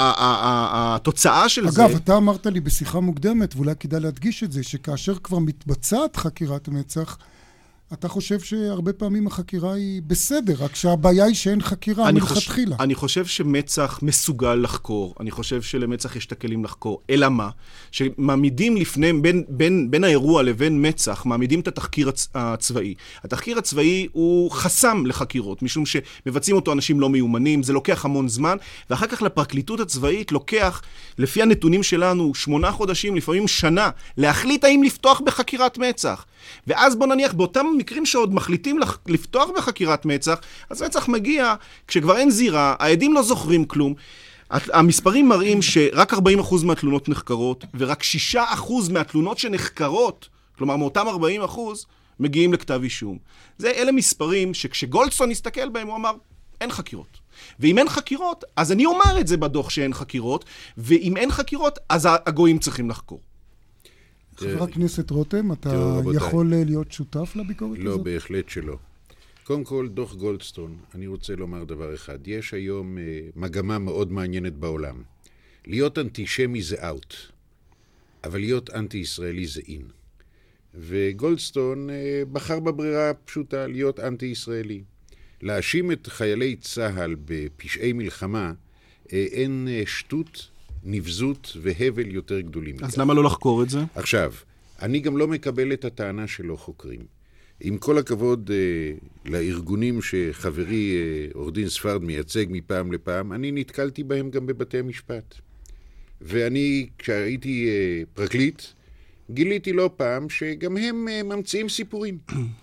התוצאה 0.73 1.49
של 1.49 1.69
זה... 1.69 1.85
אגב, 1.85 1.95
אתה 1.95 2.17
אמרת 2.17 2.45
לי 2.45 2.59
בשיחה 2.59 2.99
מוקדמת, 2.99 3.55
ואולי 3.55 3.73
כדאי 3.79 3.99
להדגיש 3.99 4.43
את 4.43 4.51
זה, 4.51 4.63
שכאשר 4.63 5.15
כבר 5.23 5.39
מתבצעת 5.39 6.15
חקירת 6.15 6.67
מצ"ח, 6.67 7.17
אתה 7.93 8.07
חושב 8.07 8.39
שהרבה 8.39 8.93
פעמים 8.93 9.27
החקירה 9.27 9.73
היא 9.73 10.01
בסדר, 10.07 10.53
רק 10.59 10.75
שהבעיה 10.75 11.25
היא 11.25 11.35
שאין 11.35 11.61
חקירה 11.61 12.09
אני 12.09 12.19
חוש- 12.21 12.31
מלכתחילה. 12.31 12.75
אני 12.79 12.95
חושב 12.95 13.25
שמצ"ח 13.25 13.99
מסוגל 14.01 14.55
לחקור, 14.55 15.15
אני 15.19 15.31
חושב 15.31 15.61
שלמצ"ח 15.61 16.15
יש 16.15 16.25
את 16.25 16.31
הכלים 16.31 16.63
לחקור. 16.63 17.01
אלא 17.09 17.29
מה? 17.29 17.49
שמעמידים 17.91 18.77
לפני, 18.77 19.13
בין, 19.13 19.43
בין, 19.49 19.91
בין 19.91 20.03
האירוע 20.03 20.43
לבין 20.43 20.85
מצ"ח, 20.87 21.25
מעמידים 21.25 21.59
את 21.59 21.67
התחקיר 21.67 22.09
הצ, 22.09 22.27
הצבאי. 22.35 22.93
התחקיר 23.23 23.57
הצבאי 23.57 24.07
הוא 24.11 24.51
חסם 24.51 25.05
לחקירות, 25.05 25.61
משום 25.61 25.83
שמבצעים 25.85 26.55
אותו 26.55 26.71
אנשים 26.71 26.99
לא 26.99 27.09
מיומנים, 27.09 27.63
זה 27.63 27.73
לוקח 27.73 28.05
המון 28.05 28.27
זמן, 28.27 28.57
ואחר 28.89 29.07
כך 29.07 29.21
לפרקליטות 29.21 29.79
הצבאית 29.79 30.31
לוקח, 30.31 30.81
לפי 31.17 31.41
הנתונים 31.41 31.83
שלנו, 31.83 32.35
שמונה 32.35 32.71
חודשים, 32.71 33.15
לפעמים 33.15 33.47
שנה, 33.47 33.89
להחליט 34.17 34.63
האם 34.63 34.83
לפתוח 34.83 35.21
בחקירת 35.25 35.77
מצ"ח. 35.77 36.25
ואז 36.67 36.95
בוא 36.95 37.07
נניח, 37.07 37.33
באותם 37.33 37.65
מקרים 37.77 38.05
שעוד 38.05 38.33
מחליטים 38.33 38.79
לח- 38.79 38.99
לפתוח 39.07 39.49
בחקירת 39.57 40.05
מצ"ח, 40.05 40.39
אז 40.69 40.83
מצ"ח 40.83 41.07
מגיע 41.07 41.55
כשכבר 41.87 42.17
אין 42.17 42.29
זירה, 42.29 42.75
העדים 42.79 43.13
לא 43.13 43.23
זוכרים 43.23 43.65
כלום. 43.65 43.93
המספרים 44.49 45.29
מראים 45.29 45.61
שרק 45.61 46.13
40% 46.13 46.17
מהתלונות 46.65 47.09
נחקרות, 47.09 47.65
ורק 47.77 48.03
6% 48.33 48.37
מהתלונות 48.91 49.37
שנחקרות, 49.37 50.29
כלומר 50.57 50.75
מאותם 50.75 51.05
40%, 51.07 51.59
מגיעים 52.19 52.53
לכתב 52.53 52.79
אישום. 52.83 53.17
זה, 53.57 53.71
אלה 53.71 53.91
מספרים 53.91 54.53
שכשגולדסטון 54.53 55.31
הסתכל 55.31 55.69
בהם, 55.69 55.87
הוא 55.87 55.95
אמר, 55.95 56.11
אין 56.61 56.71
חקירות. 56.71 57.17
ואם 57.59 57.77
אין 57.77 57.89
חקירות, 57.89 58.43
אז 58.55 58.71
אני 58.71 58.85
אומר 58.85 59.19
את 59.19 59.27
זה 59.27 59.37
בדוח 59.37 59.69
שאין 59.69 59.93
חקירות, 59.93 60.45
ואם 60.77 61.17
אין 61.17 61.31
חקירות, 61.31 61.79
אז 61.89 62.07
הגויים 62.25 62.59
צריכים 62.59 62.89
לחקור. 62.89 63.19
חבר 64.39 64.63
הכנסת 64.63 65.11
רותם, 65.11 65.51
אתה 65.51 65.69
תראו. 65.69 66.13
יכול 66.13 66.53
אה, 66.53 66.63
להיות 66.63 66.91
שותף 66.91 67.35
לביקורת 67.35 67.79
לא, 67.79 67.91
הזאת? 67.91 68.03
בהחלט 68.03 68.49
שלא. 68.49 68.77
קודם 69.43 69.63
כל, 69.63 69.87
דוח 69.93 70.15
גולדסטון, 70.15 70.77
אני 70.95 71.07
רוצה 71.07 71.35
לומר 71.35 71.63
דבר 71.63 71.95
אחד. 71.95 72.27
יש 72.27 72.53
היום 72.53 72.97
אה, 72.97 73.03
מגמה 73.35 73.79
מאוד 73.79 74.11
מעניינת 74.11 74.53
בעולם. 74.53 75.01
להיות 75.65 75.97
אנטישמי 75.97 76.61
זה 76.61 76.87
אאוט, 76.87 77.13
אבל 78.23 78.39
להיות 78.39 78.69
אנטי-ישראלי 78.69 79.47
זה 79.47 79.61
אין. 79.67 79.83
וגולדסטון 80.75 81.89
אה, 81.89 82.23
בחר 82.31 82.59
בברירה 82.59 83.09
הפשוטה 83.09 83.67
להיות 83.67 83.99
אנטי-ישראלי. 83.99 84.83
להאשים 85.41 85.91
את 85.91 86.07
חיילי 86.07 86.55
צה"ל 86.55 87.15
בפשעי 87.25 87.93
מלחמה, 87.93 88.53
אה, 89.13 89.25
אין 89.31 89.67
אה, 89.71 89.83
שטות, 89.85 90.47
נבזות 90.83 91.57
והבל 91.61 92.07
יותר 92.11 92.39
גדולים. 92.39 92.75
אז 92.75 92.83
מכך. 92.83 92.97
למה 92.97 93.13
לא 93.13 93.23
לחקור 93.23 93.63
את 93.63 93.69
זה? 93.69 93.79
עכשיו, 93.95 94.33
אני 94.81 94.99
גם 94.99 95.17
לא 95.17 95.27
מקבל 95.27 95.73
את 95.73 95.85
הטענה 95.85 96.27
שלא 96.27 96.55
חוקרים. 96.55 97.01
עם 97.61 97.77
כל 97.77 97.97
הכבוד 97.97 98.51
אה, 98.53 98.93
לארגונים 99.31 100.01
שחברי 100.01 100.95
אה, 100.95 101.27
עורך 101.33 101.53
דין 101.53 101.69
ספרד 101.69 102.03
מייצג 102.03 102.45
מפעם 102.49 102.91
לפעם, 102.91 103.33
אני 103.33 103.51
נתקלתי 103.51 104.03
בהם 104.03 104.29
גם 104.29 104.45
בבתי 104.45 104.79
המשפט. 104.79 105.35
ואני, 106.21 106.89
כשהייתי 106.97 107.67
אה, 107.67 108.03
פרקליט, 108.13 108.61
גיליתי 109.31 109.73
לא 109.73 109.89
פעם 109.95 110.29
שגם 110.29 110.77
הם 110.77 111.07
אה, 111.07 111.23
ממציאים 111.23 111.69
סיפורים. 111.69 112.17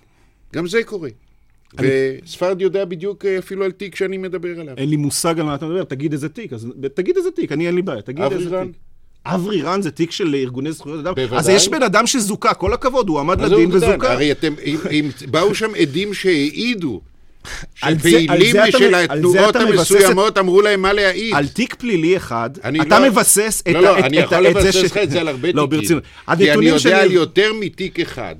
גם 0.54 0.66
זה 0.66 0.84
קורה. 0.84 1.10
וספרד 1.74 2.60
יודע 2.60 2.84
בדיוק 2.84 3.24
אה, 3.24 3.38
אפילו 3.38 3.64
על 3.64 3.70
תיק 3.70 3.94
שאני 3.96 4.16
מדבר 4.18 4.60
עליו. 4.60 4.74
אין 4.76 4.90
לי 4.90 4.96
מושג 4.96 5.40
על 5.40 5.46
מה 5.46 5.54
אתה 5.54 5.66
מדבר, 5.66 5.84
תגיד 5.84 6.12
איזה 6.12 6.28
תיק, 6.28 6.52
אז 6.52 6.66
תגיד 6.94 7.16
איזה 7.16 7.30
תיק, 7.30 7.52
אני 7.52 7.66
אין 7.66 7.74
לי 7.74 7.82
בעיה, 7.82 8.02
תגיד 8.02 8.24
איזה? 8.32 8.62
תיק. 8.62 8.76
אברי 9.26 9.62
רן 9.62 9.82
זה 9.82 9.90
תיק 9.90 10.10
של 10.10 10.34
ארגוני 10.34 10.72
זכויות 10.72 11.00
אדם? 11.00 11.14
בוודאי. 11.14 11.38
אז 11.38 11.48
יש 11.48 11.68
בן 11.68 11.82
אדם 11.82 12.06
שזוכה, 12.06 12.54
כל 12.54 12.72
הכבוד, 12.72 13.08
הוא 13.08 13.20
עמד 13.20 13.38
זה 13.40 13.46
לדין? 13.46 13.70
וזוכה. 13.72 14.12
הרי 14.12 14.32
אתם, 14.32 14.54
אם, 14.90 15.10
באו 15.30 15.54
שם 15.54 15.74
עדים 15.78 16.14
שהעידו, 16.14 17.00
זה- 17.46 17.50
שפעילים 17.98 18.52
זה 18.52 18.70
של 18.78 18.90
זה 18.90 19.04
התנועות 19.04 19.56
המסוימות 19.56 20.38
אמרו 20.38 20.60
להם 20.62 20.82
מה 20.82 20.92
להעיד. 20.92 21.34
על 21.34 21.48
תיק 21.48 21.74
פלילי 21.74 22.16
אחד, 22.16 22.50
אתה 22.80 22.98
לא- 23.00 23.08
מבסס 23.10 23.62
את 23.68 23.74
לא, 23.74 23.78
ה- 23.78 23.82
לא, 23.82 23.98
את- 23.98 24.04
אני 24.04 24.16
יכול 24.16 24.38
זה 24.42 24.48
לבסס 24.48 24.74
ש- 24.74 24.84
לך 24.84 24.96
את 24.96 25.10
זה 25.10 25.20
על 25.20 25.28
הרבה 25.28 25.48
לא, 25.52 25.62
תיקים. 25.62 25.80
ברצינות. 25.80 26.02
כי 26.36 26.52
אני 26.52 26.66
יודע 26.66 27.02
על 27.02 27.12
יותר 27.12 27.52
מתיק 27.60 28.00
אחד, 28.00 28.34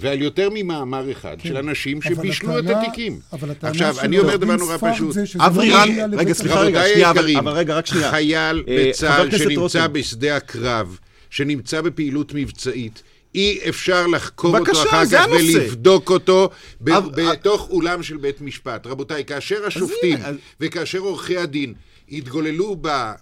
ועל 0.00 0.22
יותר 0.22 0.48
ממאמר 0.54 1.12
אחד, 1.12 1.36
של 1.44 1.56
אנשים 1.56 2.02
שבישלו 2.02 2.58
את 2.58 2.64
התיקים. 2.68 3.18
אבל 3.32 3.50
הטענה 3.50 3.70
עכשיו, 3.70 3.94
של 3.94 4.00
אני 4.00 4.18
אומר 4.18 4.36
דבר 4.36 4.56
נורא 4.56 4.76
פשוט. 4.92 5.12
זה 5.12 5.26
שזה 5.26 5.38
לא 5.38 5.46
אברי 5.46 5.72
רן, 5.72 5.88
מגיע 5.90 6.06
לבית 6.06 6.18
רגע, 6.20 6.34
סליחה. 6.34 6.60
רגע, 6.60 6.82
שנייה, 6.92 7.10
אבל- 7.10 7.48
רגע, 7.52 7.74
רק 7.76 7.86
שנייה. 7.86 8.10
חייל 8.10 8.64
אה, 8.68 8.88
בצה"ל 8.88 9.30
שנמצא. 9.38 9.86
בשדה 9.86 10.36
הקרב, 10.36 10.98
שנמצא 11.30 11.80
בפעילות 11.80 12.34
מבצעית, 12.34 13.02
אי 13.34 13.58
אפשר 13.68 14.06
לחקור 14.06 14.58
אותו 14.58 14.64
בבקשה, 14.64 14.82
אחר 14.82 15.04
זה 15.04 15.16
כך 15.16 15.24
הנושא. 15.24 15.58
ולבדוק 15.58 16.10
אותו 16.10 16.50
ב- 16.80 16.90
אבל- 16.90 17.10
בתוך 17.32 17.68
אולם 17.70 18.02
של 18.02 18.16
בית 18.16 18.40
משפט. 18.40 18.86
רבותיי, 18.86 19.24
כאשר 19.24 19.66
השופטים 19.66 20.18
אז- 20.24 20.36
וכאשר 20.60 20.98
עורכי 20.98 21.36
הדין 21.36 21.74
יתגוללו 22.08 22.76
ב- 22.80 23.12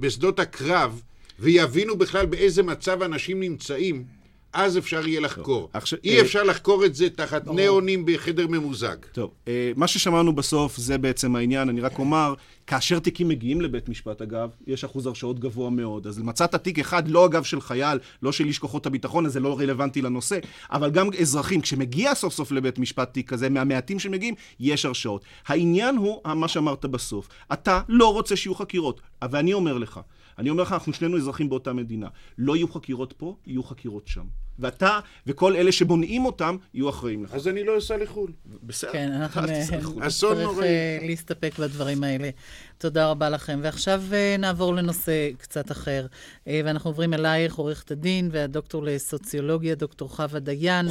בשדות 0.00 0.40
הקרב 0.40 1.00
ויבינו 1.38 1.96
בכלל 1.96 2.26
באיזה 2.26 2.62
מצב 2.62 3.02
אנשים 3.02 3.40
נמצאים, 3.40 4.04
אז 4.52 4.78
אפשר 4.78 5.06
יהיה 5.06 5.20
לחקור. 5.20 5.70
עכשיו, 5.72 5.98
אי 6.04 6.16
אה, 6.16 6.20
אפשר 6.20 6.42
לחקור 6.42 6.84
את 6.84 6.94
זה 6.94 7.10
תחת 7.10 7.48
ניאונים 7.48 8.06
בחדר 8.06 8.46
ממוזג. 8.46 8.96
טוב, 9.12 9.30
אה, 9.48 9.72
מה 9.76 9.86
ששמענו 9.86 10.32
בסוף 10.32 10.76
זה 10.76 10.98
בעצם 10.98 11.36
העניין, 11.36 11.68
אני 11.68 11.80
רק 11.80 11.98
אומר, 11.98 12.34
כאשר 12.66 12.98
תיקים 12.98 13.28
מגיעים 13.28 13.60
לבית 13.60 13.88
משפט, 13.88 14.22
אגב, 14.22 14.48
יש 14.66 14.84
אחוז 14.84 15.06
הרשעות 15.06 15.38
גבוה 15.38 15.70
מאוד. 15.70 16.06
אז 16.06 16.18
מצאת 16.18 16.54
תיק 16.54 16.78
אחד, 16.78 17.08
לא 17.08 17.26
אגב 17.26 17.44
של 17.44 17.60
חייל, 17.60 17.98
לא 18.22 18.32
של 18.32 18.46
איש 18.46 18.58
כוחות 18.58 18.86
הביטחון, 18.86 19.26
אז 19.26 19.32
זה 19.32 19.40
לא 19.40 19.58
רלוונטי 19.58 20.02
לנושא, 20.02 20.38
אבל 20.72 20.90
גם 20.90 21.08
אזרחים, 21.20 21.60
כשמגיע 21.60 22.14
סוף 22.14 22.34
סוף 22.34 22.52
לבית 22.52 22.78
משפט 22.78 23.12
תיק 23.14 23.28
כזה, 23.28 23.48
מהמעטים 23.48 23.98
שמגיעים, 23.98 24.34
יש 24.60 24.84
הרשעות. 24.84 25.24
העניין 25.46 25.96
הוא 25.96 26.20
מה 26.34 26.48
שאמרת 26.48 26.84
בסוף. 26.84 27.28
אתה 27.52 27.80
לא 27.88 28.12
רוצה 28.12 28.36
שיהיו 28.36 28.54
חקירות, 28.54 29.00
אבל 29.22 29.38
אני 29.38 29.52
אומר 29.52 29.78
לך, 29.78 30.00
אני 30.38 30.50
אומר 30.50 30.62
לך, 30.62 30.72
אנחנו 30.72 30.92
שנינו 30.92 31.16
אזרחים 31.16 31.48
באותה 31.48 31.72
מדינה. 31.72 32.08
לא 32.38 32.56
יהיו 32.56 32.68
חקירות 32.68 33.12
פה, 33.12 33.36
יהיו 33.46 33.62
חקירות 33.62 34.06
שם. 34.06 34.24
ואתה 34.58 35.00
וכל 35.26 35.56
אלה 35.56 35.72
שמונעים 35.72 36.24
אותם, 36.24 36.56
יהיו 36.74 36.88
אחראים 36.88 37.24
לך. 37.24 37.34
אז 37.34 37.48
אני 37.48 37.64
לא 37.64 37.78
אסע 37.78 37.96
לחו"ל. 37.96 38.32
בסדר. 38.62 38.92
כן, 38.92 39.12
אנחנו 39.12 39.40
אל 39.40 39.46
תצא 39.46 39.76
לחו"ל. 39.76 40.06
אסון 40.06 40.30
נצטרך 40.32 40.46
נוראי. 40.46 40.68
אה, 40.68 40.98
להסתפק 41.02 41.58
בדברים 41.58 42.04
האלה. 42.04 42.30
תודה 42.78 43.10
רבה 43.10 43.30
לכם. 43.30 43.60
ועכשיו 43.62 44.02
אה, 44.12 44.36
נעבור 44.38 44.74
לנושא 44.74 45.30
קצת 45.38 45.72
אחר. 45.72 46.06
אה, 46.48 46.60
ואנחנו 46.64 46.90
עוברים 46.90 47.14
אלייך, 47.14 47.54
עורכת 47.54 47.90
הדין 47.90 48.28
והדוקטור 48.32 48.82
לסוציולוגיה, 48.84 49.74
דוקטור 49.74 50.08
חווה 50.08 50.40
דיין. 50.40 50.86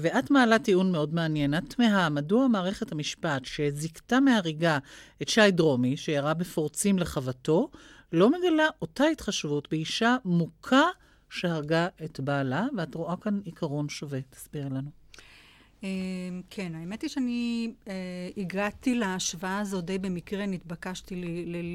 ואת 0.00 0.30
מעלה 0.30 0.58
טיעון 0.58 0.92
מאוד 0.92 1.14
מעניין. 1.14 1.54
את 1.54 1.74
תמהה, 1.74 2.08
מדוע 2.08 2.48
מערכת 2.48 2.92
המשפט, 2.92 3.44
שזיכתה 3.44 4.20
מהריגה 4.20 4.78
את 5.22 5.28
שי 5.28 5.50
דרומי, 5.50 5.96
שירה 5.96 6.34
בפורצים 6.34 6.98
לחוותו, 6.98 7.68
לא 8.12 8.30
מגלה 8.30 8.66
אותה 8.82 9.04
התחשבות 9.04 9.68
באישה 9.70 10.16
מוכה 10.24 10.84
שהרגה 11.30 11.88
את 12.04 12.20
בעלה, 12.20 12.66
ואת 12.76 12.94
רואה 12.94 13.16
כאן 13.16 13.40
עיקרון 13.44 13.88
שווה. 13.88 14.20
תסבירי 14.30 14.70
לנו. 14.70 14.90
אה, 15.84 15.88
כן, 16.50 16.74
האמת 16.74 17.02
היא 17.02 17.10
שאני 17.10 17.72
אה, 17.88 17.94
הגעתי 18.36 18.94
להשוואה 18.94 19.58
הזו 19.58 19.80
די 19.80 19.98
במקרה, 19.98 20.46
נתבקשתי 20.46 21.14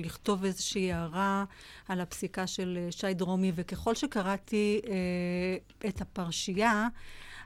לכתוב 0.03 0.45
איזושהי 0.45 0.93
הערה 0.93 1.45
על 1.87 2.01
הפסיקה 2.01 2.47
של 2.47 2.77
אה, 2.81 2.91
שי 2.91 3.13
דרומי, 3.13 3.51
וככל 3.55 3.95
שקראתי 3.95 4.81
את 5.87 6.01
הפרשייה, 6.01 6.87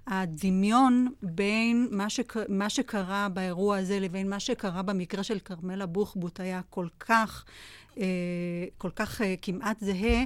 הדמיון 0.07 1.07
בין 1.21 1.87
מה, 1.91 2.09
שק, 2.09 2.33
מה 2.49 2.69
שקרה 2.69 3.29
באירוע 3.29 3.77
הזה 3.77 3.99
לבין 3.99 4.29
מה 4.29 4.39
שקרה 4.39 4.81
במקרה 4.81 5.23
של 5.23 5.39
כרמלה 5.39 5.85
בוחבוט 5.85 6.39
היה 6.39 6.61
כל 6.69 6.87
כך, 6.99 7.45
כל 8.77 8.89
כך 8.95 9.21
אה, 9.21 9.35
כמעט 9.41 9.77
זהה, 9.81 10.23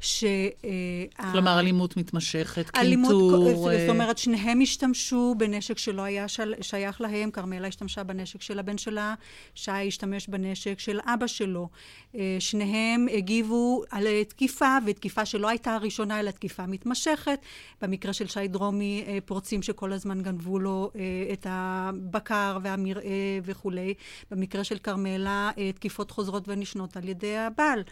ש... 0.00 0.24
אה, 0.24 1.32
כלומר, 1.32 1.60
אלימות 1.60 1.96
מתמשכת, 1.96 2.70
קינטור. 2.70 3.48
זאת 3.54 3.88
אומרת, 3.88 4.18
שניהם 4.18 4.60
השתמשו 4.60 5.34
בנשק 5.38 5.78
שלא 5.78 6.02
היה 6.02 6.28
של, 6.28 6.54
שייך 6.60 7.00
להם. 7.00 7.30
כרמלה 7.30 7.68
השתמשה 7.68 8.02
בנשק 8.02 8.42
של 8.42 8.58
הבן 8.58 8.78
שלה, 8.78 9.14
שי 9.54 9.70
השתמש 9.70 10.28
בנשק 10.28 10.78
של 10.78 11.00
אבא 11.04 11.26
שלו. 11.26 11.68
אה, 12.14 12.36
שניהם 12.38 13.06
הגיבו 13.12 13.82
על 13.90 14.06
תקיפה, 14.28 14.78
ותקיפה 14.86 15.24
שלא 15.24 15.48
הייתה 15.48 15.74
הראשונה, 15.74 16.20
אלא 16.20 16.30
תקיפה 16.30 16.66
מתמשכת. 16.66 17.38
במקרה 17.82 18.12
של 18.12 18.26
שי 18.26 18.48
דרומי, 18.48 19.04
אה, 19.06 19.18
פורצים 19.24 19.62
שכל 19.62 19.92
הזמן 19.92 20.22
גנבו 20.22 20.58
לו 20.58 20.90
אה, 20.96 21.00
את 21.32 21.46
הבקר 21.50 22.58
והמרעה 22.62 23.02
וכולי. 23.44 23.94
במקרה 24.30 24.64
של 24.64 24.78
כרמלה, 24.78 25.50
אה, 25.58 25.72
תקיפות 25.72 26.10
חוזרות 26.10 26.48
ונשנות 26.48 26.96
על 26.96 27.03
ידי 27.08 27.36
הבעל. 27.36 27.82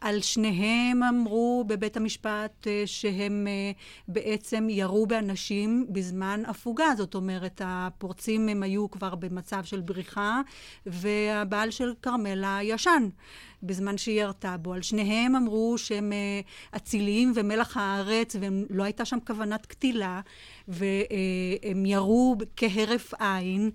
על 0.00 0.20
שניהם 0.20 1.02
אמרו 1.02 1.64
בבית 1.66 1.96
המשפט 1.96 2.66
אה, 2.66 2.82
שהם 2.86 3.46
אה, 3.48 3.70
בעצם 4.08 4.66
ירו 4.70 5.06
באנשים 5.06 5.86
בזמן 5.88 6.42
הפוגה. 6.46 6.86
זאת 6.96 7.14
אומרת, 7.14 7.60
הפורצים 7.64 8.48
הם 8.48 8.62
היו 8.62 8.90
כבר 8.90 9.14
במצב 9.14 9.64
של 9.64 9.80
בריחה, 9.80 10.40
והבעל 10.86 11.70
של 11.70 11.92
כרמלה 12.02 12.58
ישן. 12.62 13.08
בזמן 13.62 13.98
שהיא 13.98 14.20
ירתה 14.20 14.56
בו. 14.56 14.72
על 14.72 14.82
שניהם 14.82 15.36
אמרו 15.36 15.78
שהם 15.78 16.12
אה, 16.12 16.40
אציליים 16.76 17.32
ומלח 17.34 17.76
הארץ, 17.76 18.36
ולא 18.40 18.84
הייתה 18.84 19.04
שם 19.04 19.18
כוונת 19.26 19.66
קטילה, 19.66 20.20
והם 20.68 21.86
ירו 21.86 22.36
כהרף 22.56 23.14
עין, 23.14 23.70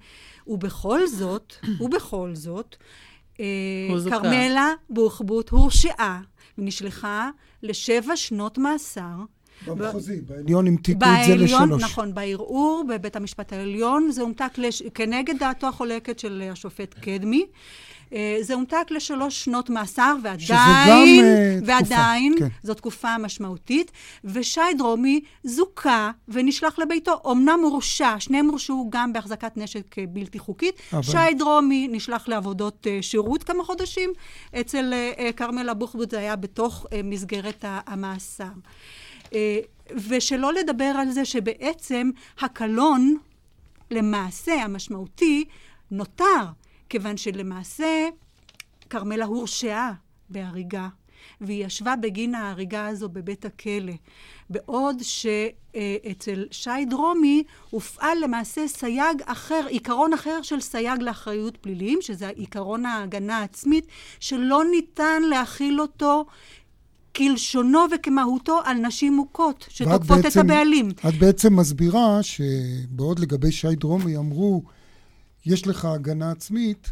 ובכל 0.47 1.07
זאת, 1.07 1.53
ובכל 1.81 2.31
זאת. 2.35 2.75
כרמלה 4.09 4.73
בוחבוט 4.89 5.49
הורשעה 5.49 6.21
ונשלחה 6.57 7.29
לשבע 7.63 8.15
שנות 8.15 8.57
מאסר. 8.57 9.15
במחוזי, 9.67 10.21
בעליון 10.21 10.67
המתיקו 10.67 11.05
את 11.05 11.25
זה 11.27 11.35
לשלוש. 11.35 11.83
נכון, 11.83 12.13
בערעור 12.13 12.83
בבית 12.89 13.15
המשפט 13.15 13.53
העליון, 13.53 14.11
זה 14.11 14.21
הומתק 14.21 14.57
לש... 14.57 14.83
כנגד 14.93 15.37
דעתו 15.39 15.67
החולקת 15.67 16.19
של 16.19 16.43
השופט 16.51 16.93
קדמי. 16.93 17.45
אה, 18.13 18.37
זה 18.41 18.53
הומתק 18.53 18.85
לשלוש 18.89 19.45
שנות 19.45 19.69
מאסר, 19.69 20.15
ועדיין, 20.23 21.19
גם, 21.19 21.25
אה, 21.25 21.57
תקופה, 21.57 21.71
ועדיין, 21.71 22.35
כן. 22.39 22.47
זו 22.63 22.73
תקופה 22.73 23.17
משמעותית, 23.17 23.91
ושי 24.23 24.61
דרומי 24.77 25.21
זוכה 25.43 26.11
ונשלח 26.27 26.79
לביתו. 26.79 27.21
אמנם 27.31 27.59
הורשע, 27.63 28.19
שניהם 28.19 28.47
הורשעו 28.47 28.87
גם 28.89 29.13
בהחזקת 29.13 29.57
נשק 29.57 29.99
אה, 29.99 30.03
בלתי 30.09 30.39
חוקית. 30.39 30.75
אבל- 30.93 31.01
שי 31.03 31.33
דרומי 31.37 31.87
נשלח 31.91 32.27
לעבודות 32.27 32.87
שירות 33.01 33.43
כמה 33.43 33.63
חודשים, 33.63 34.09
אצל 34.59 34.93
כרמלה 35.35 35.73
בוחבוט 35.73 36.11
זה 36.11 36.19
היה 36.19 36.35
בתוך 36.35 36.85
מסגרת 37.03 37.65
המאסר. 37.67 38.43
ושלא 40.07 40.53
לדבר 40.53 40.85
על 40.85 41.11
זה 41.11 41.25
שבעצם 41.25 42.09
הקלון, 42.39 43.17
למעשה 43.91 44.53
המשמעותי, 44.63 45.45
נותר, 45.91 46.45
כיוון 46.91 47.17
שלמעשה 47.17 48.09
כרמלה 48.89 49.25
הורשעה 49.25 49.93
בהריגה, 50.29 50.87
והיא 51.41 51.65
ישבה 51.65 51.95
בגין 51.95 52.35
ההריגה 52.35 52.87
הזו 52.87 53.09
בבית 53.09 53.45
הכלא. 53.45 53.93
בעוד 54.49 54.95
שאצל 55.01 56.45
שי 56.51 56.85
דרומי 56.89 57.43
הופעל 57.69 58.17
למעשה 58.23 58.67
סייג 58.67 59.21
אחר, 59.25 59.65
עיקרון 59.69 60.13
אחר 60.13 60.41
של 60.41 60.59
סייג 60.59 61.01
לאחריות 61.01 61.57
פלילית, 61.57 61.99
שזה 62.01 62.27
עיקרון 62.27 62.85
ההגנה 62.85 63.37
העצמית, 63.37 63.87
שלא 64.19 64.63
ניתן 64.71 65.21
להכיל 65.29 65.81
אותו 65.81 66.25
כלשונו 67.15 67.79
וכמהותו 67.95 68.59
על 68.65 68.77
נשים 68.77 69.13
מוכות, 69.13 69.65
שתוקפות 69.69 70.25
את 70.25 70.37
הבעלים. 70.37 70.89
את 71.09 71.15
בעצם 71.19 71.55
מסבירה 71.59 72.23
שבעוד 72.23 73.19
לגבי 73.19 73.51
שי 73.51 73.75
דרומי 73.75 74.17
אמרו, 74.17 74.63
יש 75.45 75.67
לך 75.67 75.85
הגנה 75.85 76.31
עצמית, 76.31 76.91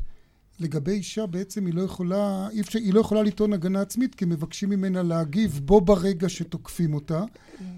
לגבי 0.60 0.92
אישה 0.92 1.26
בעצם 1.26 1.66
היא 1.66 1.74
לא 1.74 1.82
יכולה, 1.82 2.48
אי 2.52 2.62
אפשר, 2.62 2.80
היא 2.80 2.94
לא 2.94 3.00
יכולה 3.00 3.24
לטעון 3.24 3.54
הגנה 3.54 3.82
עצמית 3.82 4.16
כי 4.16 4.26
מבקשים 4.26 4.70
ממנה 4.70 5.04
להגיב 5.04 5.60
בו 5.66 5.82
ברגע 5.82 6.30
שתוקפים 6.30 6.94
אותה. 6.94 7.24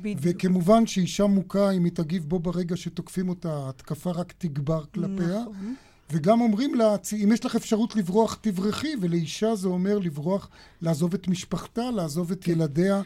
בדיוק. 0.01 0.19
וכמובן 0.21 0.87
שאישה 0.87 1.25
מוכה, 1.25 1.71
אם 1.71 1.83
היא 1.83 1.91
תגיב 1.91 2.25
בו 2.27 2.39
ברגע 2.39 2.77
שתוקפים 2.77 3.29
אותה, 3.29 3.53
ההתקפה 3.53 4.11
רק 4.11 4.33
תגבר 4.37 4.83
כלפיה. 4.93 5.41
נכון. 5.41 5.75
וגם 6.11 6.41
אומרים 6.41 6.75
לה, 6.75 6.97
"צ- 6.97 7.13
אם 7.13 7.31
יש 7.33 7.45
לך 7.45 7.55
אפשרות 7.55 7.95
לברוח, 7.95 8.37
תברחי, 8.41 8.93
ולאישה 9.01 9.55
זה 9.55 9.67
אומר 9.67 9.99
לברוח, 9.99 10.49
לעזוב 10.81 11.13
את 11.13 11.27
משפחתה, 11.27 11.91
לעזוב 11.91 12.31
את 12.31 12.47
ילדיה, 12.47 13.01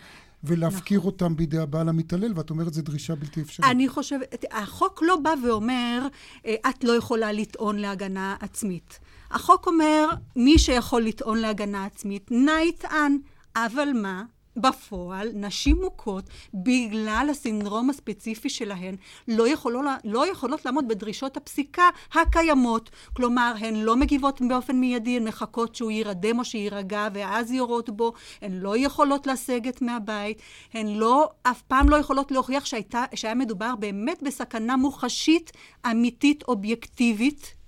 ולהפקיר 0.48 1.00
נכון. 1.00 1.12
אותם 1.12 1.36
בידי 1.36 1.58
הבעל 1.58 1.90
המתעלל, 1.90 2.34
ואת 2.36 2.50
אומרת, 2.50 2.74
זו 2.74 2.82
דרישה 2.82 3.16
בלתי 3.16 3.42
אפשרית. 3.42 3.70
אני 3.72 3.90
חושבת, 3.90 4.46
החוק 4.52 5.04
לא 5.04 5.16
בא 5.16 5.34
ואומר, 5.48 6.08
אה, 6.46 6.56
את 6.70 6.84
לא 6.84 6.92
יכולה 6.92 7.32
לטעון 7.32 7.76
להגנה 7.76 8.36
עצמית. 8.40 9.00
החוק 9.32 9.68
אומר, 9.68 10.10
מי 10.36 10.60
שיכול 10.60 11.02
לטעון 11.02 11.38
להגנה 11.38 11.86
עצמית, 11.86 12.32
נא 12.32 12.52
יטען. 12.70 13.18
אבל 13.56 13.90
מה? 13.96 14.24
בפועל, 14.58 15.30
נשים 15.34 15.82
מוכות, 15.82 16.24
בגלל 16.54 17.28
הסינדרום 17.32 17.90
הספציפי 17.90 18.50
שלהן, 18.50 18.96
לא, 19.28 19.48
יכולו, 19.48 19.82
לא 20.04 20.32
יכולות 20.32 20.66
לעמוד 20.66 20.88
בדרישות 20.88 21.38
הפסיקה 21.38 21.90
הקיימות. 22.14 22.90
כלומר, 23.14 23.54
הן 23.60 23.76
לא 23.76 23.96
מגיבות 23.96 24.42
באופן 24.50 24.76
מיידי, 24.76 25.18
הן 25.18 25.28
מחכות 25.28 25.76
שהוא 25.76 25.92
יירדם 25.92 26.40
או 26.40 26.46
שיירגע, 26.46 27.08
ואז 27.14 27.52
יורות 27.52 27.90
בו. 27.90 28.14
הן 28.42 28.52
לא 28.52 28.78
יכולות 28.78 29.28
לסגת 29.28 29.82
מהבית. 29.82 30.42
הן 30.74 30.88
לא, 30.88 31.30
אף 31.44 31.62
פעם 31.62 31.90
לא 31.90 31.96
יכולות 31.96 32.32
להוכיח 32.32 32.66
שהייתה, 32.66 33.04
שהיה 33.16 33.36
מדובר 33.36 33.76
באמת 33.80 34.24
בסכנה 34.24 34.78
מוחשית, 34.78 35.52
אמיתית, 35.92 36.44
אובייקטיבית. 36.48 37.65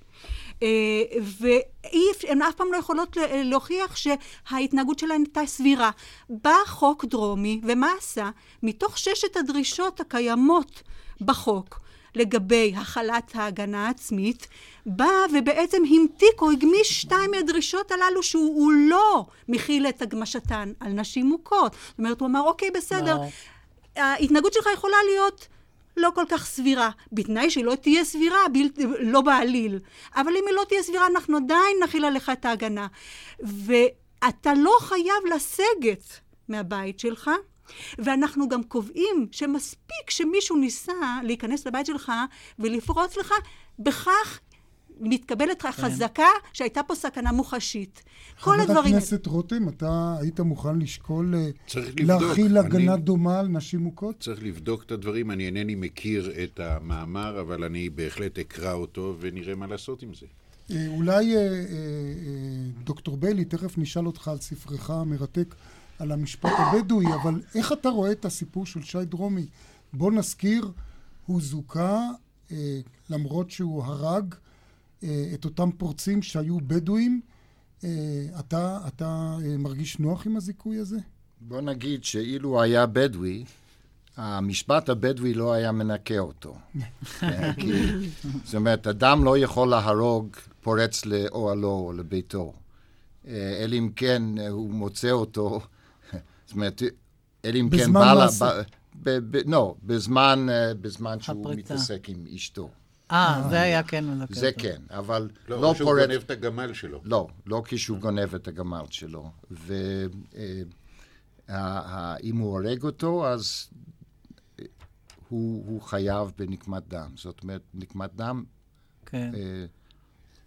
אה, 0.63 0.67
והן 1.39 2.41
אף 2.41 2.55
פעם 2.55 2.67
לא 2.71 2.77
יכולות 2.77 3.17
ל- 3.17 3.43
להוכיח 3.49 3.95
שההתנהגות 3.95 4.99
שלהן 4.99 5.21
הייתה 5.21 5.41
סבירה. 5.45 5.91
בא 6.29 6.55
חוק 6.65 7.05
דרומי, 7.05 7.61
ומה 7.63 7.91
עשה? 7.97 8.29
מתוך 8.63 8.97
ששת 8.97 9.37
הדרישות 9.37 9.99
הקיימות 9.99 10.81
בחוק 11.21 11.79
לגבי 12.15 12.73
החלת 12.77 13.31
ההגנה 13.35 13.87
העצמית, 13.87 14.47
בא 14.85 15.05
ובעצם 15.33 15.81
המתיק 15.89 16.41
או 16.41 16.51
הגמיש 16.51 17.01
שתיים 17.01 17.31
מהדרישות 17.31 17.91
הללו 17.91 18.23
שהוא 18.23 18.55
הוא 18.63 18.71
לא 18.71 19.25
מכיל 19.47 19.87
את 19.87 20.01
הגמשתן 20.01 20.71
על 20.79 20.91
נשים 20.91 21.25
מוכות. 21.25 21.71
זאת 21.89 21.99
אומרת, 21.99 22.19
הוא 22.19 22.27
אמר, 22.27 22.41
אוקיי, 22.41 22.71
בסדר. 22.71 23.15
ברור. 23.17 23.29
ההתנהגות 23.95 24.53
שלך 24.53 24.65
יכולה 24.73 24.97
להיות 25.09 25.47
לא 25.97 26.09
כל 26.15 26.23
כך 26.29 26.45
סבירה, 26.45 26.89
בתנאי 27.11 27.49
שהיא 27.49 27.65
לא 27.65 27.75
תהיה 27.75 28.05
סבירה, 28.05 28.37
בל... 28.53 28.85
לא 28.99 29.21
בעליל. 29.21 29.79
אבל 30.15 30.31
אם 30.37 30.43
היא 30.47 30.55
לא 30.55 30.63
תהיה 30.69 30.83
סבירה, 30.83 31.07
אנחנו 31.07 31.37
עדיין 31.37 31.77
נכיל 31.83 32.05
עליך 32.05 32.29
את 32.29 32.45
ההגנה. 32.45 32.87
ואתה 33.39 34.53
לא 34.53 34.71
חייב 34.79 35.25
לסגת 35.35 36.19
מהבית 36.49 36.99
שלך. 36.99 37.31
ואנחנו 37.97 38.49
גם 38.49 38.63
קובעים 38.63 39.27
שמספיק 39.31 40.09
שמישהו 40.09 40.57
ניסה 40.57 40.93
להיכנס 41.23 41.67
לבית 41.67 41.85
שלך 41.85 42.11
ולפרוץ 42.59 43.17
לך, 43.17 43.33
בכך 43.79 44.39
מתקבלת 44.99 45.61
כן. 45.61 45.71
חזקה 45.71 46.27
שהייתה 46.53 46.83
פה 46.83 46.95
סכנה 46.95 47.31
מוחשית. 47.31 48.03
כל 48.41 48.59
הדברים... 48.59 48.77
חבר 48.77 48.97
הכנסת 48.97 49.25
רותם, 49.25 49.69
אתה 49.69 50.15
היית 50.19 50.39
מוכן 50.39 50.79
לשקול 50.79 51.35
אה, 51.35 51.49
להכיל 51.99 52.57
הגנה 52.57 52.93
אני... 52.93 53.01
דומה 53.01 53.39
על 53.39 53.47
נשים 53.47 53.79
מוכות? 53.79 54.19
צריך 54.19 54.43
לבדוק 54.43 54.83
את 54.83 54.91
הדברים. 54.91 55.31
אני 55.31 55.45
אינני 55.45 55.75
מכיר 55.75 56.31
את 56.43 56.59
המאמר, 56.59 57.41
אבל 57.41 57.63
אני 57.63 57.89
בהחלט 57.89 58.39
אקרא 58.39 58.73
אותו 58.73 59.15
ונראה 59.19 59.55
מה 59.55 59.67
לעשות 59.67 60.03
עם 60.03 60.13
זה. 60.13 60.25
אה, 60.71 60.87
אולי 60.87 61.35
אה, 61.35 61.41
דוקטור 62.83 63.17
ביילי, 63.17 63.45
תכף 63.45 63.77
נשאל 63.77 64.07
אותך 64.07 64.27
על 64.27 64.37
ספרך 64.37 64.89
המרתק 64.89 65.55
על 65.99 66.11
המשפט 66.11 66.51
הבדואי, 66.57 67.05
אבל 67.21 67.41
איך 67.55 67.71
אתה 67.71 67.89
רואה 67.89 68.11
את 68.11 68.25
הסיפור 68.25 68.65
של 68.65 68.81
שי 68.81 69.05
דרומי? 69.05 69.45
בוא 69.93 70.11
נזכיר, 70.11 70.71
הוא 71.25 71.41
זוכה, 71.41 72.01
למרות 73.09 73.51
שהוא 73.51 73.83
הרג 73.83 74.33
אה, 74.33 74.46
את 75.03 75.45
אותם 75.45 75.69
פורצים 75.71 76.21
שהיו 76.21 76.57
בדואים. 76.59 77.21
אה, 77.83 77.89
אתה, 78.39 78.79
אתה 78.87 79.37
אה, 79.45 79.57
מרגיש 79.57 79.99
נוח 79.99 80.27
עם 80.27 80.37
הזיכוי 80.37 80.77
הזה? 80.77 80.97
בוא 81.41 81.61
נגיד 81.61 82.03
שאילו 82.03 82.61
היה 82.61 82.85
בדואי, 82.85 83.43
המשפט 84.17 84.89
הבדואי 84.89 85.33
לא 85.33 85.53
היה 85.53 85.71
מנקה 85.71 86.19
אותו. 86.19 86.55
כי, 87.59 87.71
זאת 88.43 88.55
אומרת, 88.55 88.87
אדם 88.87 89.23
לא 89.23 89.37
יכול 89.37 89.69
להרוג 89.69 90.35
פורץ 90.61 91.05
לאוהלו 91.05 91.69
או 91.69 91.93
לביתו. 91.93 92.53
אלא 93.27 93.75
אם 93.75 93.89
כן 93.95 94.23
הוא 94.49 94.71
מוצא 94.71 95.11
אותו, 95.11 95.61
זאת 96.45 96.53
אומרת, 96.53 96.81
אלא 97.45 97.59
אם 97.59 97.69
כן 97.69 97.93
בא... 97.93 98.27
בזמן 98.93 99.47
לא, 99.47 99.75
בזמן, 99.83 100.47
בזמן 100.81 101.19
שהוא 101.19 101.55
מתעסק 101.55 102.09
עם 102.09 102.25
אשתו. 102.35 102.69
אה, 103.11 103.47
זה 103.49 103.61
היה 103.61 103.83
כן 103.83 104.05
מנקה. 104.05 104.33
זה 104.33 104.51
כן, 104.57 104.81
אבל 104.89 105.29
לא, 105.47 105.55
פורט... 105.55 105.61
לא 105.63 105.73
כשהוא 105.73 105.93
גונב 105.93 106.11
את 106.11 106.31
הגמל 106.31 106.73
שלו. 106.73 107.01
לא, 107.03 107.27
לא 107.45 107.61
כשהוא 107.65 107.97
גונב 107.97 108.35
את 108.35 108.47
הגמל 108.47 108.83
שלו. 108.89 109.31
ואם 109.51 110.65
אה, 111.49 112.13
הוא 112.39 112.51
הורג 112.51 112.83
אותו, 112.83 113.27
אז 113.27 113.69
אה, 114.59 114.65
הוא, 115.29 115.63
הוא 115.67 115.81
חייב 115.81 116.31
בנקמת 116.37 116.87
דם. 116.87 117.11
זאת 117.15 117.43
אומרת, 117.43 117.61
נקמת 117.73 118.09
דם... 118.15 118.43
כן. 119.05 119.31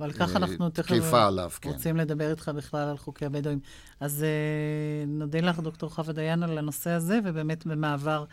אה, 0.01 0.07
ועל 0.07 0.13
כך 0.13 0.37
אנחנו 0.37 0.71
תכף 0.71 1.15
עליו, 1.15 1.51
כן. 1.61 1.71
רוצים 1.71 1.97
לדבר 1.97 2.31
איתך 2.31 2.51
בכלל 2.57 2.89
על 2.89 2.97
חוקי 2.97 3.27
הבדואים. 3.27 3.61
אז 4.01 4.23
אה, 4.23 5.07
נודה 5.07 5.41
לך, 5.41 5.59
דוקטור 5.59 5.91
חווה 5.91 6.13
דיין, 6.13 6.43
על 6.43 6.59
הנושא 6.59 6.91
הזה, 6.91 7.19
ובאמת 7.25 7.67
במעבר 7.67 8.25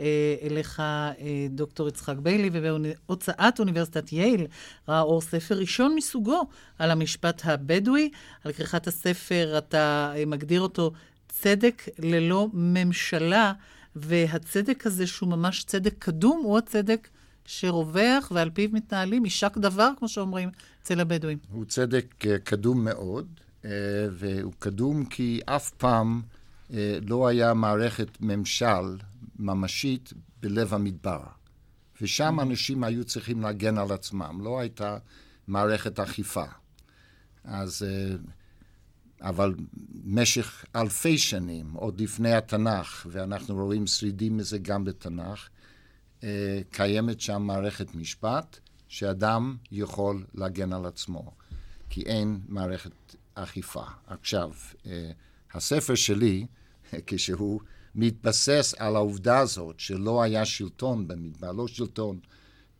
אה, 0.00 0.34
אליך, 0.42 0.80
אה, 0.80 1.14
דוקטור 1.50 1.88
יצחק 1.88 2.16
ביילי, 2.16 2.50
ובהוצאת 2.52 3.58
אוניברסיטת 3.60 4.12
יייל 4.12 4.46
ראה 4.88 5.00
אור 5.00 5.20
ספר 5.20 5.54
ראשון 5.58 5.94
מסוגו 5.94 6.46
על 6.78 6.90
המשפט 6.90 7.42
הבדואי. 7.44 8.10
על 8.44 8.52
כריכת 8.52 8.86
הספר 8.86 9.58
אתה 9.58 10.12
אה, 10.16 10.24
מגדיר 10.26 10.60
אותו 10.60 10.92
צדק 11.28 11.82
ללא 11.98 12.48
ממשלה, 12.52 13.52
והצדק 13.96 14.86
הזה, 14.86 15.06
שהוא 15.06 15.28
ממש 15.28 15.64
צדק 15.64 15.94
קדום, 15.98 16.40
הוא 16.44 16.58
הצדק 16.58 17.08
שרווח 17.46 18.32
ועל 18.34 18.50
פיו 18.50 18.68
מתנהלים, 18.72 19.24
יישק 19.24 19.58
דבר, 19.58 19.90
כמו 19.98 20.08
שאומרים 20.08 20.50
אצל 20.82 21.00
הבדואים. 21.00 21.38
הוא 21.52 21.64
צדק 21.64 22.24
קדום 22.44 22.84
מאוד, 22.84 23.26
והוא 24.10 24.52
קדום 24.58 25.04
כי 25.04 25.40
אף 25.46 25.70
פעם 25.70 26.22
לא 27.06 27.28
היה 27.28 27.54
מערכת 27.54 28.08
ממשל 28.20 28.96
ממשית 29.38 30.12
בלב 30.42 30.74
המדבר. 30.74 31.20
ושם 32.00 32.40
אנשים 32.40 32.84
היו 32.84 33.04
צריכים 33.04 33.42
להגן 33.42 33.78
על 33.78 33.92
עצמם, 33.92 34.38
לא 34.42 34.60
הייתה 34.60 34.98
מערכת 35.46 36.00
אכיפה. 36.00 36.44
אז, 37.44 37.82
אה, 37.82 38.16
אבל 39.28 39.54
במשך 40.04 40.64
אלפי 40.76 41.18
שנים, 41.18 41.72
עוד 41.72 42.00
לפני 42.00 42.32
התנ"ך, 42.34 43.06
ואנחנו 43.10 43.54
רואים 43.64 43.86
שרידים 43.86 44.36
מזה 44.36 44.58
גם 44.58 44.84
בתנ"ך, 44.84 45.48
אה, 45.48 45.55
קיימת 46.70 47.20
שם 47.20 47.42
מערכת 47.42 47.94
משפט 47.94 48.58
שאדם 48.88 49.56
יכול 49.72 50.24
להגן 50.34 50.72
על 50.72 50.86
עצמו, 50.86 51.32
כי 51.90 52.02
אין 52.02 52.40
מערכת 52.48 53.16
אכיפה. 53.34 53.84
עכשיו, 54.06 54.50
אה, 54.86 55.10
הספר 55.54 55.94
שלי, 55.94 56.46
כשהוא 57.06 57.60
מתבסס 57.94 58.74
על 58.78 58.96
העובדה 58.96 59.38
הזאת 59.38 59.80
שלא 59.80 60.22
היה 60.22 60.44
שלטון 60.44 61.08
במדבר, 61.08 61.52
לא 61.52 61.68
שלטון 61.68 62.18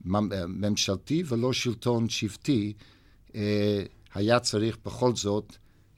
ממשלתי 0.04 1.22
ולא 1.26 1.52
שלטון 1.52 2.08
שבטי, 2.08 2.72
אה, 3.34 3.82
היה 4.14 4.40
צריך 4.40 4.78
בכל 4.84 5.16
זאת 5.16 5.56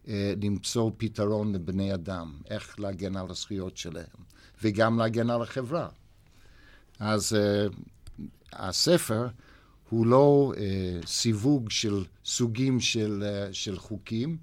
אה, 0.09 0.34
למצוא 0.42 0.90
פתרון 0.96 1.53
לבני 1.55 1.94
אדם, 1.94 2.38
איך 2.51 2.80
להגן 2.80 3.16
על 3.16 3.30
הזכויות 3.30 3.76
שלהם, 3.76 4.18
וגם 4.62 4.99
להגן 4.99 5.30
על 5.30 5.42
החברה. 5.42 5.88
אז 6.99 7.34
אה, 7.34 7.66
הספר 8.53 9.26
הוא 9.90 10.07
לא 10.07 10.53
סיווג 11.07 11.70
של 11.70 12.05
סוגים 12.24 12.80
של, 12.80 13.24
של 13.53 13.78
חוקים, 13.78 14.36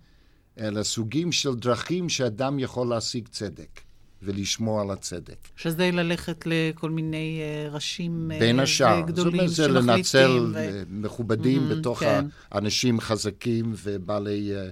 אלא 0.60 0.84
סוגים 0.84 1.32
של 1.32 1.56
דרכים 1.56 2.10
שאדם 2.10 2.60
יכול 2.60 2.88
להשיג 2.88 3.28
צדק. 3.28 3.82
ולשמור 4.26 4.82
על 4.82 4.91
הצדק. 4.91 5.38
שזה 5.56 5.91
ללכת 5.91 6.43
לכל 6.45 6.89
מיני 6.89 7.41
uh, 7.41 7.74
ראשים 7.74 8.32
uh, 8.32 8.39
בין 8.39 8.60
השאר. 8.60 9.01
גדולים 9.01 9.47
זאת 9.47 9.60
אומרת, 9.60 9.76
זה 9.76 9.91
לנצל 9.91 10.51
ו... 10.53 10.84
מכובדים 10.89 11.72
mm-hmm, 11.72 11.76
בתוך 11.76 11.99
כן. 11.99 12.26
האנשים 12.51 12.99
חזקים 12.99 13.74
ובעלי 13.84 14.51
uh, 14.51 14.72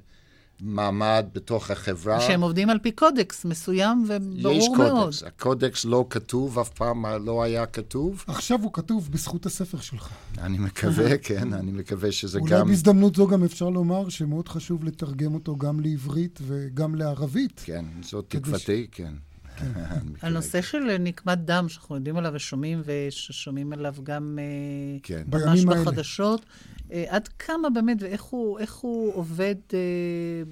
מעמד 0.62 1.26
בתוך 1.34 1.72
החברה. 1.72 2.22
שהם 2.22 2.42
עובדים 2.42 2.70
על 2.70 2.80
פי 2.80 2.92
קודקס 2.92 3.46
מסוים 3.46 4.06
וברור 4.08 4.54
יש 4.54 4.68
מאוד. 4.78 5.10
יש 5.10 5.20
קודקס. 5.20 5.24
הקודקס 5.24 5.86
לא 5.86 6.06
כתוב, 6.10 6.60
אף 6.60 6.70
פעם 6.70 7.06
לא 7.06 7.44
היה 7.44 7.66
כתוב. 7.66 8.24
עכשיו 8.28 8.60
הוא 8.62 8.74
כתוב 8.74 9.10
בזכות 9.12 9.46
הספר 9.46 9.80
שלך. 9.80 10.10
אני 10.38 10.58
מקווה, 10.58 11.18
כן, 11.18 11.54
אני 11.54 11.72
מקווה 11.72 12.12
שזה 12.12 12.40
אולי 12.40 12.52
גם... 12.52 12.60
אולי 12.60 12.70
בהזדמנות 12.70 13.16
זו 13.16 13.28
גם 13.28 13.44
אפשר 13.44 13.70
לומר 13.70 14.10
שמאוד 14.10 14.48
חשוב 14.48 14.84
לתרגם 14.84 15.34
אותו 15.34 15.56
גם 15.56 15.80
לעברית 15.80 16.40
וגם 16.48 16.96
לערבית. 16.96 17.62
כן, 17.66 17.86
זאת 18.02 18.26
תקוותי, 18.28 18.88
ש... 18.92 18.96
כן. 18.96 19.14
הנושא 20.22 20.62
של 20.62 20.98
נקמת 21.00 21.38
דם, 21.46 21.66
שאנחנו 21.70 21.96
יודעים 21.96 22.18
עליו 22.18 22.32
ושומעים, 22.36 22.82
וששומעים 22.86 23.74
עליו 23.74 23.96
גם 24.04 24.40
אה, 24.42 25.00
כן. 25.04 25.24
ממש 25.28 25.66
בחדשות, 25.66 26.46
אה, 26.92 27.06
עד 27.08 27.28
כמה 27.28 27.70
באמת, 27.70 27.98
ואיך 28.00 28.24
הוא, 28.24 28.60
הוא 28.82 29.14
עובד 29.14 29.56
אה, 29.74 29.80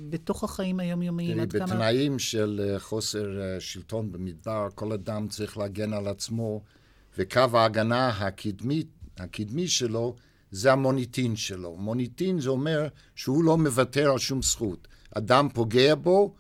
בתוך 0.10 0.44
החיים 0.44 0.80
היומיומיים? 0.80 1.46
תראי, 1.46 1.64
בתנאים 1.64 2.12
כמה... 2.12 2.20
של 2.20 2.76
חוסר 2.80 3.28
שלטון 3.60 4.12
במדבר, 4.12 4.68
כל 4.76 4.92
אדם 4.92 5.28
צריך 5.28 5.58
להגן 5.58 5.94
על 5.94 6.08
עצמו, 6.08 6.62
וקו 7.18 7.42
ההגנה 7.54 8.08
הקדמי, 8.08 8.84
הקדמי 9.18 9.68
שלו 9.68 10.16
זה 10.52 10.72
המוניטין 10.72 11.36
שלו. 11.36 11.76
מוניטין 11.76 12.40
זה 12.40 12.50
אומר 12.50 12.88
שהוא 13.16 13.44
לא 13.44 13.58
מוותר 13.58 14.12
על 14.12 14.18
שום 14.18 14.42
זכות. 14.42 14.88
אדם 15.16 15.50
פוגע 15.54 15.96
בו, 15.96 16.34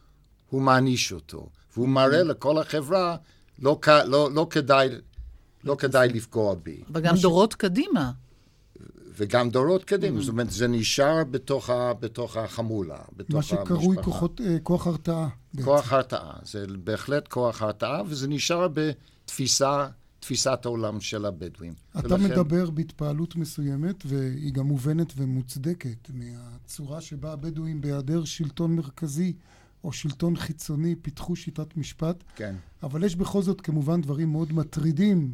הוא 0.49 0.61
מעניש 0.61 1.11
אותו. 1.11 1.49
והוא 1.73 1.89
מראה 1.89 2.23
לכל 2.23 2.57
החברה, 2.57 3.15
לא, 3.59 3.79
לא, 4.05 4.31
לא, 4.31 4.47
כדאי, 4.49 4.89
לא 5.63 5.75
כדאי 5.75 6.09
לפגוע 6.09 6.55
בי. 6.55 6.83
וגם 6.93 7.15
דורות 7.15 7.53
קדימה. 7.53 8.11
וגם 9.17 9.49
דורות 9.49 9.83
קדימה, 9.83 10.17
mm-hmm. 10.17 10.21
זאת 10.21 10.29
אומרת, 10.29 10.51
זה 10.51 10.67
נשאר 10.67 11.23
בתוך, 11.23 11.69
ה, 11.69 11.93
בתוך 11.93 12.37
החמולה, 12.37 12.97
בתוך 13.17 13.35
המשפחה. 13.35 13.59
מה 13.59 13.65
שקרוי 13.65 13.97
כוחות, 14.03 14.41
אה, 14.41 14.57
כוח 14.63 14.87
הרתעה. 14.87 15.29
כוח 15.63 15.93
הרתעה, 15.93 16.33
זה 16.43 16.65
בהחלט 16.83 17.27
כוח 17.27 17.61
הרתעה, 17.61 18.01
וזה 18.07 18.27
נשאר 18.27 18.67
בתפיסה, 18.73 19.87
תפיסת 20.19 20.59
העולם 20.65 21.01
של 21.01 21.25
הבדואים. 21.25 21.73
אתה 21.99 22.13
ולכן... 22.13 22.23
מדבר 22.23 22.69
בהתפעלות 22.69 23.35
מסוימת, 23.35 24.03
והיא 24.05 24.53
גם 24.53 24.65
מובנת 24.65 25.13
ומוצדקת, 25.17 26.09
מהצורה 26.13 27.01
שבה 27.01 27.33
הבדואים, 27.33 27.81
בהיעדר 27.81 28.23
שלטון 28.25 28.75
מרכזי, 28.75 29.33
או 29.83 29.91
שלטון 29.91 30.35
חיצוני 30.35 30.95
פיתחו 30.95 31.35
שיטת 31.35 31.77
משפט. 31.77 32.23
כן. 32.35 32.55
אבל 32.83 33.03
יש 33.03 33.15
בכל 33.15 33.41
זאת 33.41 33.61
כמובן 33.61 34.01
דברים 34.01 34.31
מאוד 34.31 34.53
מטרידים 34.53 35.33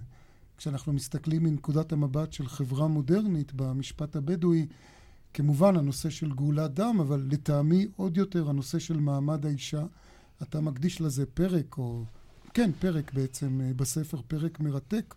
כשאנחנו 0.57 0.93
מסתכלים 0.93 1.43
מנקודת 1.43 1.91
המבט 1.91 2.33
של 2.33 2.47
חברה 2.47 2.87
מודרנית 2.87 3.53
במשפט 3.53 4.15
הבדואי. 4.15 4.67
כמובן 5.33 5.75
הנושא 5.75 6.09
של 6.09 6.33
גאולת 6.33 6.73
דם, 6.73 6.97
אבל 6.99 7.27
לטעמי 7.31 7.87
עוד 7.95 8.17
יותר 8.17 8.49
הנושא 8.49 8.79
של 8.79 8.99
מעמד 8.99 9.45
האישה. 9.45 9.83
אתה 10.43 10.61
מקדיש 10.61 11.01
לזה 11.01 11.25
פרק 11.25 11.77
או 11.77 12.03
כן, 12.53 12.71
פרק 12.79 13.13
בעצם 13.13 13.61
אה, 13.61 13.73
בספר, 13.75 14.21
פרק 14.27 14.59
מרתק. 14.59 15.15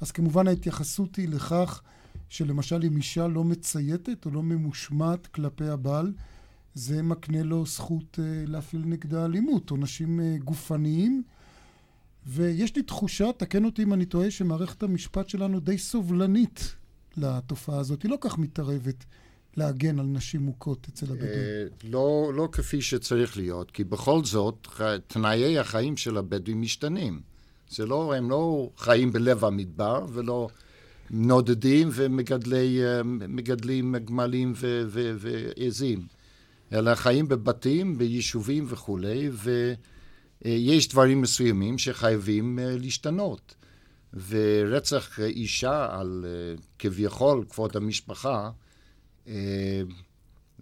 אז 0.00 0.10
כמובן 0.10 0.48
ההתייחסות 0.48 1.16
היא 1.16 1.28
לכך 1.28 1.82
שלמשל 2.28 2.82
אם 2.86 2.96
אישה 2.96 3.26
לא 3.26 3.44
מצייתת 3.44 4.26
או 4.26 4.30
לא 4.30 4.42
ממושמעת 4.42 5.26
כלפי 5.26 5.68
הבעל, 5.68 6.12
זה 6.74 7.02
מקנה 7.02 7.42
לו 7.42 7.66
זכות 7.66 8.18
אה, 8.22 8.44
להפעיל 8.46 8.82
נגדה 8.86 9.24
אלימות, 9.24 9.70
עונשים 9.70 10.20
אה, 10.20 10.36
גופניים. 10.44 11.22
ויש 12.26 12.76
לי 12.76 12.82
תחושה, 12.82 13.30
תקן 13.36 13.64
אותי 13.64 13.82
אם 13.82 13.92
אני 13.92 14.06
טועה, 14.06 14.30
שמערכת 14.30 14.82
המשפט 14.82 15.28
שלנו 15.28 15.60
די 15.60 15.78
סובלנית 15.78 16.76
לתופעה 17.16 17.78
הזאת. 17.78 18.02
היא 18.02 18.10
לא 18.10 18.18
כך 18.20 18.38
מתערבת 18.38 19.04
להגן 19.56 19.98
על 19.98 20.06
נשים 20.06 20.42
מוכות 20.42 20.86
אצל 20.88 21.12
הבדואים. 21.12 21.68
לא, 21.84 22.32
לא 22.34 22.48
כפי 22.52 22.82
שצריך 22.82 23.36
להיות, 23.36 23.70
כי 23.70 23.84
בכל 23.84 24.24
זאת, 24.24 24.66
תנאי 25.06 25.58
החיים 25.58 25.96
של 25.96 26.16
הבדואים 26.16 26.60
משתנים. 26.60 27.20
זה 27.70 27.86
לא, 27.86 28.14
הם 28.14 28.30
לא 28.30 28.70
חיים 28.76 29.12
בלב 29.12 29.44
המדבר 29.44 30.06
ולא 30.12 30.48
נודדים 31.10 31.88
ומגדלים 31.92 33.94
גמלים 34.04 34.52
ועזים, 34.56 36.06
אלא 36.72 36.94
חיים 36.94 37.28
בבתים, 37.28 37.98
ביישובים 37.98 38.64
וכולי, 38.68 39.30
ויש 40.44 40.88
דברים 40.88 41.20
מסוימים 41.20 41.78
שחייבים 41.78 42.58
אה, 42.58 42.76
להשתנות. 42.78 43.54
ורצח 44.28 45.20
אישה 45.20 45.88
על 45.90 46.24
אה, 46.28 46.54
כביכול 46.78 47.44
כבוד 47.48 47.76
המשפחה, 47.76 48.50
אה, 49.28 49.82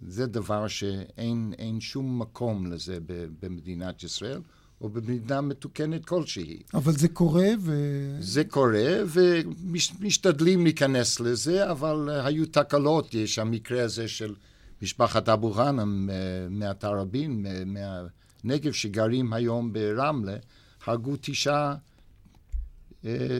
זה 0.07 0.25
דבר 0.25 0.67
שאין 0.67 1.77
שום 1.79 2.19
מקום 2.19 2.71
לזה 2.71 2.97
במדינת 3.39 4.03
ישראל. 4.03 4.41
או 4.81 4.89
במדינה 4.89 5.41
מתוקנת 5.41 6.05
כלשהי. 6.05 6.59
אבל 6.73 6.91
זה 6.91 7.07
קורה 7.07 7.47
ו... 7.59 7.73
זה 8.19 8.43
קורה, 8.43 8.93
ומשתדלים 9.07 10.63
להיכנס 10.63 11.19
לזה, 11.19 11.71
אבל 11.71 12.09
היו 12.09 12.45
תקלות. 12.45 13.13
יש 13.13 13.39
המקרה 13.39 13.83
הזה 13.83 14.07
של 14.07 14.35
משפחת 14.81 15.29
אבו 15.29 15.53
גאנם 15.53 16.09
מהתראבין, 16.49 17.45
מהנגב, 17.65 18.71
שגרים 18.71 19.33
היום 19.33 19.73
ברמלה, 19.73 20.37
הרגו 20.85 21.15
תשעה, 21.21 21.75
אה, 23.05 23.39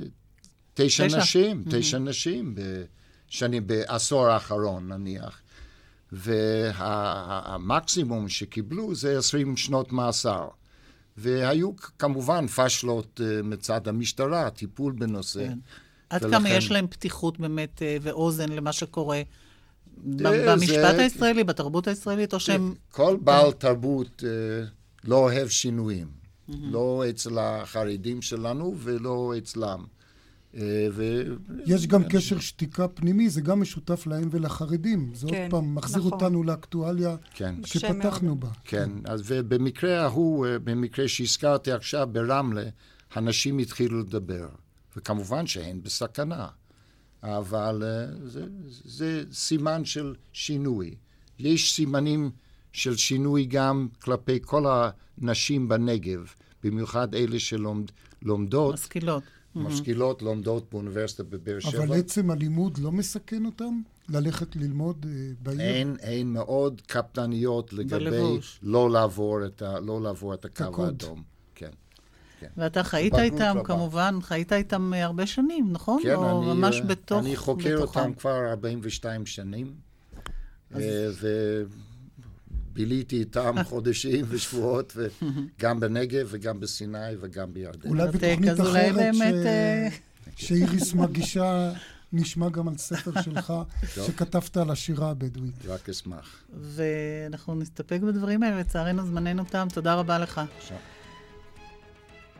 תשע 0.73 1.07
נשים, 1.17 1.63
mm-hmm. 1.65 1.71
תשע 1.71 1.97
נשים 1.97 2.55
בשנים, 3.29 3.67
בעשור 3.67 4.27
האחרון 4.27 4.87
נניח. 4.87 5.41
והמקסימום 6.11 8.29
שקיבלו 8.29 8.95
זה 8.95 9.17
עשרים 9.17 9.57
שנות 9.57 9.91
מאסר. 9.91 10.47
והיו 11.17 11.71
כמובן 11.99 12.47
פשלות 12.47 13.21
אה, 13.23 13.41
מצד 13.43 13.87
המשטרה, 13.87 14.49
טיפול 14.49 14.93
בנושא. 14.93 15.47
כן. 15.47 15.57
עד 16.09 16.23
ולכן... 16.23 16.37
כמה 16.37 16.49
יש 16.49 16.71
להם 16.71 16.87
פתיחות 16.87 17.39
באמת 17.39 17.81
אה, 17.81 17.97
ואוזן 18.01 18.49
למה 18.49 18.73
שקורה 18.73 19.17
אה, 19.17 19.23
במשפט 20.03 20.95
זה... 20.95 21.01
הישראלי, 21.01 21.43
בתרבות 21.43 21.87
הישראלית, 21.87 22.33
או 22.33 22.39
שהם... 22.39 22.73
כל 22.91 23.17
בעל 23.21 23.51
תרבות 23.51 24.23
לא 25.03 25.15
אוהב 25.15 25.47
שינויים. 25.47 26.19
לא 26.61 27.03
אצל 27.09 27.39
החרדים 27.39 28.21
שלנו 28.21 28.75
ולא 28.77 29.33
אצלם. 29.37 29.83
אה, 30.55 30.87
ו... 30.91 31.23
יש 31.65 31.87
גם 31.87 32.03
קשר 32.03 32.39
שתיקה 32.39 32.87
פנימי, 32.87 33.29
זה 33.29 33.41
גם 33.41 33.61
משותף 33.61 34.07
להם 34.07 34.27
ולחרדים. 34.31 35.11
זה 35.13 35.27
כן, 35.29 35.41
עוד 35.41 35.51
פעם 35.51 35.75
מחזיר 35.75 35.99
נכון. 35.99 36.11
אותנו 36.11 36.43
לאקטואליה 36.43 37.15
כן. 37.33 37.55
שפתחנו 37.65 38.35
בה. 38.35 38.47
כן, 38.65 38.89
אז 39.05 39.21
ובמקרה 39.25 40.01
ההוא, 40.01 40.45
אה, 40.45 40.59
במקרה 40.59 41.07
שהזכרתי 41.07 41.71
עכשיו 41.71 42.07
ברמלה, 42.11 42.63
הנשים 43.13 43.57
התחילו 43.57 43.99
לדבר. 43.99 44.47
וכמובן 44.97 45.47
שהן 45.47 45.79
בסכנה. 45.83 46.47
אבל 47.24 47.84
אה, 47.86 48.28
זה, 48.28 48.45
זה 48.86 49.24
סימן 49.32 49.86
של 49.86 50.15
שינוי. 50.34 50.95
יש 51.39 51.76
סימנים 51.76 52.32
של 52.74 52.95
שינוי 52.95 53.45
גם 53.45 53.88
כלפי 54.01 54.39
כל 54.41 54.65
הנשים 54.67 55.67
בנגב, 55.67 56.34
במיוחד 56.63 57.15
אלה 57.15 57.39
שלומדות. 57.39 58.74
משכילות. 58.74 59.24
משכילות 59.55 60.22
לומדות 60.22 60.65
באוניברסיטה 60.72 61.24
בבאר 61.24 61.59
שבע. 61.59 61.84
אבל 61.84 61.99
עצם 61.99 62.32
הלימוד 62.32 62.78
לא 62.78 62.91
מסכן 62.91 63.45
אותם? 63.45 63.82
ללכת 64.09 64.55
ללמוד 64.55 65.05
uh, 65.05 65.07
בעיר? 65.43 65.59
אין, 65.59 65.95
אין 65.99 66.34
מאוד 66.34 66.82
קפדניות 66.88 67.74
לגבי 67.74 68.39
לא 68.61 68.91
לעבור 68.91 69.45
את, 69.45 69.61
ה, 69.61 69.80
לא 69.80 70.01
לעבור 70.01 70.34
את 70.34 70.45
הקו 70.45 70.86
האדום. 70.86 71.24
כן. 72.39 72.47
ואתה 72.57 72.83
חיית 72.83 73.15
איתם, 73.15 73.53
רבה. 73.55 73.63
כמובן, 73.63 74.19
חיית 74.21 74.53
איתם 74.53 74.93
אה, 74.93 75.05
הרבה 75.05 75.25
שנים, 75.25 75.67
נכון? 75.71 76.01
כן, 76.03 76.15
או 76.15 76.41
אני, 76.43 76.53
ממש 76.53 76.81
בתוך... 76.87 77.19
אני 77.19 77.35
חוקר 77.35 77.77
בתוכם. 77.77 77.99
אותם 77.99 78.13
כבר 78.13 78.49
42 78.49 79.25
שנים. 79.25 79.73
אז... 80.71 80.83
ו... 81.11 81.63
ביליתי 82.73 83.19
איתם 83.19 83.55
חודשים 83.69 84.25
ושבועות, 84.29 84.97
גם 85.59 85.79
בנגב 85.79 86.27
וגם 86.29 86.59
בסיני 86.59 86.97
וגם 87.19 87.53
בירדן. 87.53 87.89
אולי 87.89 88.07
בתוכנית 88.07 88.59
אחרת 88.59 88.95
באמת... 88.95 89.33
אה, 89.45 89.87
שאיריס 90.35 90.93
מגישה, 91.03 91.71
נשמע 92.13 92.49
גם 92.49 92.67
על 92.67 92.77
ספר 92.77 93.21
שלך, 93.21 93.53
שכתבת 94.05 94.57
על 94.57 94.69
השירה 94.69 95.09
הבדואית. 95.09 95.65
רק 95.65 95.89
אשמח. 95.89 96.43
ואנחנו 96.53 97.55
נסתפק 97.55 97.99
בדברים 98.01 98.43
האלה, 98.43 98.59
לצערנו 98.59 99.05
זמננו 99.05 99.43
תם. 99.43 99.67
תודה 99.73 99.95
רבה 99.95 100.19
לך. 100.19 100.37
בבקשה. 100.37 100.75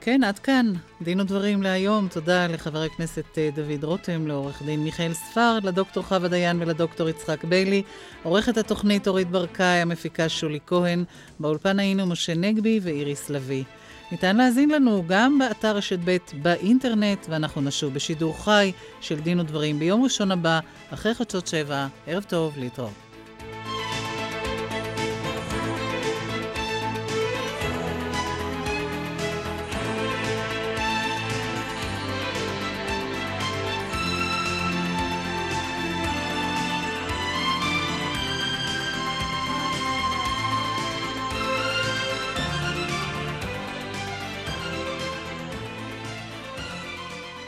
כן, 0.02 0.24
עד 0.24 0.39
כאן. 0.39 0.74
דין 1.02 1.20
ודברים 1.20 1.64
להיום. 1.64 2.08
תודה 2.08 2.47
לחבר 2.47 2.82
הכנסת 2.82 3.38
אה, 3.38 3.50
דוד 3.56 3.84
רותם, 3.84 4.28
לעורך 4.28 4.64
דין 4.66 4.84
מיכאל 4.84 5.14
ספרד, 5.14 5.64
לדוקטור 5.64 6.04
חווה 6.04 6.28
דיין 6.28 6.62
ולדוקטור 6.62 7.10
יצחק 7.10 7.43
ביילי, 7.43 7.84
עורכת 8.24 8.58
התוכנית 8.58 9.08
אורית 9.08 9.30
ברקאי, 9.30 9.66
המפיקה 9.66 10.30
שולי 10.30 10.60
כהן, 10.68 11.04
באולפן 11.39 11.80
היינו 11.80 12.06
משה 12.06 12.34
נגבי 12.34 12.80
ואיריס 12.84 13.30
לביא. 13.30 13.64
ניתן 14.12 14.38
להאזין 14.38 14.70
לנו 14.70 15.04
גם 15.08 15.39
באתר 15.39 15.76
רשת 15.76 16.00
ב' 16.06 16.18
באינטרנט, 16.41 17.26
ואנחנו 17.30 17.62
נשוב 17.62 17.93
בשידור 17.93 18.43
חי 18.43 18.72
של 19.02 19.20
דין 19.20 19.39
ודברים 19.39 19.80
ביום 19.80 20.04
ראשון 20.04 20.32
הבא, 20.32 20.60
אחרי 20.93 21.14
חדשות 21.14 21.47
שבע. 21.47 21.88
ערב 22.08 22.24
טוב, 22.24 22.54
להתראות. 22.58 23.09